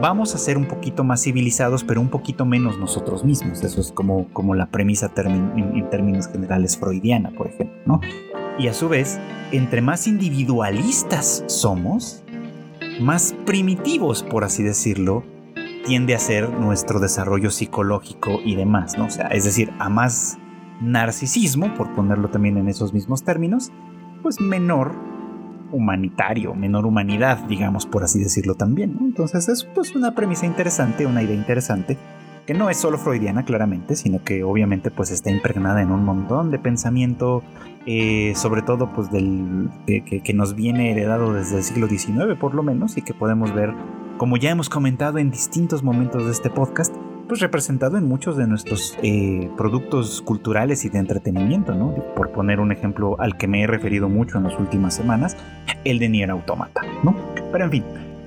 vamos 0.00 0.34
a 0.34 0.38
ser 0.38 0.56
un 0.56 0.66
poquito 0.66 1.04
más 1.04 1.22
civilizados, 1.22 1.84
pero 1.84 2.00
un 2.00 2.08
poquito 2.08 2.44
menos 2.44 2.78
nosotros 2.78 3.24
mismos. 3.24 3.62
Eso 3.62 3.80
es 3.80 3.92
como, 3.92 4.28
como 4.32 4.54
la 4.54 4.66
premisa 4.66 5.12
en, 5.16 5.74
en, 5.74 5.90
términos 5.90 6.28
generales 6.28 6.76
freudiana, 6.78 7.30
por 7.30 7.48
ejemplo, 7.48 7.76
¿no? 7.86 8.00
Y 8.58 8.68
a 8.68 8.74
su 8.74 8.88
vez, 8.88 9.18
entre 9.52 9.80
más 9.80 10.06
individualistas 10.06 11.44
somos, 11.46 12.24
más 13.00 13.34
primitivos, 13.46 14.22
por 14.22 14.44
así 14.44 14.62
decirlo, 14.62 15.24
tiende 15.84 16.14
a 16.14 16.18
ser 16.18 16.50
nuestro 16.50 17.00
desarrollo 17.00 17.50
psicológico 17.50 18.40
y 18.44 18.56
demás, 18.56 18.98
¿no? 18.98 19.06
O 19.06 19.10
sea, 19.10 19.28
es 19.28 19.44
decir, 19.44 19.72
a 19.78 19.88
más 19.88 20.38
narcisismo, 20.80 21.74
por 21.74 21.92
ponerlo 21.94 22.28
también 22.28 22.56
en 22.56 22.68
esos 22.68 22.92
mismos 22.92 23.22
términos, 23.22 23.70
pues 24.22 24.40
menor 24.40 24.92
humanitario, 25.72 26.54
menor 26.54 26.86
humanidad, 26.86 27.38
digamos, 27.44 27.86
por 27.86 28.02
así 28.02 28.18
decirlo 28.18 28.54
también. 28.54 28.96
Entonces 29.00 29.48
es 29.48 29.64
pues 29.64 29.94
una 29.94 30.14
premisa 30.14 30.46
interesante, 30.46 31.06
una 31.06 31.22
idea 31.22 31.36
interesante, 31.36 31.96
que 32.46 32.54
no 32.54 32.70
es 32.70 32.78
solo 32.78 32.98
freudiana 32.98 33.44
claramente, 33.44 33.94
sino 33.94 34.24
que 34.24 34.42
obviamente 34.42 34.90
pues 34.90 35.10
está 35.10 35.30
impregnada 35.30 35.82
en 35.82 35.92
un 35.92 36.04
montón 36.04 36.50
de 36.50 36.58
pensamiento, 36.58 37.42
eh, 37.86 38.32
sobre 38.34 38.62
todo 38.62 38.92
pues 38.92 39.10
del 39.12 39.70
que 39.86 40.32
nos 40.34 40.54
viene 40.54 40.90
heredado 40.90 41.32
desde 41.32 41.58
el 41.58 41.62
siglo 41.62 41.88
XIX 41.88 42.36
por 42.38 42.54
lo 42.54 42.62
menos 42.62 42.96
y 42.98 43.02
que 43.02 43.14
podemos 43.14 43.54
ver 43.54 43.72
como 44.20 44.36
ya 44.36 44.50
hemos 44.50 44.68
comentado 44.68 45.16
en 45.16 45.30
distintos 45.30 45.82
momentos 45.82 46.26
de 46.26 46.30
este 46.30 46.50
podcast, 46.50 46.94
pues 47.26 47.40
representado 47.40 47.96
en 47.96 48.06
muchos 48.06 48.36
de 48.36 48.46
nuestros 48.46 48.94
eh, 49.02 49.48
productos 49.56 50.20
culturales 50.20 50.84
y 50.84 50.90
de 50.90 50.98
entretenimiento, 50.98 51.74
¿no? 51.74 51.94
Por 52.14 52.30
poner 52.30 52.60
un 52.60 52.70
ejemplo 52.70 53.18
al 53.18 53.38
que 53.38 53.48
me 53.48 53.62
he 53.62 53.66
referido 53.66 54.10
mucho 54.10 54.36
en 54.36 54.44
las 54.44 54.58
últimas 54.58 54.92
semanas, 54.94 55.38
el 55.84 55.98
de 55.98 56.10
Nier 56.10 56.30
Automata, 56.30 56.82
¿no? 57.02 57.16
Pero 57.50 57.64
en 57.64 57.70
fin, 57.70 57.84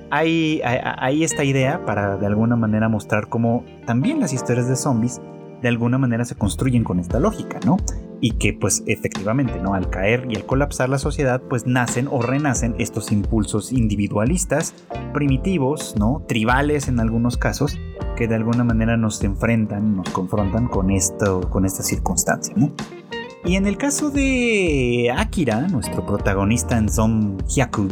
hay, 0.09 0.61
hay, 0.63 1.23
esta 1.23 1.43
idea 1.43 1.85
para 1.85 2.17
de 2.17 2.25
alguna 2.25 2.55
manera 2.55 2.89
mostrar 2.89 3.29
cómo 3.29 3.63
también 3.85 4.19
las 4.19 4.33
historias 4.33 4.67
de 4.67 4.75
zombies 4.75 5.21
de 5.61 5.67
alguna 5.67 5.99
manera 5.99 6.25
se 6.25 6.33
construyen 6.33 6.83
con 6.83 6.99
esta 6.99 7.19
lógica, 7.19 7.59
¿no? 7.67 7.77
Y 8.23 8.31
que 8.31 8.53
pues 8.53 8.83
efectivamente, 8.87 9.59
¿no? 9.61 9.73
Al 9.73 9.89
caer 9.89 10.27
y 10.29 10.37
al 10.37 10.45
colapsar 10.45 10.87
la 10.87 10.97
sociedad, 10.97 11.41
pues 11.41 11.67
nacen 11.67 12.07
o 12.09 12.21
renacen 12.21 12.73
estos 12.79 13.11
impulsos 13.11 13.73
individualistas, 13.73 14.73
primitivos, 15.13 15.95
¿no? 15.99 16.23
Tribales 16.25 16.87
en 16.87 17.01
algunos 17.01 17.35
casos, 17.35 17.77
que 18.15 18.29
de 18.29 18.35
alguna 18.35 18.63
manera 18.63 18.95
nos 18.95 19.21
enfrentan, 19.25 19.97
nos 19.97 20.09
confrontan 20.11 20.69
con 20.69 20.89
esto, 20.89 21.41
con 21.49 21.65
esta 21.65 21.83
circunstancia, 21.83 22.55
¿no? 22.55 22.71
Y 23.43 23.57
en 23.57 23.67
el 23.67 23.75
caso 23.75 24.09
de 24.09 25.13
Akira, 25.13 25.67
nuestro 25.67 26.05
protagonista 26.05 26.77
en 26.77 26.87
Zom 26.87 27.39
Hyaku, 27.39 27.89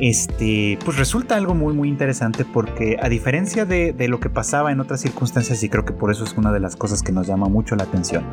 este, 0.00 0.78
pues 0.82 0.96
resulta 0.96 1.36
algo 1.36 1.54
muy 1.54 1.74
muy 1.74 1.90
interesante 1.90 2.46
porque 2.46 2.96
a 3.02 3.10
diferencia 3.10 3.66
de, 3.66 3.92
de, 3.92 4.08
lo 4.08 4.20
que 4.20 4.30
pasaba 4.30 4.72
en 4.72 4.80
otras 4.80 5.02
circunstancias, 5.02 5.62
y 5.62 5.68
creo 5.68 5.84
que 5.84 5.92
por 5.92 6.10
eso 6.10 6.24
es 6.24 6.32
una 6.38 6.50
de 6.50 6.60
las 6.60 6.76
cosas 6.76 7.02
que 7.02 7.12
nos 7.12 7.26
llama 7.26 7.50
mucho 7.50 7.76
la 7.76 7.84
atención, 7.84 8.24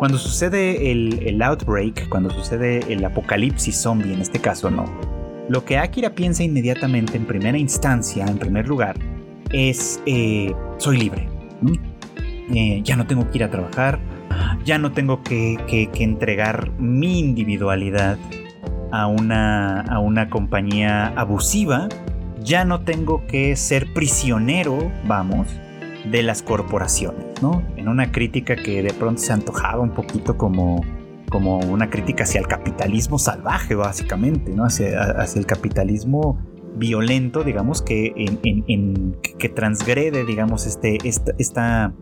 cuando 0.00 0.16
sucede 0.16 0.90
el, 0.90 1.42
outbreak, 1.42 2.08
cuando 2.08 2.30
sucede 2.30 2.80
el 2.90 3.04
apocalipsis 3.04 3.76
zombie 3.76 4.14
en 4.14 4.22
este 4.22 4.38
caso, 4.38 4.70
no. 4.70 4.86
Lo 5.50 5.66
que 5.66 5.76
Akira 5.76 6.14
piensa 6.14 6.42
inmediatamente 6.42 7.18
en 7.18 7.26
primera 7.26 7.58
instancia, 7.58 8.24
en 8.24 8.38
primer 8.38 8.66
lugar, 8.66 8.96
es 9.52 10.00
eh, 10.06 10.54
soy 10.78 10.96
libre. 10.96 11.28
Eh, 12.54 12.80
ya 12.82 12.96
no 12.96 13.06
tengo 13.06 13.30
que 13.30 13.36
ir 13.36 13.44
a 13.44 13.50
trabajar, 13.50 14.00
ya 14.64 14.78
no 14.78 14.92
tengo 14.92 15.22
que, 15.22 15.58
entregar 15.92 16.70
mi 16.78 17.18
individualidad 17.18 18.16
a 18.92 19.06
una, 19.06 19.82
a 19.82 19.98
una 19.98 20.30
compañía 20.30 21.08
abusiva, 21.08 21.90
ya 22.42 22.64
no 22.64 22.80
tengo 22.80 23.26
que 23.26 23.54
ser 23.54 23.92
prisionero, 23.92 24.90
vamos, 25.04 25.46
de 26.04 26.22
las 26.22 26.42
corporaciones, 26.42 27.42
¿no? 27.42 27.62
En 27.76 27.88
una 27.88 28.10
crítica 28.12 28.56
que 28.56 28.82
de 28.82 28.92
pronto 28.92 29.20
se 29.20 29.32
antojaba 29.32 29.80
un 29.80 29.90
poquito 29.90 30.36
como, 30.36 30.82
como 31.30 31.58
una 31.58 31.90
crítica 31.90 32.24
hacia 32.24 32.40
el 32.40 32.46
capitalismo 32.46 33.18
salvaje, 33.18 33.74
básicamente, 33.74 34.52
¿no? 34.54 34.64
Hacia, 34.64 35.02
hacia 35.02 35.38
el 35.40 35.46
capitalismo 35.46 36.38
violento, 36.76 37.44
digamos, 37.44 37.82
que, 37.82 38.14
que 39.38 39.48
transgrede, 39.48 40.24
digamos, 40.24 40.66
este, 40.66 40.98
esta, 41.04 41.92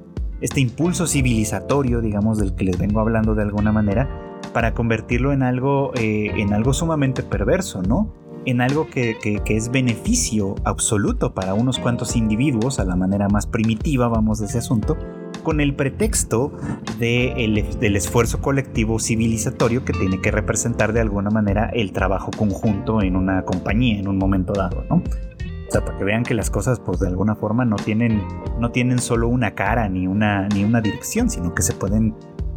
este 0.41 0.61
impulso 0.61 1.07
civilizatorio, 1.07 2.01
digamos, 2.01 2.39
del 2.39 2.55
que 2.55 2.65
les 2.65 2.79
vengo 2.79 3.01
hablando 3.01 3.35
de 3.35 3.43
alguna 3.43 3.73
manera, 3.73 4.09
para 4.53 4.75
convertirlo 4.75 5.33
en 5.33 5.43
algo, 5.43 5.93
eh, 5.95 6.33
en 6.37 6.53
algo 6.53 6.73
sumamente 6.73 7.23
perverso, 7.23 7.83
¿no? 7.83 8.15
En 8.47 8.61
algo 8.61 8.89
que, 8.89 9.17
es 9.47 9.71
beneficio 9.71 10.55
absoluto 10.65 11.35
para 11.35 11.55
unos 11.55 11.79
cuantos 11.79 12.17
individuos, 12.17 12.79
a 12.79 12.85
la 12.85 12.97
manera 12.97 13.29
más 13.29 13.47
primitiva, 13.47 14.09
vamos, 14.09 14.39
de 14.39 14.47
ese 14.47 14.59
asunto, 14.59 14.97
con 15.43 15.61
el 15.61 15.75
pretexto 15.75 16.53
de 16.99 17.35
del 17.81 17.97
esfuerzo 17.97 18.41
colectivo 18.41 18.99
civilizatorio 18.99 19.85
que 19.85 19.93
tiene 19.93 20.21
que 20.21 20.31
representar 20.31 20.93
de 20.93 21.01
alguna 21.01 21.31
manera 21.31 21.71
el 21.73 21.93
trabajo 21.93 22.31
conjunto 22.37 23.03
en 23.03 23.17
una 23.17 23.45
compañía 23.45 23.99
en 23.99 24.09
un 24.09 24.19
momento 24.19 24.53
dado, 24.53 24.85
¿no? 24.91 24.97
O 24.97 25.71
sea, 25.71 25.85
para 25.85 25.99
que 25.99 26.05
vean 26.05 26.23
que 26.23 26.33
las 26.33 26.49
cosas, 26.49 26.81
pues 26.81 26.99
de 26.99 27.09
alguna 27.09 27.35
forma 27.35 27.67
no 27.67 27.77
tienen, 27.77 28.23
no 28.59 28.71
tienen 28.71 28.99
solo 28.99 29.29
una 29.29 29.55
cara 29.55 29.89
ni 29.89 30.07
una, 30.07 30.49
ni 30.49 30.65
una 30.65 30.81
dirección, 30.81 31.29
sino 31.29 31.55
que 31.55 31.63
se 31.63 31.75
pueden 31.75 32.15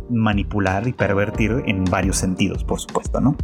manipular 0.09 0.87
y 0.87 0.93
pervertir 0.93 1.63
en 1.65 1.83
varios 1.85 2.17
sentidos, 2.17 2.63
por 2.63 2.79
supuesto, 2.79 3.19
¿no? 3.19 3.35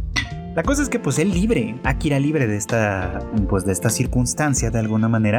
La 0.58 0.64
cosa 0.64 0.82
es 0.82 0.88
que 0.88 0.98
pues 0.98 1.20
él 1.20 1.30
libre, 1.30 1.76
Akira 1.84 2.18
libre 2.18 2.48
de 2.48 2.56
esta, 2.56 3.20
pues 3.48 3.64
de 3.64 3.70
esta 3.70 3.90
circunstancia 3.90 4.72
de 4.72 4.80
alguna 4.80 5.08
manera, 5.08 5.38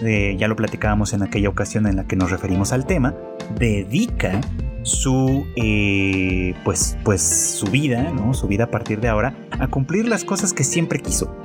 ya 0.00 0.48
lo 0.48 0.56
platicábamos 0.56 1.12
en 1.12 1.22
aquella 1.22 1.50
ocasión 1.50 1.86
en 1.86 1.96
la 1.96 2.06
que 2.06 2.16
nos 2.16 2.30
referimos 2.30 2.72
al 2.72 2.86
tema, 2.86 3.14
dedica 3.58 4.40
su 4.82 5.44
eh, 5.56 6.54
pues 6.64 6.96
pues 7.04 7.20
su 7.20 7.66
vida, 7.66 8.10
¿no? 8.10 8.32
Su 8.32 8.48
vida 8.48 8.64
a 8.64 8.70
partir 8.70 9.00
de 9.00 9.08
ahora 9.08 9.36
a 9.50 9.66
cumplir 9.66 10.08
las 10.08 10.24
cosas 10.24 10.54
que 10.54 10.64
siempre 10.64 10.98
quiso. 10.98 11.36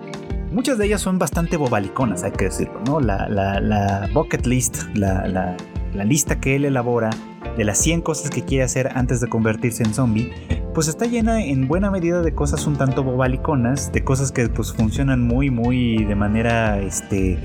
Muchas 0.54 0.78
de 0.78 0.86
ellas 0.86 1.02
son 1.02 1.20
bastante 1.20 1.58
bobaliconas, 1.58 2.24
hay 2.24 2.32
que 2.32 2.46
decirlo, 2.46 2.82
¿no? 2.86 3.02
La, 3.02 4.10
bucket 4.14 4.46
list, 4.46 4.84
la, 4.94 5.28
la, 5.28 5.58
lista 5.94 6.40
que 6.40 6.56
él 6.56 6.66
elabora 6.66 7.10
de 7.58 7.64
las 7.64 7.78
100 7.80 8.02
cosas 8.02 8.30
que 8.30 8.44
quiere 8.44 8.64
hacer 8.64 8.92
antes 8.96 9.22
de 9.22 9.28
convertirse 9.28 9.84
en 9.84 9.94
zombie, 9.94 10.32
pues 10.74 10.88
está 10.88 11.06
llena 11.06 11.44
en 11.44 11.68
buena 11.68 11.92
medida 11.92 12.22
de 12.22 12.34
cosas 12.34 12.66
un 12.68 12.78
tanto 12.78 13.04
bobaliconas, 13.04 13.92
de 13.92 14.04
cosas 14.04 14.32
que 14.32 14.48
pues 14.50 14.72
funcionan 14.72 15.22
muy, 15.22 15.50
muy 15.50 16.06
de 16.06 16.16
manera, 16.16 16.80
este, 16.80 17.38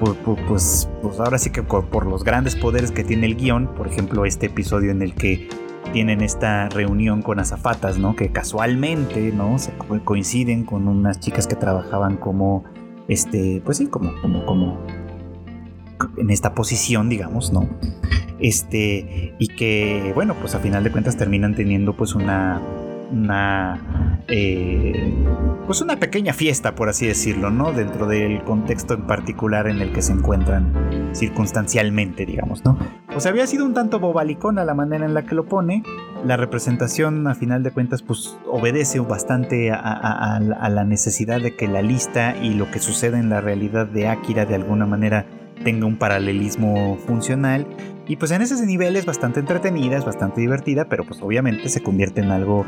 pues, 0.00 0.16
pues, 0.48 0.88
pues 1.02 1.20
ahora 1.20 1.38
sí 1.38 1.50
que 1.50 1.62
por 1.62 2.06
los 2.06 2.24
grandes 2.24 2.56
poderes 2.56 2.90
que 2.90 3.04
tiene 3.04 3.26
el 3.26 3.36
guion, 3.36 3.68
por 3.74 3.86
ejemplo, 3.86 4.24
este 4.24 4.46
episodio 4.46 4.90
en 4.90 5.02
el 5.02 5.14
que 5.14 5.48
tienen 5.92 6.22
esta 6.22 6.68
reunión 6.70 7.22
con 7.22 7.38
azafatas, 7.38 7.98
¿no? 7.98 8.16
Que 8.16 8.30
casualmente, 8.30 9.32
¿no? 9.32 9.58
Se 9.58 9.72
coinciden 10.04 10.64
con 10.64 10.88
unas 10.88 11.20
chicas 11.20 11.46
que 11.46 11.54
trabajaban 11.54 12.16
como, 12.16 12.64
este, 13.08 13.62
pues 13.64 13.76
sí, 13.76 13.86
como, 13.86 14.12
como, 14.22 14.46
como 14.46 15.01
en 16.16 16.30
esta 16.30 16.54
posición, 16.54 17.08
digamos, 17.08 17.52
¿no? 17.52 17.68
Este, 18.38 19.34
y 19.38 19.48
que, 19.48 20.12
bueno, 20.14 20.34
pues 20.40 20.54
a 20.54 20.58
final 20.58 20.82
de 20.84 20.90
cuentas 20.90 21.16
terminan 21.16 21.54
teniendo 21.54 21.96
pues 21.96 22.14
una, 22.14 22.60
una 23.12 24.22
eh, 24.28 25.14
pues 25.66 25.80
una 25.80 25.96
pequeña 25.96 26.32
fiesta, 26.32 26.74
por 26.74 26.88
así 26.88 27.06
decirlo, 27.06 27.50
¿no? 27.50 27.72
Dentro 27.72 28.06
del 28.06 28.42
contexto 28.42 28.94
en 28.94 29.06
particular 29.06 29.66
en 29.68 29.80
el 29.80 29.92
que 29.92 30.02
se 30.02 30.12
encuentran 30.12 30.72
circunstancialmente, 31.12 32.26
digamos, 32.26 32.64
¿no? 32.64 32.78
O 33.14 33.20
sea, 33.20 33.30
había 33.30 33.46
sido 33.46 33.64
un 33.64 33.74
tanto 33.74 34.00
bobalicona 34.00 34.64
la 34.64 34.74
manera 34.74 35.04
en 35.04 35.14
la 35.14 35.22
que 35.24 35.34
lo 35.34 35.44
pone. 35.44 35.82
La 36.24 36.36
representación, 36.36 37.26
a 37.26 37.34
final 37.34 37.62
de 37.62 37.70
cuentas, 37.72 38.02
pues 38.02 38.36
obedece 38.46 39.00
bastante 39.00 39.70
a, 39.70 39.78
a 39.78 40.68
la 40.68 40.84
necesidad 40.84 41.40
de 41.40 41.56
que 41.56 41.68
la 41.68 41.82
lista 41.82 42.36
y 42.36 42.54
lo 42.54 42.70
que 42.70 42.78
sucede 42.78 43.18
en 43.18 43.28
la 43.28 43.40
realidad 43.40 43.86
de 43.86 44.08
Akira 44.08 44.46
de 44.46 44.54
alguna 44.54 44.86
manera 44.86 45.26
tenga 45.64 45.86
un 45.86 45.96
paralelismo 45.96 46.98
funcional. 47.06 47.66
Y 48.06 48.16
pues 48.16 48.30
en 48.32 48.42
ese 48.42 48.64
nivel 48.66 48.96
es 48.96 49.06
bastante 49.06 49.40
entretenida, 49.40 49.96
es 49.96 50.04
bastante 50.04 50.40
divertida, 50.40 50.86
pero 50.86 51.04
pues 51.04 51.22
obviamente 51.22 51.68
se 51.68 51.82
convierte 51.82 52.20
en 52.20 52.30
algo 52.30 52.66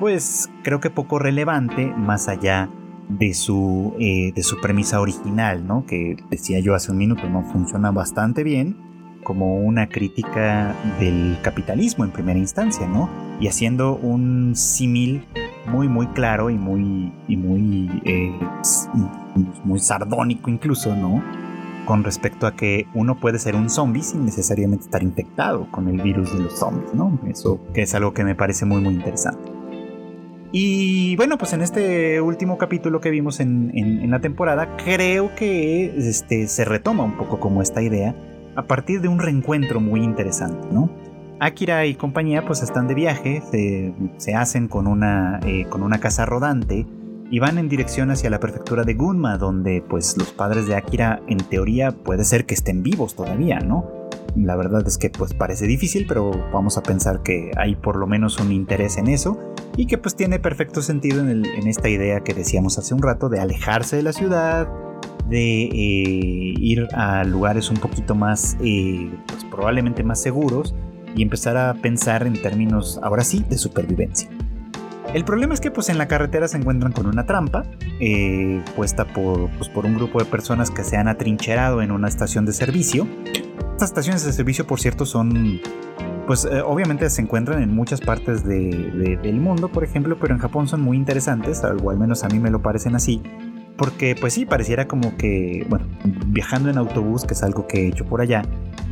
pues 0.00 0.48
creo 0.62 0.80
que 0.80 0.88
poco 0.88 1.18
relevante 1.18 1.92
más 1.94 2.28
allá 2.28 2.70
de 3.10 3.34
su, 3.34 3.94
eh, 4.00 4.32
de 4.34 4.42
su 4.42 4.58
premisa 4.60 4.98
original, 5.00 5.66
¿no? 5.66 5.84
Que 5.84 6.16
decía 6.30 6.58
yo 6.60 6.74
hace 6.74 6.90
un 6.90 6.96
minuto, 6.96 7.28
¿no? 7.28 7.42
Funciona 7.42 7.90
bastante 7.90 8.42
bien 8.42 8.76
como 9.24 9.56
una 9.56 9.88
crítica 9.88 10.74
del 10.98 11.36
capitalismo 11.42 12.04
en 12.04 12.12
primera 12.12 12.38
instancia, 12.38 12.86
¿no? 12.88 13.10
Y 13.40 13.48
haciendo 13.48 13.94
un 13.96 14.56
símil 14.56 15.26
muy, 15.66 15.88
muy 15.88 16.06
claro 16.08 16.48
y 16.48 16.56
muy, 16.56 17.12
y 17.28 17.36
muy, 17.36 17.90
eh, 18.06 18.32
muy 19.64 19.80
sardónico 19.80 20.48
incluso, 20.48 20.96
¿no? 20.96 21.22
Con 21.90 22.04
respecto 22.04 22.46
a 22.46 22.54
que 22.54 22.86
uno 22.94 23.18
puede 23.18 23.40
ser 23.40 23.56
un 23.56 23.68
zombie 23.68 24.04
sin 24.04 24.24
necesariamente 24.24 24.84
estar 24.84 25.02
infectado 25.02 25.66
con 25.72 25.88
el 25.88 26.00
virus 26.00 26.32
de 26.32 26.38
los 26.38 26.56
zombies, 26.56 26.94
¿no? 26.94 27.18
Eso 27.28 27.60
que 27.74 27.82
es 27.82 27.92
algo 27.96 28.14
que 28.14 28.22
me 28.22 28.36
parece 28.36 28.64
muy, 28.64 28.80
muy 28.80 28.94
interesante. 28.94 29.50
Y 30.52 31.16
bueno, 31.16 31.36
pues 31.36 31.52
en 31.52 31.62
este 31.62 32.20
último 32.20 32.58
capítulo 32.58 33.00
que 33.00 33.10
vimos 33.10 33.40
en, 33.40 34.08
la 34.08 34.20
temporada, 34.20 34.76
creo 34.76 35.34
que 35.34 35.86
este, 35.96 36.46
se 36.46 36.64
retoma 36.64 37.02
un 37.02 37.16
poco 37.16 37.40
como 37.40 37.60
esta 37.60 37.82
idea 37.82 38.14
a 38.54 38.62
partir 38.62 39.00
de 39.00 39.08
un 39.08 39.18
reencuentro 39.18 39.80
muy 39.80 40.04
interesante, 40.04 40.68
¿no? 40.70 40.88
Akira 41.40 41.86
y 41.86 41.96
compañía 41.96 42.46
pues 42.46 42.62
están 42.62 42.86
de 42.86 42.94
viaje, 42.94 43.42
se, 44.16 44.34
hacen 44.36 44.68
con 44.68 44.86
una, 44.86 45.40
eh, 45.44 45.66
con 45.68 45.82
una 45.82 45.98
casa 45.98 46.24
rodante 46.24 46.86
y 47.30 47.38
van 47.38 47.58
en 47.58 47.68
dirección 47.68 48.10
hacia 48.10 48.28
la 48.28 48.40
prefectura 48.40 48.82
de 48.82 48.94
Gunma, 48.94 49.38
donde 49.38 49.84
pues 49.88 50.16
los 50.18 50.32
padres 50.32 50.66
de 50.66 50.74
Akira 50.74 51.22
en 51.28 51.38
teoría 51.38 51.92
puede 51.92 52.24
ser 52.24 52.44
que 52.44 52.54
estén 52.54 52.82
vivos 52.82 53.14
todavía, 53.14 53.60
¿no? 53.60 53.86
La 54.36 54.56
verdad 54.56 54.86
es 54.86 54.98
que 54.98 55.10
pues 55.10 55.32
parece 55.34 55.66
difícil, 55.66 56.06
pero 56.08 56.30
vamos 56.52 56.76
a 56.76 56.82
pensar 56.82 57.22
que 57.22 57.52
hay 57.56 57.76
por 57.76 57.96
lo 57.96 58.06
menos 58.06 58.38
un 58.38 58.52
interés 58.52 58.96
en 58.96 59.08
eso 59.08 59.38
y 59.76 59.86
que 59.86 59.98
pues 59.98 60.16
tiene 60.16 60.38
perfecto 60.38 60.82
sentido 60.82 61.20
en, 61.28 61.44
esta 61.66 61.88
idea 61.88 62.20
que 62.20 62.34
decíamos 62.34 62.78
hace 62.78 62.94
un 62.94 63.02
rato 63.02 63.28
de 63.28 63.40
alejarse 63.40 63.96
de 63.96 64.02
la 64.02 64.12
ciudad, 64.12 64.68
de 65.28 65.62
eh, 65.64 66.54
ir 66.58 66.88
a 66.92 67.24
lugares 67.24 67.70
un 67.70 67.76
poquito 67.76 68.14
más, 68.14 68.56
eh, 68.60 69.10
pues 69.26 69.44
probablemente 69.44 70.02
más 70.02 70.20
seguros 70.20 70.74
y 71.14 71.22
empezar 71.22 71.56
a 71.56 71.74
pensar 71.74 72.26
en 72.26 72.40
términos, 72.40 72.98
ahora 73.02 73.24
sí, 73.24 73.44
de 73.48 73.58
supervivencia. 73.58 74.28
El 75.14 75.24
problema 75.24 75.54
es 75.54 75.60
que 75.60 75.70
pues 75.70 75.88
en 75.88 75.98
la 75.98 76.06
carretera 76.06 76.46
se 76.46 76.56
encuentran 76.56 76.92
con 76.92 77.06
una 77.06 77.26
trampa 77.26 77.64
eh, 77.98 78.62
puesta 78.76 79.04
por, 79.04 79.50
pues, 79.56 79.68
por 79.68 79.84
un 79.84 79.96
grupo 79.96 80.20
de 80.20 80.24
personas 80.24 80.70
que 80.70 80.84
se 80.84 80.96
han 80.96 81.08
atrincherado 81.08 81.82
en 81.82 81.90
una 81.90 82.06
estación 82.06 82.46
de 82.46 82.52
servicio. 82.52 83.08
Estas 83.72 83.90
estaciones 83.90 84.24
de 84.24 84.32
servicio, 84.32 84.66
por 84.66 84.78
cierto, 84.78 85.06
son, 85.06 85.60
pues 86.26 86.44
eh, 86.44 86.60
obviamente 86.60 87.08
se 87.10 87.22
encuentran 87.22 87.62
en 87.62 87.74
muchas 87.74 88.00
partes 88.00 88.44
del 88.44 89.40
mundo, 89.40 89.68
por 89.68 89.82
ejemplo, 89.82 90.16
pero 90.20 90.34
en 90.34 90.40
Japón 90.40 90.68
son 90.68 90.82
muy 90.82 90.96
interesantes, 90.96 91.62
o 91.64 91.90
al 91.90 91.98
menos 91.98 92.22
a 92.22 92.28
mí 92.28 92.38
me 92.38 92.50
lo 92.50 92.62
parecen 92.62 92.94
así, 92.94 93.22
porque 93.76 94.14
pues 94.20 94.34
sí, 94.34 94.44
pareciera 94.44 94.86
como 94.86 95.16
que, 95.16 95.66
bueno, 95.68 95.86
viajando 96.26 96.68
en 96.68 96.76
autobús, 96.76 97.24
que 97.24 97.34
es 97.34 97.42
algo 97.42 97.66
que 97.66 97.84
he 97.84 97.88
hecho 97.88 98.04
por 98.04 98.20
allá, 98.20 98.42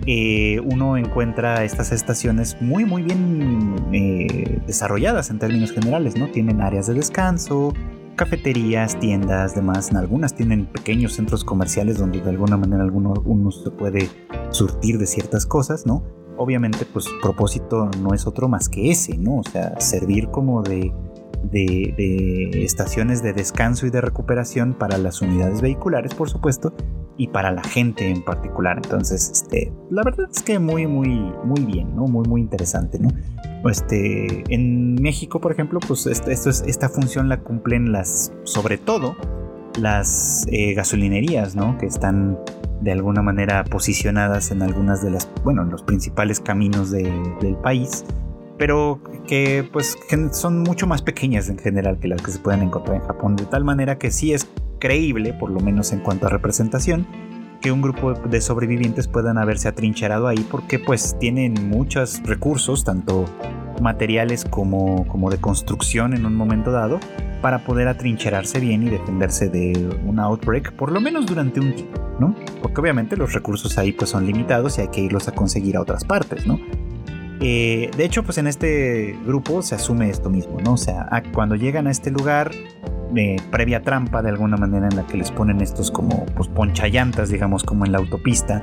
eh, 0.07 0.61
uno 0.61 0.97
encuentra 0.97 1.65
estas 1.65 1.93
estaciones 1.93 2.57
muy, 2.61 2.85
muy 2.85 3.03
bien 3.03 3.75
eh, 3.93 4.61
desarrolladas 4.67 5.31
en 5.31 5.39
términos 5.39 5.73
generales, 5.73 6.17
¿no? 6.17 6.29
Tienen 6.29 6.61
áreas 6.61 6.87
de 6.87 6.95
descanso, 6.95 7.75
cafeterías, 8.17 8.99
tiendas, 8.99 9.55
demás. 9.55 9.93
Algunas 9.95 10.35
tienen 10.35 10.67
pequeños 10.67 11.15
centros 11.15 11.45
comerciales 11.45 11.99
donde 11.99 12.21
de 12.21 12.31
alguna 12.31 12.57
manera 12.57 12.83
alguno, 12.83 13.15
uno 13.25 13.51
se 13.51 13.71
puede 13.71 14.09
surtir 14.51 14.99
de 14.99 15.07
ciertas 15.07 15.47
cosas, 15.47 15.87
¿no? 15.87 16.03
Obviamente, 16.37 16.85
pues 16.85 17.07
propósito 17.23 17.91
no 18.01 18.15
es 18.15 18.27
otro 18.27 18.49
más 18.49 18.69
que 18.69 18.91
ese, 18.91 19.17
¿no? 19.17 19.39
O 19.39 19.43
sea, 19.43 19.81
servir 19.81 20.29
como 20.29 20.63
de, 20.63 20.93
de, 21.45 22.65
estaciones 22.65 23.23
de 23.23 23.33
descanso 23.33 23.87
y 23.87 23.91
de 23.91 24.01
recuperación 24.01 24.75
para 24.75 24.99
las 24.99 25.21
unidades 25.23 25.61
vehiculares, 25.61 26.15
por 26.15 26.29
supuesto, 26.29 26.75
y 27.19 27.27
para 27.29 27.51
la 27.51 27.63
gente 27.63 28.09
en 28.09 28.23
particular. 28.23 28.81
Entonces, 28.83 29.31
este, 29.31 29.73
la 29.91 30.03
verdad 30.05 30.29
es 30.33 30.43
que 30.43 30.59
muy, 30.59 30.87
muy, 30.87 31.09
muy 31.45 31.65
bien, 31.65 31.95
¿no? 31.95 32.07
Muy, 32.07 32.27
muy 32.27 32.41
interesante, 32.41 32.99
¿no? 32.99 33.11
Este, 33.69 34.45
en 34.55 34.95
México, 34.95 35.41
por 35.41 35.53
ejemplo, 35.53 35.81
pues 35.87 36.07
esto, 36.07 36.31
es, 36.31 36.47
esta 36.67 36.89
función 36.89 37.29
la 37.29 37.41
cumplen 37.41 37.93
las, 37.93 38.33
sobre 38.45 38.79
todo, 38.79 39.17
las 39.79 40.47
eh, 40.51 40.75
gasolinerías, 40.75 41.57
¿no? 41.57 41.77
Que 41.77 41.87
están 41.87 42.39
de 42.81 42.93
alguna 42.93 43.21
manera 43.21 43.65
posicionadas 43.65 44.53
en 44.53 44.63
algunas 44.63 45.03
de 45.03 45.11
las, 45.11 45.29
bueno, 45.43 45.63
en 45.63 45.71
los 45.71 45.83
principales 45.83 46.39
caminos 46.39 46.93
del 46.93 47.57
país, 47.63 48.05
pero 48.59 49.01
que 49.27 49.69
pues 49.73 49.97
son 50.33 50.63
mucho 50.63 50.87
más 50.87 51.03
pequeñas 51.03 51.49
en 51.49 51.59
general 51.59 51.99
que 52.01 52.09
las 52.09 52.21
que 52.21 52.33
se 52.33 52.39
pueden 52.39 52.63
encontrar 52.63 52.97
en 52.97 53.03
Japón, 53.03 53.37
de 53.37 53.47
tal 53.47 53.65
manera 53.65 53.99
que 53.99 54.11
sí 54.11 54.33
es 54.33 54.49
creíble, 54.79 55.33
por 55.33 55.51
lo 55.51 55.61
menos 55.61 55.93
en 55.93 56.01
cuanto 56.01 56.27
a 56.27 56.31
representación, 56.31 57.07
que 57.61 57.73
un 57.73 57.83
grupo 57.83 58.15
de 58.15 58.41
sobrevivientes 58.41 59.09
puedan 59.09 59.39
haberse 59.39 59.69
atrincherado 59.69 60.29
ahí 60.29 60.47
porque 60.51 60.79
pues 60.79 61.17
tienen 61.19 61.55
muchos 61.69 62.23
recursos, 62.25 62.85
tanto 62.85 63.25
materiales 63.81 64.45
como, 64.45 65.07
como 65.07 65.31
de 65.31 65.39
construcción 65.39 66.15
en 66.15 66.27
un 66.27 66.35
momento 66.35 66.71
dado, 66.71 67.01
para 67.43 67.65
poder 67.65 67.87
atrincherarse 67.89 68.59
bien 68.59 68.83
y 68.83 68.91
defenderse 68.91 69.49
de 69.49 69.89
un 70.05 70.19
outbreak, 70.19 70.73
por 70.73 70.91
lo 70.91 71.01
menos 71.01 71.27
durante 71.27 71.61
un 71.61 71.75
tiempo, 71.75 72.01
¿no? 72.19 72.35
Porque 72.63 72.81
obviamente 72.81 73.17
los 73.17 73.33
recursos 73.33 73.79
ahí 73.79 73.93
pues 73.93 74.11
son 74.11 74.27
limitados 74.27 74.79
y 74.79 74.83
hay 74.83 74.89
que 74.89 75.01
irlos 75.01 75.29
a 75.29 75.33
conseguir 75.33 75.77
a 75.77 75.81
otras 75.81 76.05
partes, 76.05 76.47
¿no? 76.47 76.59
Eh, 77.41 77.91
de 77.97 78.05
hecho, 78.05 78.25
pues 78.25 78.39
en 78.39 78.47
este 78.47 79.17
grupo 79.25 79.63
se 79.63 79.75
asume 79.75 80.11
esto 80.11 80.31
mismo, 80.31 80.61
¿no? 80.61 80.75
O 80.75 80.77
sea, 80.77 81.09
cuando 81.33 81.55
llegan 81.55 81.87
a 81.87 81.91
este 81.91 82.11
lugar, 82.11 82.51
eh, 83.17 83.37
previa 83.51 83.83
trampa 83.83 84.23
de 84.23 84.29
alguna 84.29 84.57
manera 84.57 84.87
en 84.87 84.97
la 84.97 85.07
que 85.07 85.17
les 85.17 85.31
ponen 85.31 85.61
estos 85.61 85.91
como 85.91 86.27
pues 86.37 86.49
ponchallantas, 86.49 87.31
digamos, 87.31 87.65
como 87.65 87.87
en 87.87 87.93
la 87.93 87.99
autopista, 87.99 88.63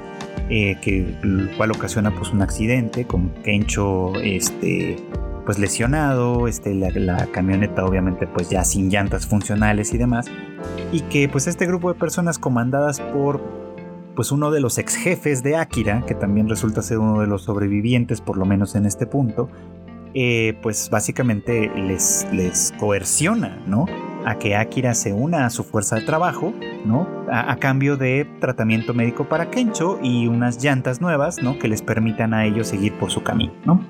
eh, 0.49 0.77
que 0.81 1.15
cual 1.57 1.71
ocasiona 1.71 2.11
pues 2.11 2.31
un 2.31 2.41
accidente 2.41 3.05
con 3.05 3.29
Kencho 3.43 4.13
este 4.21 4.97
pues 5.45 5.59
lesionado, 5.59 6.47
este, 6.47 6.73
la, 6.73 6.89
la, 6.89 7.27
camioneta 7.27 7.85
obviamente 7.85 8.25
pues 8.25 8.49
ya 8.49 8.63
sin 8.63 8.89
llantas 8.89 9.27
funcionales 9.27 9.93
y 9.93 9.99
demás, 9.99 10.25
y 10.91 11.01
que 11.01 11.29
pues 11.29 11.45
este 11.45 11.67
grupo 11.67 11.93
de 11.93 11.99
personas 11.99 12.39
comandadas 12.39 12.99
por 12.99 13.64
pues 14.15 14.31
uno 14.31 14.51
de 14.51 14.61
los 14.61 14.77
ex 14.77 14.95
jefes 14.95 15.43
de 15.43 15.55
Akira, 15.57 16.03
que 16.05 16.15
también 16.15 16.49
resulta 16.49 16.81
ser 16.81 16.99
uno 16.99 17.19
de 17.19 17.27
los 17.27 17.43
sobrevivientes 17.43 18.21
por 18.21 18.37
lo 18.37 18.45
menos 18.45 18.75
en 18.75 18.85
este 18.85 19.05
punto, 19.05 19.49
eh, 20.17 20.57
pues 20.61 20.89
básicamente 20.89 21.69
les, 21.75 22.25
les 22.31 22.73
coerciona, 22.79 23.61
¿no? 23.67 23.85
A 24.25 24.39
que 24.39 24.55
Akira 24.55 24.93
se 24.93 25.11
una 25.11 25.45
a 25.45 25.49
su 25.49 25.65
fuerza 25.65 25.97
de 25.97 26.03
trabajo, 26.03 26.53
¿no? 26.85 27.05
A, 27.29 27.57
cambio 27.57 27.97
de 27.97 28.25
tratamiento 28.39 28.93
médico 28.93 29.25
para 29.25 29.51
Kencho 29.51 29.99
y 30.01 30.27
unas 30.27 30.63
llantas 30.63 31.01
nuevas, 31.01 31.43
¿no? 31.43 31.59
Que 31.59 31.67
les 31.67 31.81
permitan 31.81 32.33
a 32.33 32.45
ellos 32.45 32.67
seguir 32.67 32.97
por 32.97 33.11
su 33.11 33.23
camino, 33.23 33.51
¿no? 33.65 33.85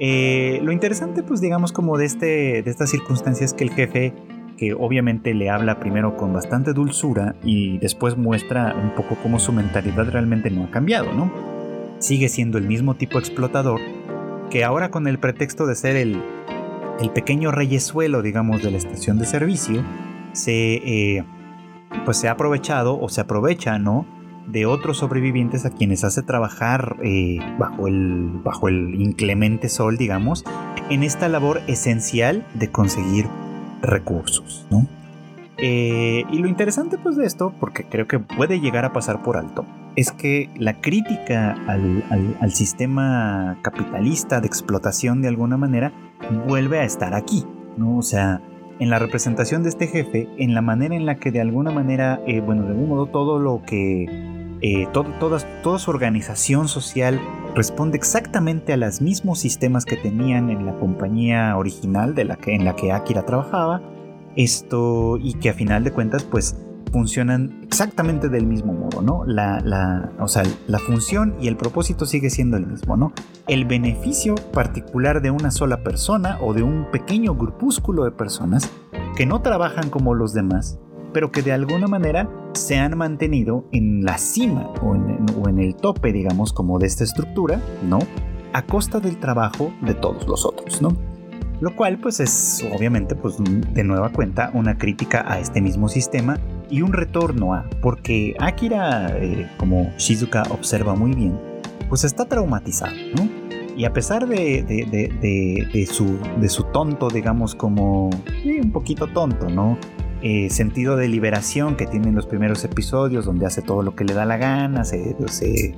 Eh, 0.00 0.60
lo 0.62 0.70
interesante, 0.70 1.22
pues 1.22 1.40
digamos, 1.40 1.72
como 1.72 1.96
de, 1.96 2.04
este, 2.04 2.62
de 2.62 2.70
estas 2.70 2.90
circunstancias 2.90 3.54
que 3.54 3.64
el 3.64 3.70
jefe, 3.70 4.12
que 4.58 4.74
obviamente 4.74 5.32
le 5.32 5.48
habla 5.48 5.78
primero 5.78 6.16
con 6.16 6.32
bastante 6.32 6.74
dulzura 6.74 7.36
y 7.42 7.78
después 7.78 8.16
muestra 8.18 8.74
un 8.74 8.94
poco 8.94 9.16
cómo 9.22 9.38
su 9.38 9.52
mentalidad 9.52 10.10
realmente 10.10 10.50
no 10.50 10.64
ha 10.64 10.70
cambiado, 10.70 11.12
¿no? 11.14 11.32
Sigue 12.00 12.28
siendo 12.28 12.58
el 12.58 12.66
mismo 12.66 12.94
tipo 12.94 13.18
explotador, 13.18 13.80
que 14.50 14.64
ahora 14.64 14.90
con 14.90 15.06
el 15.06 15.18
pretexto 15.18 15.66
de 15.66 15.76
ser 15.76 15.96
el, 15.96 16.20
el 17.00 17.10
pequeño 17.10 17.52
reyesuelo, 17.52 18.20
digamos, 18.20 18.62
de 18.62 18.72
la 18.72 18.78
estación 18.78 19.18
de 19.18 19.26
servicio, 19.26 19.82
se, 20.32 20.74
eh, 20.74 21.24
pues 22.04 22.18
se 22.18 22.28
ha 22.28 22.32
aprovechado 22.32 23.00
o 23.00 23.08
se 23.08 23.20
aprovecha, 23.20 23.78
¿no? 23.78 24.06
De 24.48 24.66
otros 24.66 24.98
sobrevivientes 24.98 25.66
a 25.66 25.70
quienes 25.70 26.04
hace 26.04 26.22
trabajar 26.22 26.96
eh, 27.04 27.38
bajo, 27.58 27.86
el, 27.86 28.40
bajo 28.42 28.68
el 28.68 29.00
inclemente 29.00 29.68
sol, 29.68 29.96
digamos, 29.96 30.44
en 30.90 31.02
esta 31.02 31.28
labor 31.28 31.60
esencial 31.66 32.46
de 32.54 32.70
conseguir 32.70 33.26
recursos, 33.82 34.66
¿no? 34.70 34.86
Eh, 35.60 36.24
y 36.30 36.38
lo 36.38 36.46
interesante 36.46 36.98
pues 36.98 37.16
de 37.16 37.26
esto, 37.26 37.52
porque 37.58 37.84
creo 37.84 38.06
que 38.06 38.20
puede 38.20 38.60
llegar 38.60 38.84
a 38.84 38.92
pasar 38.92 39.22
por 39.22 39.36
alto, 39.36 39.66
es 39.96 40.12
que 40.12 40.48
la 40.56 40.80
crítica 40.80 41.56
al, 41.66 42.52
sistema 42.52 43.58
capitalista 43.62 44.40
de 44.40 44.46
explotación 44.46 45.20
de 45.20 45.28
alguna 45.28 45.56
manera 45.56 45.92
vuelve 46.46 46.78
a 46.78 46.84
estar 46.84 47.14
aquí, 47.14 47.44
¿no? 47.76 47.98
O 47.98 48.02
sea, 48.02 48.40
en 48.78 48.90
la 48.90 49.00
representación 49.00 49.64
de 49.64 49.70
este 49.70 49.88
jefe, 49.88 50.28
en 50.38 50.54
la 50.54 50.62
manera 50.62 50.94
en 50.94 51.04
la 51.04 51.16
que 51.16 51.32
de 51.32 51.40
alguna 51.40 51.72
manera, 51.72 52.20
eh, 52.28 52.40
bueno, 52.40 52.62
de 52.62 52.68
algún 52.68 52.88
modo 52.88 53.06
todo 53.06 53.40
lo 53.40 53.62
que, 53.66 54.06
eh, 54.60 54.86
toda, 54.92 55.38
toda 55.62 55.78
su 55.78 55.90
organización 55.90 56.68
social 56.68 57.20
responde 57.54 57.96
exactamente 57.96 58.72
a 58.72 58.76
los 58.76 59.00
mismos 59.00 59.38
sistemas 59.38 59.84
que 59.84 59.96
tenían 59.96 60.50
en 60.50 60.66
la 60.66 60.74
compañía 60.74 61.56
original 61.56 62.14
de 62.14 62.24
la 62.24 62.36
que, 62.36 62.54
en 62.54 62.64
la 62.64 62.74
que 62.74 62.92
Akira 62.92 63.24
trabajaba, 63.24 63.82
esto 64.36 65.16
y 65.20 65.34
que 65.34 65.50
a 65.50 65.54
final 65.54 65.84
de 65.84 65.92
cuentas 65.92 66.24
pues 66.24 66.56
funcionan 66.92 67.60
exactamente 67.62 68.28
del 68.28 68.46
mismo 68.46 68.72
modo, 68.72 69.02
¿no? 69.02 69.24
La, 69.26 69.60
la, 69.60 70.12
o 70.18 70.28
sea, 70.28 70.42
la 70.66 70.78
función 70.78 71.36
y 71.40 71.48
el 71.48 71.56
propósito 71.56 72.06
sigue 72.06 72.30
siendo 72.30 72.56
el 72.56 72.66
mismo, 72.66 72.96
¿no? 72.96 73.12
El 73.46 73.64
beneficio 73.64 74.34
particular 74.52 75.20
de 75.20 75.30
una 75.30 75.50
sola 75.50 75.82
persona 75.82 76.38
o 76.40 76.54
de 76.54 76.62
un 76.62 76.90
pequeño 76.90 77.34
grupúsculo 77.34 78.04
de 78.04 78.12
personas 78.12 78.70
que 79.16 79.26
no 79.26 79.42
trabajan 79.42 79.90
como 79.90 80.14
los 80.14 80.32
demás, 80.32 80.78
pero 81.12 81.30
que 81.30 81.42
de 81.42 81.52
alguna 81.52 81.86
manera 81.86 82.28
se 82.54 82.78
han 82.78 82.96
mantenido 82.96 83.64
en 83.72 84.04
la 84.04 84.18
cima 84.18 84.72
o 84.82 84.94
en, 84.94 85.26
o 85.40 85.48
en 85.48 85.58
el 85.58 85.74
tope, 85.76 86.12
digamos, 86.12 86.52
como 86.52 86.78
de 86.78 86.86
esta 86.86 87.04
estructura, 87.04 87.60
¿no? 87.82 87.98
A 88.52 88.62
costa 88.62 89.00
del 89.00 89.18
trabajo 89.18 89.72
de 89.82 89.94
todos 89.94 90.26
los 90.26 90.44
otros, 90.44 90.82
¿no? 90.82 90.96
Lo 91.60 91.74
cual 91.74 91.98
pues 91.98 92.20
es 92.20 92.64
obviamente 92.76 93.16
pues 93.16 93.36
de 93.38 93.84
nueva 93.84 94.10
cuenta 94.10 94.50
una 94.54 94.78
crítica 94.78 95.24
a 95.26 95.40
este 95.40 95.60
mismo 95.60 95.88
sistema 95.88 96.38
y 96.70 96.82
un 96.82 96.92
retorno 96.92 97.54
a, 97.54 97.68
porque 97.82 98.36
Akira, 98.38 99.16
eh, 99.18 99.50
como 99.56 99.90
Shizuka 99.96 100.44
observa 100.50 100.94
muy 100.94 101.14
bien, 101.14 101.38
pues 101.88 102.04
está 102.04 102.26
traumatizado, 102.26 102.94
¿no? 103.16 103.28
Y 103.76 103.84
a 103.84 103.92
pesar 103.92 104.26
de, 104.26 104.64
de, 104.64 105.86
su, 105.86 106.18
de 106.40 106.48
su 106.48 106.64
tonto, 106.64 107.08
digamos 107.08 107.54
como 107.54 108.10
un 108.10 108.72
poquito 108.72 109.06
tonto, 109.06 109.48
¿no? 109.48 109.78
Eh, 110.22 110.50
sentido 110.50 110.96
de 110.96 111.08
liberación 111.08 111.76
que 111.76 111.86
tiene 111.86 112.08
en 112.08 112.14
los 112.14 112.26
primeros 112.26 112.64
episodios, 112.64 113.24
donde 113.24 113.46
hace 113.46 113.62
todo 113.62 113.82
lo 113.82 113.94
que 113.94 114.04
le 114.04 114.14
da 114.14 114.24
la 114.24 114.36
gana, 114.36 114.84
se, 114.84 115.16
se, 115.28 115.74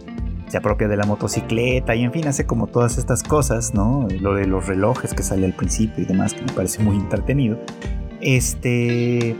se 0.49 0.57
apropia 0.57 0.89
de 0.89 0.97
la 0.97 1.05
motocicleta 1.05 1.95
y 1.95 2.05
en 2.05 2.13
fin, 2.13 2.27
hace 2.27 2.47
como 2.47 2.67
todas 2.67 2.99
estas 2.99 3.23
cosas, 3.23 3.75
¿no? 3.75 4.09
Lo 4.21 4.35
de 4.35 4.47
los 4.47 4.67
relojes 4.67 5.15
que 5.15 5.23
sale 5.23 5.47
al 5.47 5.55
principio 5.55 6.03
y 6.03 6.07
demás, 6.07 6.35
que 6.35 6.43
me 6.43 6.53
parece 6.53 6.83
muy 6.83 6.97
entretenido. 6.97 7.59
Este, 8.21 9.37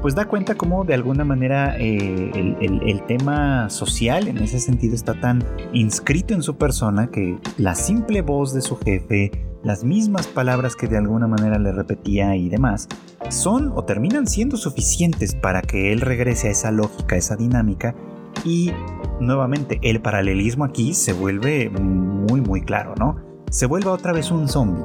pues 0.00 0.14
da 0.14 0.26
cuenta 0.26 0.54
cómo 0.54 0.84
de 0.84 0.94
alguna 0.94 1.24
manera 1.24 1.76
eh, 1.78 2.56
el, 2.60 3.02
tema 3.06 3.70
social 3.70 4.28
en 4.28 4.38
ese 4.38 4.58
sentido 4.60 4.94
está 4.94 5.14
tan 5.14 5.44
inscrito 5.72 6.34
en 6.34 6.42
su 6.42 6.56
persona 6.56 7.08
que 7.08 7.38
la 7.56 7.74
simple 7.74 8.22
voz 8.22 8.52
de 8.52 8.62
su 8.62 8.76
jefe, 8.76 9.30
las 9.66 9.82
mismas 9.82 10.28
palabras 10.28 10.76
que 10.76 10.86
de 10.86 10.96
alguna 10.96 11.26
manera 11.26 11.58
le 11.58 11.72
repetía 11.72 12.36
y 12.36 12.48
demás, 12.48 12.86
son 13.30 13.72
o 13.74 13.82
terminan 13.82 14.28
siendo 14.28 14.56
suficientes 14.56 15.34
para 15.34 15.60
que 15.60 15.92
él 15.92 16.02
regrese 16.02 16.46
a 16.46 16.50
esa 16.52 16.70
lógica, 16.70 17.16
a 17.16 17.18
esa 17.18 17.34
dinámica 17.34 17.96
y 18.44 18.70
nuevamente 19.18 19.80
el 19.82 20.00
paralelismo 20.00 20.64
aquí 20.64 20.94
se 20.94 21.12
vuelve 21.12 21.68
muy 21.68 22.40
muy 22.40 22.62
claro, 22.62 22.94
¿no? 22.96 23.16
Se 23.50 23.66
vuelve 23.66 23.88
otra 23.88 24.12
vez 24.12 24.30
un 24.30 24.46
zombie, 24.46 24.84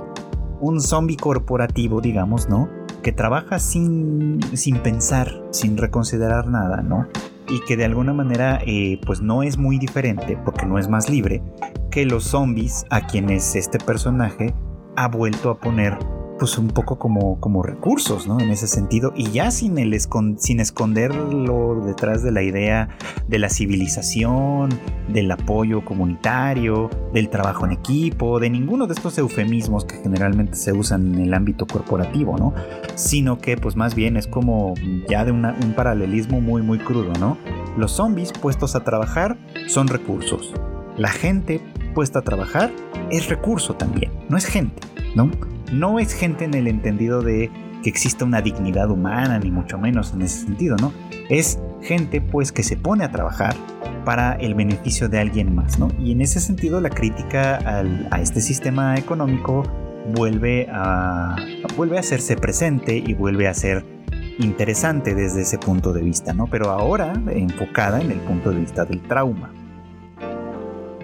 un 0.59 0.81
zombie 0.81 1.15
corporativo, 1.17 2.01
digamos, 2.01 2.49
¿no? 2.49 2.67
Que 3.03 3.11
trabaja 3.11 3.59
sin, 3.59 4.39
sin 4.53 4.79
pensar, 4.79 5.43
sin 5.51 5.77
reconsiderar 5.77 6.47
nada, 6.47 6.81
¿no? 6.81 7.07
Y 7.49 7.59
que 7.67 7.77
de 7.77 7.85
alguna 7.85 8.13
manera 8.13 8.59
eh, 8.65 8.99
pues 9.05 9.21
no 9.21 9.43
es 9.43 9.59
muy 9.59 9.77
diferente, 9.77 10.39
porque 10.43 10.65
no 10.65 10.79
es 10.79 10.89
más 10.89 11.07
libre, 11.07 11.43
que 11.91 12.03
los 12.03 12.23
zombies 12.23 12.85
a 12.89 13.05
quienes 13.05 13.55
este 13.55 13.77
personaje 13.77 14.55
ha 14.95 15.07
vuelto 15.07 15.49
a 15.49 15.59
poner 15.59 15.97
pues 16.41 16.57
un 16.57 16.69
poco 16.69 16.97
como, 16.97 17.39
como 17.39 17.61
recursos, 17.61 18.25
¿no? 18.25 18.39
En 18.39 18.49
ese 18.49 18.67
sentido, 18.67 19.13
y 19.15 19.29
ya 19.29 19.51
sin, 19.51 19.77
el 19.77 19.95
sin 20.37 20.59
esconderlo 20.59 21.83
detrás 21.85 22.23
de 22.23 22.31
la 22.31 22.41
idea 22.41 22.89
de 23.27 23.37
la 23.37 23.47
civilización, 23.47 24.69
del 25.07 25.29
apoyo 25.29 25.85
comunitario, 25.85 26.89
del 27.13 27.29
trabajo 27.29 27.67
en 27.67 27.73
equipo, 27.73 28.39
de 28.39 28.49
ninguno 28.49 28.87
de 28.87 28.95
estos 28.95 29.19
eufemismos 29.19 29.85
que 29.85 29.97
generalmente 29.97 30.55
se 30.55 30.73
usan 30.73 31.13
en 31.13 31.21
el 31.21 31.35
ámbito 31.35 31.67
corporativo, 31.67 32.35
¿no? 32.39 32.55
Sino 32.95 33.37
que 33.37 33.55
pues 33.55 33.75
más 33.75 33.93
bien 33.93 34.17
es 34.17 34.25
como 34.25 34.73
ya 35.07 35.23
de 35.23 35.33
un 35.33 35.73
paralelismo 35.75 36.41
muy 36.41 36.63
muy 36.63 36.79
crudo, 36.79 37.13
¿no? 37.19 37.37
Los 37.77 37.91
zombies 37.91 38.31
puestos 38.33 38.75
a 38.75 38.83
trabajar 38.83 39.37
son 39.67 39.87
recursos. 39.87 40.55
La 40.97 41.09
gente 41.09 41.61
puesta 41.93 42.19
a 42.19 42.21
trabajar 42.21 42.71
es 43.09 43.29
recurso 43.29 43.75
también, 43.75 44.11
no 44.29 44.37
es 44.37 44.45
gente, 44.45 44.81
¿no? 45.15 45.29
no 45.71 45.99
es 45.99 46.13
gente 46.13 46.45
en 46.45 46.53
el 46.53 46.67
entendido 46.67 47.21
de 47.21 47.49
que 47.83 47.89
exista 47.89 48.25
una 48.25 48.41
dignidad 48.41 48.91
humana, 48.91 49.39
ni 49.39 49.49
mucho 49.49 49.77
menos 49.77 50.13
en 50.13 50.21
ese 50.21 50.45
sentido, 50.45 50.75
¿no? 50.77 50.93
Es 51.29 51.59
gente 51.81 52.21
pues 52.21 52.51
que 52.51 52.61
se 52.61 52.77
pone 52.77 53.03
a 53.03 53.11
trabajar 53.11 53.55
para 54.05 54.33
el 54.33 54.53
beneficio 54.53 55.09
de 55.09 55.19
alguien 55.19 55.55
más, 55.55 55.79
¿no? 55.79 55.89
Y 55.99 56.11
en 56.11 56.21
ese 56.21 56.39
sentido 56.39 56.79
la 56.79 56.89
crítica 56.89 57.59
a 58.11 58.21
este 58.21 58.41
sistema 58.41 58.97
económico 58.97 59.63
vuelve 60.13 60.67
a, 60.71 61.35
vuelve 61.75 61.97
a 61.97 62.01
hacerse 62.01 62.35
presente 62.35 62.97
y 62.97 63.13
vuelve 63.13 63.47
a 63.47 63.53
ser 63.53 63.83
interesante 64.37 65.15
desde 65.15 65.41
ese 65.41 65.57
punto 65.57 65.93
de 65.93 66.01
vista, 66.01 66.33
¿no? 66.33 66.47
Pero 66.47 66.69
ahora 66.69 67.13
enfocada 67.29 68.01
en 68.01 68.11
el 68.11 68.19
punto 68.19 68.51
de 68.51 68.59
vista 68.59 68.85
del 68.85 69.01
trauma. 69.01 69.51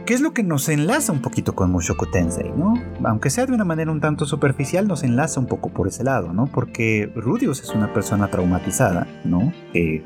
¿Qué 0.07 0.13
es 0.13 0.21
lo 0.21 0.31
que 0.31 0.41
nos 0.41 0.69
enlaza 0.69 1.11
un 1.11 1.21
poquito 1.21 1.53
con 1.53 1.69
Mushoku 1.69 2.05
Tensei, 2.05 2.49
¿no? 2.55 2.75
Aunque 3.03 3.29
sea 3.29 3.45
de 3.45 3.51
una 3.51 3.65
manera 3.65 3.91
un 3.91 3.99
tanto 3.99 4.25
superficial, 4.25 4.87
nos 4.87 5.03
enlaza 5.03 5.41
un 5.41 5.47
poco 5.47 5.67
por 5.67 5.89
ese 5.89 6.05
lado, 6.05 6.31
¿no? 6.31 6.45
Porque 6.47 7.11
Rudius 7.13 7.61
es 7.61 7.71
una 7.71 7.91
persona 7.91 8.29
traumatizada, 8.29 9.05
¿no? 9.25 9.51
Que, 9.73 10.01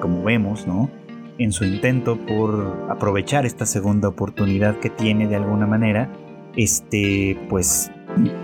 como 0.00 0.24
vemos, 0.24 0.66
¿no? 0.66 0.90
En 1.38 1.52
su 1.52 1.64
intento 1.64 2.18
por 2.26 2.88
aprovechar 2.90 3.46
esta 3.46 3.64
segunda 3.64 4.08
oportunidad 4.08 4.80
que 4.80 4.90
tiene 4.90 5.28
de 5.28 5.36
alguna 5.36 5.68
manera, 5.68 6.10
este, 6.56 7.38
pues 7.48 7.92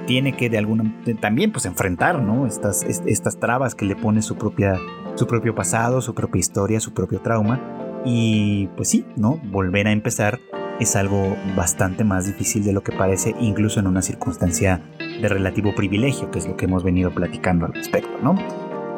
tiene 0.07 0.37
que 0.37 0.49
de 0.49 0.59
alguna 0.59 0.95
también 1.21 1.51
pues 1.51 1.67
enfrentar, 1.67 2.23
¿no? 2.23 2.47
Estas, 2.47 2.85
estas 2.85 3.41
trabas 3.41 3.75
que 3.75 3.85
le 3.85 3.97
pone 3.97 4.23
su 4.23 4.37
propia, 4.37 4.79
su 5.17 5.27
propio 5.27 5.57
pasado, 5.57 6.03
su 6.03 6.15
propia 6.15 6.39
historia, 6.39 6.79
su 6.79 6.95
propio 6.95 7.21
trauma. 7.21 7.61
Y 8.05 8.69
pues 8.77 8.89
sí, 8.89 9.05
¿no? 9.17 9.41
Volver 9.51 9.89
a 9.89 9.93
empezar 9.93 10.39
es 10.81 10.97
algo 10.97 11.37
bastante 11.55 12.05
más 12.05 12.27
difícil 12.27 12.65
de 12.65 12.73
lo 12.73 12.83
que 12.83 12.93
parece, 12.93 13.35
incluso 13.39 13.79
en 13.79 13.87
una 13.87 14.03
circunstancia 14.03 14.81
de 14.99 15.29
relativo 15.29 15.75
privilegio, 15.75 16.31
que 16.31 16.39
es 16.39 16.49
lo 16.49 16.57
que 16.57 16.65
hemos 16.65 16.83
venido 16.83 17.11
platicando 17.11 17.67
al 17.67 17.75
respecto, 17.75 18.19
¿no? 18.23 18.35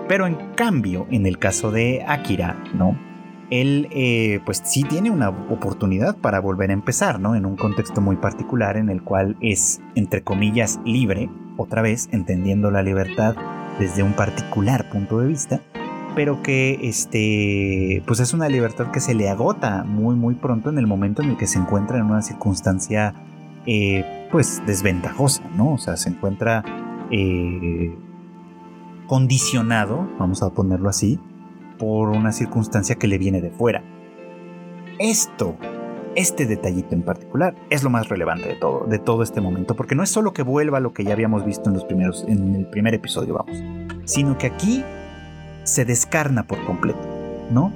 Pero 0.08 0.26
en 0.26 0.36
cambio, 0.54 1.06
en 1.10 1.26
el 1.26 1.38
caso 1.38 1.70
de 1.72 2.04
Akira, 2.06 2.62
¿no? 2.72 2.96
Él 3.50 3.88
eh, 3.90 4.40
pues 4.46 4.62
sí 4.64 4.82
tiene 4.84 5.10
una 5.10 5.28
oportunidad 5.28 6.16
para 6.16 6.40
volver 6.40 6.70
a 6.70 6.72
empezar, 6.72 7.20
¿no? 7.20 7.34
En 7.34 7.44
un 7.44 7.56
contexto 7.56 8.00
muy 8.00 8.16
particular 8.16 8.76
en 8.76 8.88
el 8.88 9.02
cual 9.02 9.36
es, 9.40 9.80
entre 9.94 10.22
comillas, 10.22 10.80
libre, 10.86 11.28
otra 11.56 11.82
vez 11.82 12.08
entendiendo 12.12 12.70
la 12.70 12.82
libertad 12.82 13.36
desde 13.78 14.02
un 14.02 14.14
particular 14.14 14.88
punto 14.88 15.18
de 15.18 15.28
vista, 15.28 15.60
pero 16.14 16.42
que 16.42 16.78
este 16.82 18.02
pues 18.06 18.20
es 18.20 18.32
una 18.34 18.48
libertad 18.48 18.90
que 18.90 19.00
se 19.00 19.14
le 19.14 19.28
agota 19.28 19.84
muy 19.84 20.14
muy 20.14 20.34
pronto 20.34 20.70
en 20.70 20.78
el 20.78 20.86
momento 20.86 21.22
en 21.22 21.30
el 21.30 21.36
que 21.36 21.46
se 21.46 21.58
encuentra 21.58 21.98
en 21.98 22.04
una 22.04 22.22
circunstancia 22.22 23.14
eh, 23.66 24.28
pues 24.32 24.62
desventajosa, 24.66 25.44
¿no? 25.56 25.74
O 25.74 25.78
sea, 25.78 25.96
se 25.96 26.08
encuentra 26.08 26.64
eh, 27.10 27.94
condicionado, 29.06 30.08
vamos 30.18 30.42
a 30.42 30.50
ponerlo 30.50 30.88
así, 30.88 31.20
por 31.78 32.08
una 32.08 32.32
circunstancia 32.32 32.96
que 32.96 33.06
le 33.06 33.18
viene 33.18 33.40
de 33.40 33.50
fuera. 33.50 33.84
Esto, 34.98 35.56
este 36.16 36.46
detallito 36.46 36.94
en 36.94 37.02
particular, 37.02 37.54
es 37.70 37.84
lo 37.84 37.90
más 37.90 38.08
relevante 38.08 38.48
de 38.48 38.56
todo, 38.56 38.86
de 38.86 38.98
todo 38.98 39.22
este 39.22 39.40
momento, 39.40 39.76
porque 39.76 39.94
no 39.94 40.02
es 40.02 40.10
solo 40.10 40.32
que 40.32 40.42
vuelva 40.42 40.80
lo 40.80 40.92
que 40.92 41.04
ya 41.04 41.12
habíamos 41.12 41.44
visto 41.44 41.68
en 41.68 41.74
los 41.74 41.84
primeros, 41.84 42.24
en 42.26 42.54
el 42.54 42.66
primer 42.66 42.94
episodio, 42.94 43.34
vamos, 43.34 43.62
sino 44.04 44.38
que 44.38 44.46
aquí 44.46 44.84
se 45.64 45.84
descarna 45.84 46.46
por 46.46 46.64
completo, 46.64 47.00
¿no? 47.50 47.72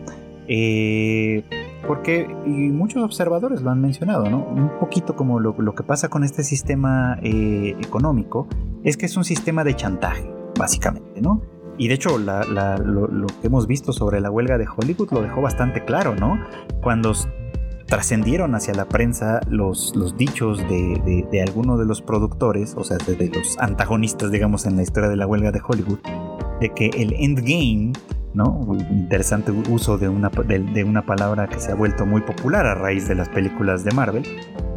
Eh, 0.48 1.44
porque 1.86 2.28
y 2.46 2.50
muchos 2.50 3.02
observadores 3.02 3.62
lo 3.62 3.70
han 3.70 3.80
mencionado, 3.80 4.28
¿no? 4.28 4.44
Un 4.44 4.78
poquito 4.78 5.16
como 5.16 5.40
lo, 5.40 5.74
que 5.74 5.82
pasa 5.82 6.08
con 6.08 6.24
este 6.24 6.42
sistema 6.44 7.18
eh, 7.22 7.76
económico 7.80 8.48
es 8.84 8.96
que 8.96 9.06
es 9.06 9.16
un 9.16 9.24
sistema 9.24 9.64
de 9.64 9.74
chantaje, 9.74 10.28
básicamente, 10.58 11.20
¿no? 11.20 11.42
Y 11.78 11.88
de 11.88 11.94
hecho, 11.94 12.16
lo, 12.18 13.26
que 13.40 13.46
hemos 13.46 13.66
visto 13.66 13.92
sobre 13.92 14.20
la 14.20 14.30
huelga 14.30 14.56
de 14.56 14.66
Hollywood 14.66 15.12
lo 15.12 15.22
dejó 15.22 15.42
bastante 15.42 15.84
claro, 15.84 16.14
¿no? 16.14 16.38
Cuando 16.82 17.12
trascendieron 17.86 18.54
hacia 18.54 18.74
la 18.74 18.86
prensa 18.86 19.40
los, 19.48 19.94
los 19.94 20.16
dichos 20.16 20.58
de, 20.68 21.00
de, 21.04 21.26
de 21.30 21.42
algunos 21.42 21.78
de 21.78 21.84
los 21.84 22.02
productores, 22.02 22.74
o 22.76 22.82
sea, 22.82 22.96
de, 22.96 23.28
los 23.28 23.58
antagonistas, 23.58 24.30
digamos, 24.30 24.66
en 24.66 24.76
la 24.76 24.82
historia 24.82 25.08
de 25.08 25.16
la 25.16 25.26
huelga 25.26 25.52
de 25.52 25.60
Hollywood, 25.66 25.98
de 26.60 26.70
que 26.70 26.86
el 26.88 27.14
endgame, 27.18 27.92
¿no? 28.34 28.76
Interesante 28.90 29.50
uso 29.50 29.98
de 29.98 30.08
una, 30.08 30.28
de, 30.28 30.84
una 30.84 31.04
palabra 31.04 31.48
que 31.48 31.58
se 31.58 31.72
ha 31.72 31.74
vuelto 31.74 32.06
muy 32.06 32.20
popular 32.20 32.66
a 32.66 32.74
raíz 32.74 33.08
de 33.08 33.14
las 33.14 33.28
películas 33.28 33.84
de 33.84 33.92
Marvel. 33.92 34.24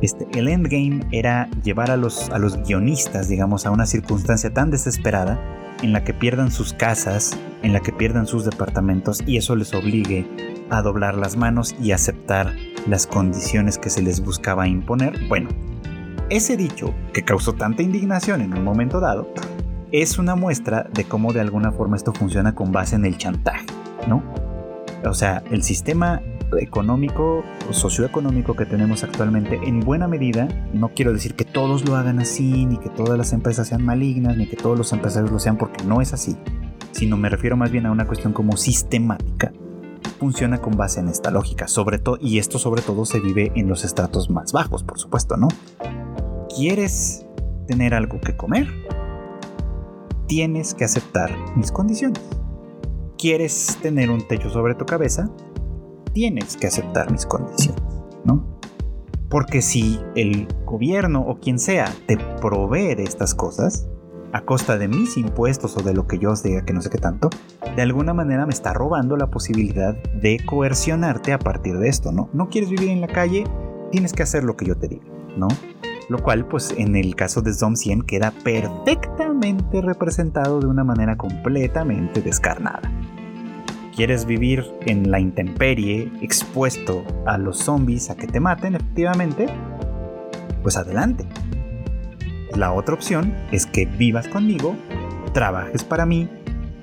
Este, 0.01 0.27
el 0.38 0.47
endgame 0.47 1.01
era 1.11 1.49
llevar 1.63 1.91
a 1.91 1.97
los, 1.97 2.30
a 2.30 2.39
los 2.39 2.57
guionistas, 2.63 3.27
digamos, 3.27 3.65
a 3.65 3.71
una 3.71 3.86
circunstancia 3.86 4.53
tan 4.53 4.71
desesperada 4.71 5.39
en 5.82 5.93
la 5.93 6.03
que 6.03 6.13
pierdan 6.13 6.51
sus 6.51 6.73
casas, 6.73 7.38
en 7.63 7.73
la 7.73 7.80
que 7.80 7.91
pierdan 7.91 8.27
sus 8.27 8.45
departamentos 8.45 9.21
y 9.25 9.38
eso 9.38 9.55
les 9.55 9.73
obligue 9.73 10.25
a 10.69 10.82
doblar 10.82 11.15
las 11.15 11.36
manos 11.36 11.75
y 11.82 11.91
aceptar 11.91 12.55
las 12.88 13.07
condiciones 13.07 13.77
que 13.77 13.89
se 13.89 14.01
les 14.01 14.21
buscaba 14.21 14.67
imponer. 14.67 15.27
Bueno, 15.27 15.49
ese 16.30 16.57
dicho, 16.57 16.93
que 17.13 17.23
causó 17.23 17.53
tanta 17.53 17.82
indignación 17.82 18.41
en 18.41 18.55
un 18.55 18.63
momento 18.63 18.99
dado, 18.99 19.34
es 19.91 20.19
una 20.19 20.35
muestra 20.35 20.87
de 20.93 21.03
cómo 21.03 21.33
de 21.33 21.41
alguna 21.41 21.71
forma 21.71 21.95
esto 21.95 22.13
funciona 22.13 22.53
con 22.53 22.71
base 22.71 22.95
en 22.95 23.05
el 23.05 23.17
chantaje, 23.17 23.65
¿no? 24.07 24.23
O 25.05 25.13
sea, 25.13 25.43
el 25.49 25.63
sistema 25.63 26.21
económico 26.59 27.43
socioeconómico 27.71 28.55
que 28.55 28.65
tenemos 28.65 29.03
actualmente, 29.03 29.59
en 29.63 29.79
buena 29.81 30.07
medida, 30.07 30.47
no 30.73 30.89
quiero 30.89 31.13
decir 31.13 31.35
que 31.35 31.45
todos 31.45 31.87
lo 31.87 31.95
hagan 31.95 32.19
así, 32.19 32.65
ni 32.65 32.77
que 32.77 32.89
todas 32.89 33.17
las 33.17 33.33
empresas 33.33 33.67
sean 33.67 33.83
malignas, 33.83 34.35
ni 34.35 34.47
que 34.47 34.55
todos 34.55 34.77
los 34.77 34.91
empresarios 34.93 35.31
lo 35.31 35.39
sean, 35.39 35.57
porque 35.57 35.83
no 35.83 36.01
es 36.01 36.13
así, 36.13 36.35
sino 36.91 37.17
me 37.17 37.29
refiero 37.29 37.55
más 37.55 37.71
bien 37.71 37.85
a 37.85 37.91
una 37.91 38.07
cuestión 38.07 38.33
como 38.33 38.57
sistemática. 38.57 39.51
Funciona 40.19 40.57
con 40.57 40.75
base 40.75 40.99
en 40.99 41.07
esta 41.07 41.31
lógica, 41.31 41.67
sobre 41.67 41.97
todo, 41.97 42.17
y 42.19 42.39
esto 42.39 42.59
sobre 42.59 42.81
todo 42.81 43.05
se 43.05 43.19
vive 43.19 43.51
en 43.55 43.69
los 43.69 43.85
estratos 43.85 44.29
más 44.29 44.51
bajos, 44.51 44.83
por 44.83 44.99
supuesto, 44.99 45.37
¿no? 45.37 45.47
¿Quieres 46.53 47.25
tener 47.67 47.93
algo 47.93 48.19
que 48.19 48.35
comer? 48.35 48.67
Tienes 50.30 50.75
que 50.75 50.86
aceptar 50.86 51.36
mis 51.57 51.71
condiciones. 51.71 52.21
¿Quieres 53.17 53.77
tener 53.82 54.11
un 54.11 54.25
techo 54.25 54.49
sobre 54.49 54.75
tu 54.75 54.86
cabeza? 54.86 55.30
Tienes 56.13 56.55
que 56.55 56.67
aceptar 56.67 57.11
mis 57.11 57.25
condiciones, 57.25 57.82
¿no? 58.23 58.59
Porque 59.27 59.61
si 59.61 59.99
el 60.15 60.47
gobierno 60.65 61.21
o 61.21 61.39
quien 61.39 61.57
sea 61.59 61.91
te 62.05 62.17
provee 62.39 62.95
de 62.95 63.03
estas 63.03 63.34
cosas, 63.34 63.89
a 64.32 64.41
costa 64.41 64.77
de 64.77 64.88
mis 64.88 65.17
impuestos 65.17 65.75
o 65.77 65.82
de 65.82 65.95
lo 65.95 66.05
que 66.05 66.19
yo 66.19 66.32
os 66.32 66.43
diga 66.43 66.63
que 66.63 66.73
no 66.73 66.82
sé 66.84 66.91
qué 66.91 66.99
tanto, 66.99 67.32
de 67.75 67.82
alguna 67.82 68.13
manera 68.13 68.45
me 68.45 68.53
está 68.53 68.71
robando 68.71 69.17
la 69.17 69.32
posibilidad 69.32 69.95
de 70.13 70.38
coercionarte 70.45 71.34
a 71.34 71.39
partir 71.39 71.80
de 71.80 71.89
esto, 71.89 72.11
¿no? 72.11 72.30
No 72.34 72.49
quieres 72.49 72.69
vivir 72.69 72.89
en 72.89 73.01
la 73.01 73.07
calle, 73.07 73.45
tienes 73.91 74.13
que 74.13 74.21
hacer 74.21 74.43
lo 74.43 74.55
que 74.55 74.65
yo 74.65 74.77
te 74.77 74.88
diga, 74.88 75.05
¿no? 75.36 75.47
Lo 76.10 76.18
cual 76.18 76.45
pues 76.45 76.74
en 76.78 76.95
el 76.95 77.16
caso 77.16 77.41
de 77.41 77.53
Zom 77.53 77.76
100 77.76 78.01
queda 78.01 78.32
perfectamente 78.32 79.82
representado 79.82 80.60
de 80.60 80.68
una 80.68 80.84
manera 80.84 81.16
completamente 81.16 82.22
descarnada. 82.22 82.82
¿Quieres 83.95 84.26
vivir 84.26 84.66
en 84.86 85.12
la 85.12 85.20
intemperie, 85.20 86.12
expuesto 86.22 87.03
a 87.26 87.38
los 87.38 87.60
zombies 87.60 88.10
a 88.10 88.16
que 88.16 88.28
te 88.28 88.39
maten 88.39 88.76
efectivamente? 88.76 89.47
Pues 90.64 90.78
adelante. 90.78 91.26
La 92.55 92.72
otra 92.72 92.95
opción 92.95 93.36
es 93.51 93.66
que 93.66 93.86
vivas 93.86 94.28
conmigo, 94.28 94.76
trabajes 95.34 95.84
para 95.84 96.05
mí, 96.05 96.30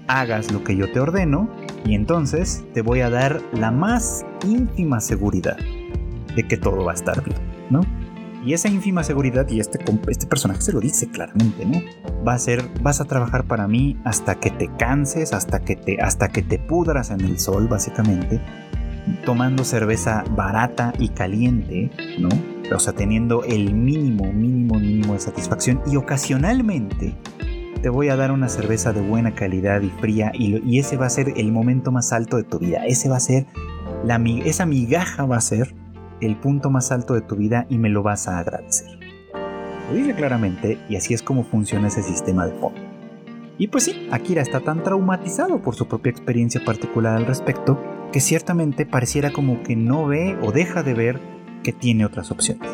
hagas 0.09 0.53
lo 0.53 0.63
que 0.63 0.77
yo 0.77 0.93
te 0.93 1.01
ordeno 1.01 1.49
y 1.85 1.95
entonces 1.95 2.65
te 2.75 2.83
voy 2.83 3.01
a 3.01 3.11
dar 3.11 3.41
la 3.53 3.71
más 3.71 4.25
ínfima 4.47 5.01
seguridad 5.01 5.57
de 6.37 6.47
que 6.47 6.57
todo 6.57 6.85
va 6.85 6.93
a 6.93 6.95
estar 6.95 7.25
bien, 7.25 7.39
¿no? 7.71 7.81
Y 8.47 8.53
esa 8.55 8.69
ínfima 8.69 9.03
seguridad, 9.03 9.49
y 9.51 9.59
este, 9.59 9.81
este 10.07 10.27
personaje 10.29 10.63
se 10.63 10.73
lo 10.73 10.79
dice 10.79 11.09
claramente, 11.09 11.67
¿no? 11.67 11.83
Va 12.25 12.35
a 12.35 12.39
ser, 12.39 12.63
vas 12.81 13.01
a 13.01 13.05
trabajar 13.05 13.45
para 13.49 13.67
mí 13.67 13.99
hasta 14.05 14.37
que 14.37 14.51
te 14.51 14.69
canses, 14.79 15.33
hasta 15.33 15.59
que 15.59 15.75
te, 15.75 16.01
hasta 16.01 16.29
que 16.29 16.43
te 16.43 16.61
pudras 16.61 17.11
en 17.11 17.23
el 17.23 17.41
sol, 17.41 17.67
básicamente, 17.67 18.41
tomando 19.25 19.65
cerveza 19.65 20.23
barata 20.37 20.93
y 21.01 21.09
caliente, 21.09 21.91
¿no? 22.21 22.29
O 22.73 22.79
sea, 22.79 22.93
teniendo 22.93 23.43
el 23.43 23.75
mínimo, 23.75 24.33
mínimo, 24.33 24.79
mínimo 24.79 25.15
de 25.15 25.21
satisfacción 25.21 25.83
y 25.85 25.97
ocasionalmente 25.97 27.17
te 27.83 27.89
voy 27.89 28.11
a 28.11 28.17
dar 28.17 28.31
una 28.31 28.49
cerveza 28.49 28.93
de 28.93 29.01
buena 29.01 29.35
calidad 29.35 29.81
y 29.83 29.91
fría 29.91 30.31
y, 30.33 30.63
y 30.65 30.79
ese 30.79 30.97
va 30.97 31.07
a 31.07 31.11
ser 31.11 31.35
el 31.37 31.51
momento 31.51 31.91
más 31.91 32.13
alto 32.13 32.37
de 32.37 32.45
tu 32.45 32.61
vida. 32.61 32.87
Ese 32.87 33.09
va 33.09 33.17
a 33.17 33.21
ser, 33.21 33.47
la, 34.05 34.23
esa 34.45 34.67
migaja 34.67 35.27
va 35.27 35.37
a 35.37 35.41
ser 35.41 35.75
el 36.21 36.37
punto 36.37 36.71
más 36.71 36.93
alto 36.93 37.15
de 37.15 37.21
tu 37.21 37.37
vida 37.37 37.67
y 37.69 37.79
me 37.79 37.89
lo 37.89 38.03
vas 38.03 38.29
a 38.29 38.39
agradecer. 38.39 38.99
Lo 39.89 39.97
dice 39.97 40.15
claramente 40.15 40.79
y 40.89 40.97
así 40.97 41.15
es 41.15 41.23
como 41.23 41.45
funciona 41.45 41.89
ese 41.89 42.03
sistema 42.03 42.47
de 42.47 42.53
fondo. 42.53 42.81
Y 43.59 43.69
pues 43.69 43.85
sí, 43.85 44.09
Akira 44.11 44.43
está 44.43 44.61
tan 44.61 44.83
traumatizado 44.83 45.63
por 45.63 45.75
su 45.75 45.87
propia 45.87 46.11
experiencia 46.11 46.63
particular 46.65 47.17
al 47.17 47.27
respecto 47.27 47.83
que 48.13 48.21
ciertamente 48.21 48.85
pareciera 48.85 49.33
como 49.33 49.63
que 49.63 49.77
no 49.77 50.07
ve 50.07 50.37
o 50.43 50.53
deja 50.53 50.83
de 50.83 50.95
ver 50.95 51.21
que 51.63 51.73
tiene 51.73 52.05
otras 52.05 52.31
opciones. 52.31 52.69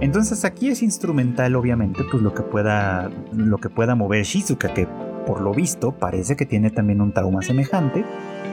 Entonces 0.00 0.44
aquí 0.44 0.68
es 0.68 0.82
instrumental 0.82 1.56
obviamente 1.56 2.02
pues 2.10 2.22
lo 2.22 2.34
que 2.34 2.42
pueda 2.42 3.10
lo 3.32 3.58
que 3.58 3.70
pueda 3.70 3.94
mover 3.94 4.24
Shizuka 4.24 4.72
que 4.72 4.86
por 5.26 5.40
lo 5.40 5.52
visto 5.52 5.92
parece 5.92 6.36
que 6.36 6.46
tiene 6.46 6.70
también 6.70 7.00
un 7.00 7.12
trauma 7.12 7.42
semejante, 7.42 8.04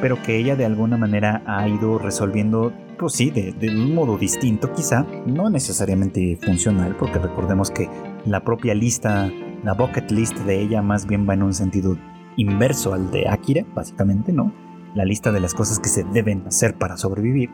pero 0.02 0.22
que 0.22 0.38
ella 0.38 0.56
de 0.56 0.66
alguna 0.66 0.98
manera 0.98 1.44
ha 1.46 1.68
ido 1.68 2.00
resolviendo 2.00 2.74
pues 3.02 3.14
sí, 3.14 3.32
de, 3.32 3.70
un 3.70 3.96
modo 3.96 4.16
distinto 4.16 4.72
quizá, 4.74 5.08
no 5.26 5.50
necesariamente 5.50 6.38
funcional, 6.40 6.96
porque 7.00 7.18
recordemos 7.18 7.72
que 7.72 7.90
la 8.26 8.44
propia 8.44 8.76
lista, 8.76 9.32
la 9.64 9.74
bucket 9.74 10.12
list 10.12 10.38
de 10.42 10.62
ella 10.62 10.84
más 10.84 11.08
bien 11.08 11.28
va 11.28 11.34
en 11.34 11.42
un 11.42 11.56
sentido 11.56 11.98
inverso 12.38 12.94
al 12.94 13.10
de 13.10 13.28
Akira, 13.28 13.66
básicamente, 13.74 14.32
¿no? 14.32 14.54
La 14.94 15.04
lista 15.04 15.32
de 15.32 15.40
las 15.40 15.56
cosas 15.56 15.80
que 15.80 15.90
se 15.90 16.04
deben 16.04 16.46
hacer 16.46 16.76
para 16.76 16.96
sobrevivir. 16.96 17.50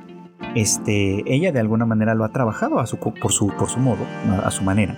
Este, 0.54 1.24
ella 1.34 1.54
de 1.54 1.62
alguna 1.62 1.86
manera 1.86 2.14
lo 2.14 2.26
ha 2.26 2.34
trabajado 2.34 2.80
a 2.80 2.86
su, 2.86 2.98
por, 2.98 3.32
su, 3.32 3.48
por 3.48 3.70
su 3.70 3.80
modo, 3.80 4.06
a 4.44 4.52
su 4.52 4.66
manera. 4.66 4.98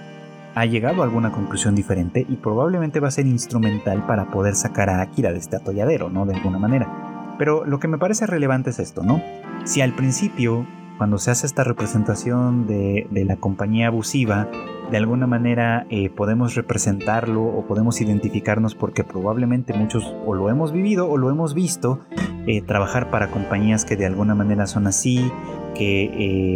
Ha 0.55 0.65
llegado 0.65 1.03
a 1.03 1.05
alguna 1.05 1.31
conclusión 1.31 1.75
diferente 1.75 2.25
y 2.27 2.37
probablemente 2.37 2.99
va 2.99 3.09
a 3.09 3.11
ser 3.11 3.27
instrumental 3.27 4.05
para 4.07 4.31
poder 4.31 4.55
sacar 4.55 4.89
a 4.89 5.01
Akira 5.01 5.31
de 5.31 5.37
este 5.37 5.57
atolladero, 5.57 6.09
¿no? 6.09 6.25
De 6.25 6.33
alguna 6.33 6.57
manera. 6.57 7.08
Pero 7.39 7.65
lo 7.65 7.79
que 7.79 7.87
me 7.87 7.97
parece 7.97 8.27
relevante 8.27 8.69
es 8.69 8.79
esto, 8.79 9.01
¿no? 9.01 9.23
Si 9.63 9.79
al 9.79 9.95
principio, 9.95 10.67
cuando 10.97 11.17
se 11.17 11.31
hace 11.31 11.47
esta 11.47 11.63
representación 11.63 12.67
de, 12.67 13.07
la 13.11 13.37
compañía 13.37 13.87
abusiva, 13.87 14.49
de 14.91 14.97
alguna 14.97 15.25
manera 15.25 15.87
eh, 15.89 16.09
podemos 16.09 16.55
representarlo 16.55 17.43
o 17.43 17.65
podemos 17.65 18.01
identificarnos 18.01 18.75
porque 18.75 19.05
probablemente 19.05 19.73
muchos 19.73 20.13
o 20.25 20.33
lo 20.33 20.49
hemos 20.49 20.73
vivido 20.73 21.09
o 21.09 21.17
lo 21.17 21.29
hemos 21.29 21.53
visto, 21.53 22.01
eh, 22.45 22.61
trabajar 22.61 23.09
para 23.09 23.31
compañías 23.31 23.85
que 23.85 23.95
de 23.95 24.05
alguna 24.05 24.35
manera 24.35 24.67
son 24.67 24.85
así, 24.85 25.31
que 25.75 26.03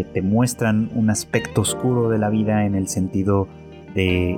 eh, 0.01 0.05
te 0.13 0.21
muestran 0.21 0.89
un 0.95 1.09
aspecto 1.09 1.61
oscuro 1.61 2.09
de 2.09 2.17
la 2.17 2.29
vida 2.29 2.65
en 2.65 2.75
el 2.75 2.89
sentido 2.89 3.47
de 3.95 4.38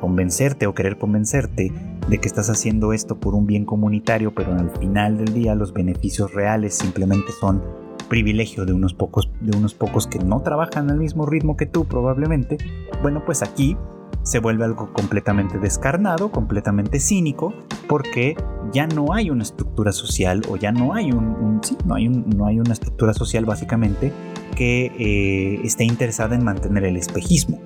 convencerte 0.00 0.66
o 0.66 0.74
querer 0.74 0.96
convencerte 0.96 1.70
de 2.10 2.18
que 2.18 2.26
estás 2.26 2.50
haciendo 2.50 2.92
esto 2.92 3.20
por 3.20 3.34
un 3.34 3.46
bien 3.46 3.64
comunitario, 3.64 4.34
pero 4.34 4.52
al 4.52 4.70
final 4.78 5.16
del 5.16 5.32
día 5.32 5.54
los 5.54 5.72
beneficios 5.72 6.34
reales 6.34 6.74
simplemente 6.74 7.30
son 7.40 7.62
privilegio 8.08 8.66
de 8.66 8.72
unos 8.72 8.92
pocos, 8.92 9.30
de 9.40 9.56
unos 9.56 9.74
pocos 9.74 10.08
que 10.08 10.18
no 10.18 10.40
trabajan 10.42 10.90
al 10.90 10.98
mismo 10.98 11.24
ritmo 11.24 11.56
que 11.56 11.66
tú 11.66 11.84
probablemente, 11.84 12.58
bueno, 13.00 13.22
pues 13.24 13.42
aquí 13.42 13.76
se 14.24 14.40
vuelve 14.40 14.64
algo 14.64 14.92
completamente 14.92 15.58
descarnado, 15.58 16.32
completamente 16.32 16.98
cínico, 16.98 17.54
porque 17.88 18.36
ya 18.72 18.88
no 18.88 19.12
hay 19.12 19.30
una 19.30 19.44
estructura 19.44 19.92
social 19.92 20.42
o 20.50 20.56
ya 20.56 20.72
no 20.72 20.94
hay 20.94 21.12
un, 21.12 21.60
no 21.86 21.94
hay 21.94 22.08
no 22.08 22.46
hay 22.46 22.58
una 22.58 22.72
estructura 22.72 23.14
social 23.14 23.44
básicamente 23.44 24.12
que 24.56 24.86
eh, 24.98 25.60
esté 25.64 25.84
interesada 25.84 26.34
en 26.34 26.44
mantener 26.44 26.84
el 26.84 26.96
espejismo. 26.96 27.60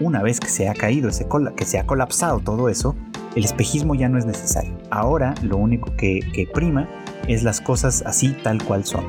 Una 0.00 0.22
vez 0.22 0.40
que 0.40 0.48
se 0.48 0.66
ha 0.66 0.74
caído 0.74 1.10
ese 1.10 1.26
que 1.54 1.66
se 1.66 1.78
ha 1.78 1.86
colapsado 1.86 2.40
todo 2.40 2.70
eso, 2.70 2.96
el 3.36 3.44
espejismo 3.44 3.94
ya 3.94 4.08
no 4.08 4.18
es 4.18 4.24
necesario. 4.24 4.72
Ahora 4.90 5.34
lo 5.42 5.58
único 5.58 5.94
que, 5.94 6.20
que 6.32 6.46
prima 6.46 6.88
es 7.28 7.42
las 7.42 7.60
cosas 7.60 8.02
así 8.06 8.34
tal 8.42 8.64
cual 8.64 8.86
son. 8.86 9.04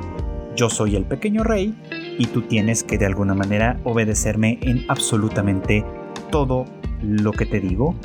Yo 0.56 0.70
soy 0.70 0.98
el 0.98 1.06
pequeño 1.06 1.44
rey 1.46 1.74
y 2.18 2.26
tú 2.26 2.42
tienes 2.42 2.84
que 2.84 2.98
de 2.98 3.06
alguna 3.06 3.34
manera 3.34 3.80
obedecerme 3.86 4.60
en 4.64 4.86
absolutamente 4.90 5.86
todo 6.30 6.66
lo 7.02 7.32
que 7.32 7.46
te 7.46 7.62
digo 7.62 7.96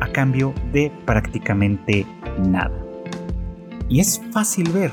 a 0.00 0.08
cambio 0.08 0.52
de 0.72 0.90
prácticamente 1.06 2.04
nada. 2.38 2.76
Y 3.88 4.00
es 4.00 4.20
fácil 4.32 4.72
ver, 4.72 4.90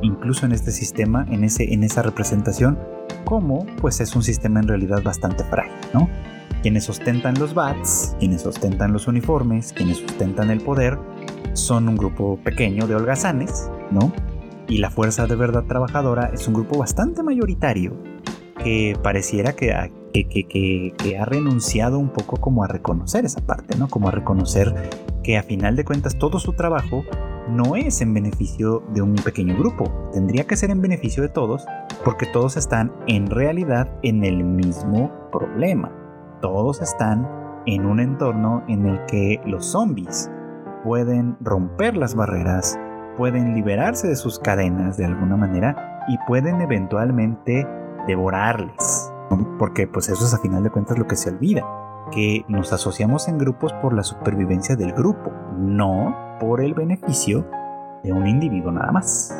incluso 0.00 0.46
en 0.46 0.52
este 0.52 0.70
sistema, 0.70 1.26
en, 1.28 1.42
ese, 1.42 1.74
en 1.74 1.82
esa 1.82 2.02
representación, 2.02 2.78
cómo 3.24 3.66
pues 3.80 4.00
es 4.00 4.14
un 4.14 4.22
sistema 4.22 4.60
en 4.60 4.68
realidad 4.68 5.02
bastante 5.02 5.42
frágil, 5.44 5.74
¿no? 5.92 6.08
Quienes 6.64 6.88
ostentan 6.88 7.34
los 7.38 7.52
bats, 7.52 8.16
quienes 8.18 8.46
ostentan 8.46 8.94
los 8.94 9.06
uniformes, 9.06 9.74
quienes 9.74 10.02
ostentan 10.02 10.48
el 10.50 10.62
poder, 10.62 10.98
son 11.52 11.90
un 11.90 11.94
grupo 11.94 12.38
pequeño 12.42 12.86
de 12.86 12.94
holgazanes, 12.94 13.70
¿no? 13.90 14.10
Y 14.66 14.78
la 14.78 14.88
fuerza 14.88 15.26
de 15.26 15.36
verdad 15.36 15.64
trabajadora 15.64 16.30
es 16.32 16.48
un 16.48 16.54
grupo 16.54 16.78
bastante 16.78 17.22
mayoritario 17.22 17.92
que 18.62 18.98
pareciera 19.02 19.52
que 19.52 19.74
que, 20.14 21.18
ha 21.20 21.26
renunciado 21.26 21.98
un 21.98 22.08
poco 22.08 22.38
como 22.38 22.64
a 22.64 22.66
reconocer 22.66 23.26
esa 23.26 23.42
parte, 23.42 23.76
¿no? 23.76 23.88
Como 23.88 24.08
a 24.08 24.12
reconocer 24.12 24.72
que 25.22 25.36
a 25.36 25.42
final 25.42 25.76
de 25.76 25.84
cuentas 25.84 26.18
todo 26.18 26.38
su 26.38 26.54
trabajo 26.54 27.04
no 27.46 27.76
es 27.76 28.00
en 28.00 28.14
beneficio 28.14 28.82
de 28.94 29.02
un 29.02 29.16
pequeño 29.16 29.54
grupo, 29.54 29.92
tendría 30.14 30.46
que 30.46 30.56
ser 30.56 30.70
en 30.70 30.80
beneficio 30.80 31.22
de 31.22 31.28
todos, 31.28 31.66
porque 32.06 32.24
todos 32.24 32.56
están 32.56 32.90
en 33.06 33.26
realidad 33.26 33.86
en 34.02 34.24
el 34.24 34.42
mismo 34.42 35.12
problema. 35.30 36.03
Todos 36.44 36.82
están 36.82 37.26
en 37.64 37.86
un 37.86 38.00
entorno 38.00 38.64
en 38.68 38.84
el 38.84 39.02
que 39.06 39.40
los 39.46 39.64
zombies 39.64 40.30
pueden 40.84 41.38
romper 41.40 41.96
las 41.96 42.14
barreras, 42.14 42.78
pueden 43.16 43.54
liberarse 43.54 44.08
de 44.08 44.14
sus 44.14 44.38
cadenas 44.40 44.98
de 44.98 45.06
alguna 45.06 45.38
manera 45.38 46.04
y 46.06 46.18
pueden 46.28 46.60
eventualmente 46.60 47.66
devorarles 48.06 49.10
porque 49.58 49.86
pues 49.86 50.10
eso 50.10 50.22
es 50.22 50.34
a 50.34 50.38
final 50.38 50.62
de 50.62 50.68
cuentas 50.68 50.98
lo 50.98 51.06
que 51.06 51.16
se 51.16 51.30
olvida, 51.30 51.64
que 52.12 52.44
nos 52.46 52.74
asociamos 52.74 53.26
en 53.26 53.38
grupos 53.38 53.72
por 53.80 53.94
la 53.94 54.02
supervivencia 54.02 54.76
del 54.76 54.92
grupo, 54.92 55.32
no 55.56 56.14
por 56.40 56.60
el 56.60 56.74
beneficio 56.74 57.48
de 58.02 58.12
un 58.12 58.26
individuo 58.26 58.70
nada 58.70 58.92
más. 58.92 59.34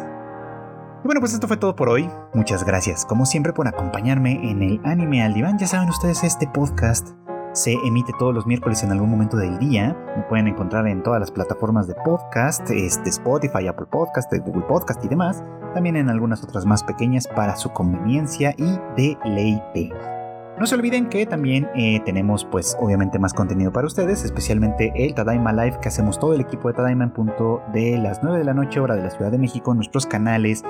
Y 1.04 1.06
bueno, 1.06 1.20
pues 1.20 1.34
esto 1.34 1.46
fue 1.46 1.58
todo 1.58 1.76
por 1.76 1.90
hoy. 1.90 2.08
Muchas 2.32 2.64
gracias, 2.64 3.04
como 3.04 3.26
siempre, 3.26 3.52
por 3.52 3.68
acompañarme 3.68 4.50
en 4.50 4.62
el 4.62 4.80
Anime 4.84 5.22
al 5.22 5.34
Diván. 5.34 5.58
Ya 5.58 5.66
saben 5.66 5.90
ustedes, 5.90 6.24
este 6.24 6.48
podcast 6.48 7.10
se 7.52 7.74
emite 7.84 8.12
todos 8.18 8.34
los 8.34 8.46
miércoles 8.46 8.82
en 8.82 8.90
algún 8.90 9.10
momento 9.10 9.36
del 9.36 9.58
día. 9.58 9.94
Me 10.16 10.22
pueden 10.24 10.48
encontrar 10.48 10.88
en 10.88 11.02
todas 11.02 11.20
las 11.20 11.30
plataformas 11.30 11.86
de 11.86 11.94
podcast, 12.06 12.70
este 12.70 13.10
Spotify, 13.10 13.66
Apple 13.68 13.86
Podcast, 13.90 14.32
Google 14.32 14.64
Podcast 14.66 15.04
y 15.04 15.08
demás 15.08 15.44
también 15.74 15.96
en 15.96 16.08
algunas 16.08 16.42
otras 16.42 16.64
más 16.64 16.82
pequeñas 16.82 17.26
para 17.26 17.56
su 17.56 17.70
conveniencia 17.70 18.54
y 18.56 18.78
deleite. 18.96 20.13
No 20.58 20.66
se 20.66 20.76
olviden 20.76 21.08
que 21.08 21.26
también 21.26 21.68
eh, 21.74 22.00
tenemos 22.04 22.44
pues 22.44 22.76
obviamente 22.80 23.18
más 23.18 23.34
contenido 23.34 23.72
para 23.72 23.88
ustedes, 23.88 24.24
especialmente 24.24 24.92
el 24.94 25.12
Tadaima 25.12 25.52
Live 25.52 25.80
que 25.82 25.88
hacemos 25.88 26.20
todo 26.20 26.32
el 26.32 26.40
equipo 26.40 26.68
de 26.68 26.74
Tadaima 26.74 27.02
en 27.04 27.10
punto 27.10 27.60
de 27.72 27.98
las 27.98 28.22
9 28.22 28.38
de 28.38 28.44
la 28.44 28.54
noche 28.54 28.78
hora 28.78 28.94
de 28.94 29.02
la 29.02 29.10
Ciudad 29.10 29.32
de 29.32 29.38
México, 29.38 29.74
nuestros 29.74 30.06
canales 30.06 30.62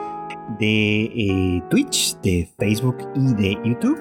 de 0.59 1.03
eh, 1.05 1.63
Twitch, 1.69 2.19
de 2.23 2.51
Facebook 2.59 2.97
y 3.15 3.35
de 3.35 3.59
YouTube. 3.63 3.99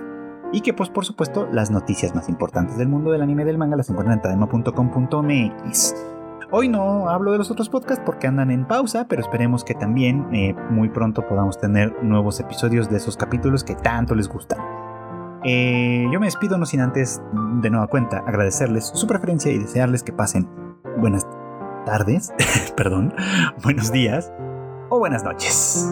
Y 0.53 0.61
que 0.61 0.73
pues 0.73 0.89
por 0.89 1.03
supuesto 1.03 1.49
las 1.51 1.69
noticias 1.69 2.15
más 2.15 2.29
importantes 2.29 2.77
del 2.77 2.87
mundo 2.87 3.11
del 3.11 3.21
anime 3.21 3.41
y 3.41 3.45
del 3.45 3.57
manga 3.57 3.75
las 3.75 3.89
encuentran 3.89 4.19
en 4.19 4.21
tadaima.com.mx. 4.21 5.95
Hoy 6.51 6.69
no 6.69 7.09
hablo 7.09 7.31
de 7.33 7.39
los 7.39 7.51
otros 7.51 7.67
podcasts 7.67 8.03
porque 8.05 8.27
andan 8.27 8.51
en 8.51 8.65
pausa, 8.65 9.07
pero 9.09 9.21
esperemos 9.21 9.65
que 9.65 9.73
también 9.73 10.33
eh, 10.33 10.55
muy 10.69 10.87
pronto 10.87 11.27
podamos 11.27 11.59
tener 11.59 12.03
nuevos 12.03 12.39
episodios 12.39 12.89
de 12.89 12.97
esos 12.97 13.17
capítulos 13.17 13.65
que 13.65 13.75
tanto 13.75 14.15
les 14.15 14.29
gustan. 14.29 14.59
Eh, 15.45 16.07
yo 16.11 16.19
me 16.19 16.27
despido 16.27 16.57
no 16.57 16.65
sin 16.65 16.81
antes, 16.81 17.21
de 17.61 17.69
nueva 17.69 17.87
cuenta, 17.87 18.19
agradecerles 18.19 18.87
su 18.87 19.07
preferencia 19.07 19.51
y 19.51 19.59
desearles 19.59 20.03
que 20.03 20.13
pasen 20.13 20.49
buenas 20.97 21.27
tardes, 21.85 22.33
perdón, 22.77 23.13
buenos 23.61 23.91
días 23.91 24.31
o 24.89 24.99
buenas 24.99 25.23
noches. 25.23 25.89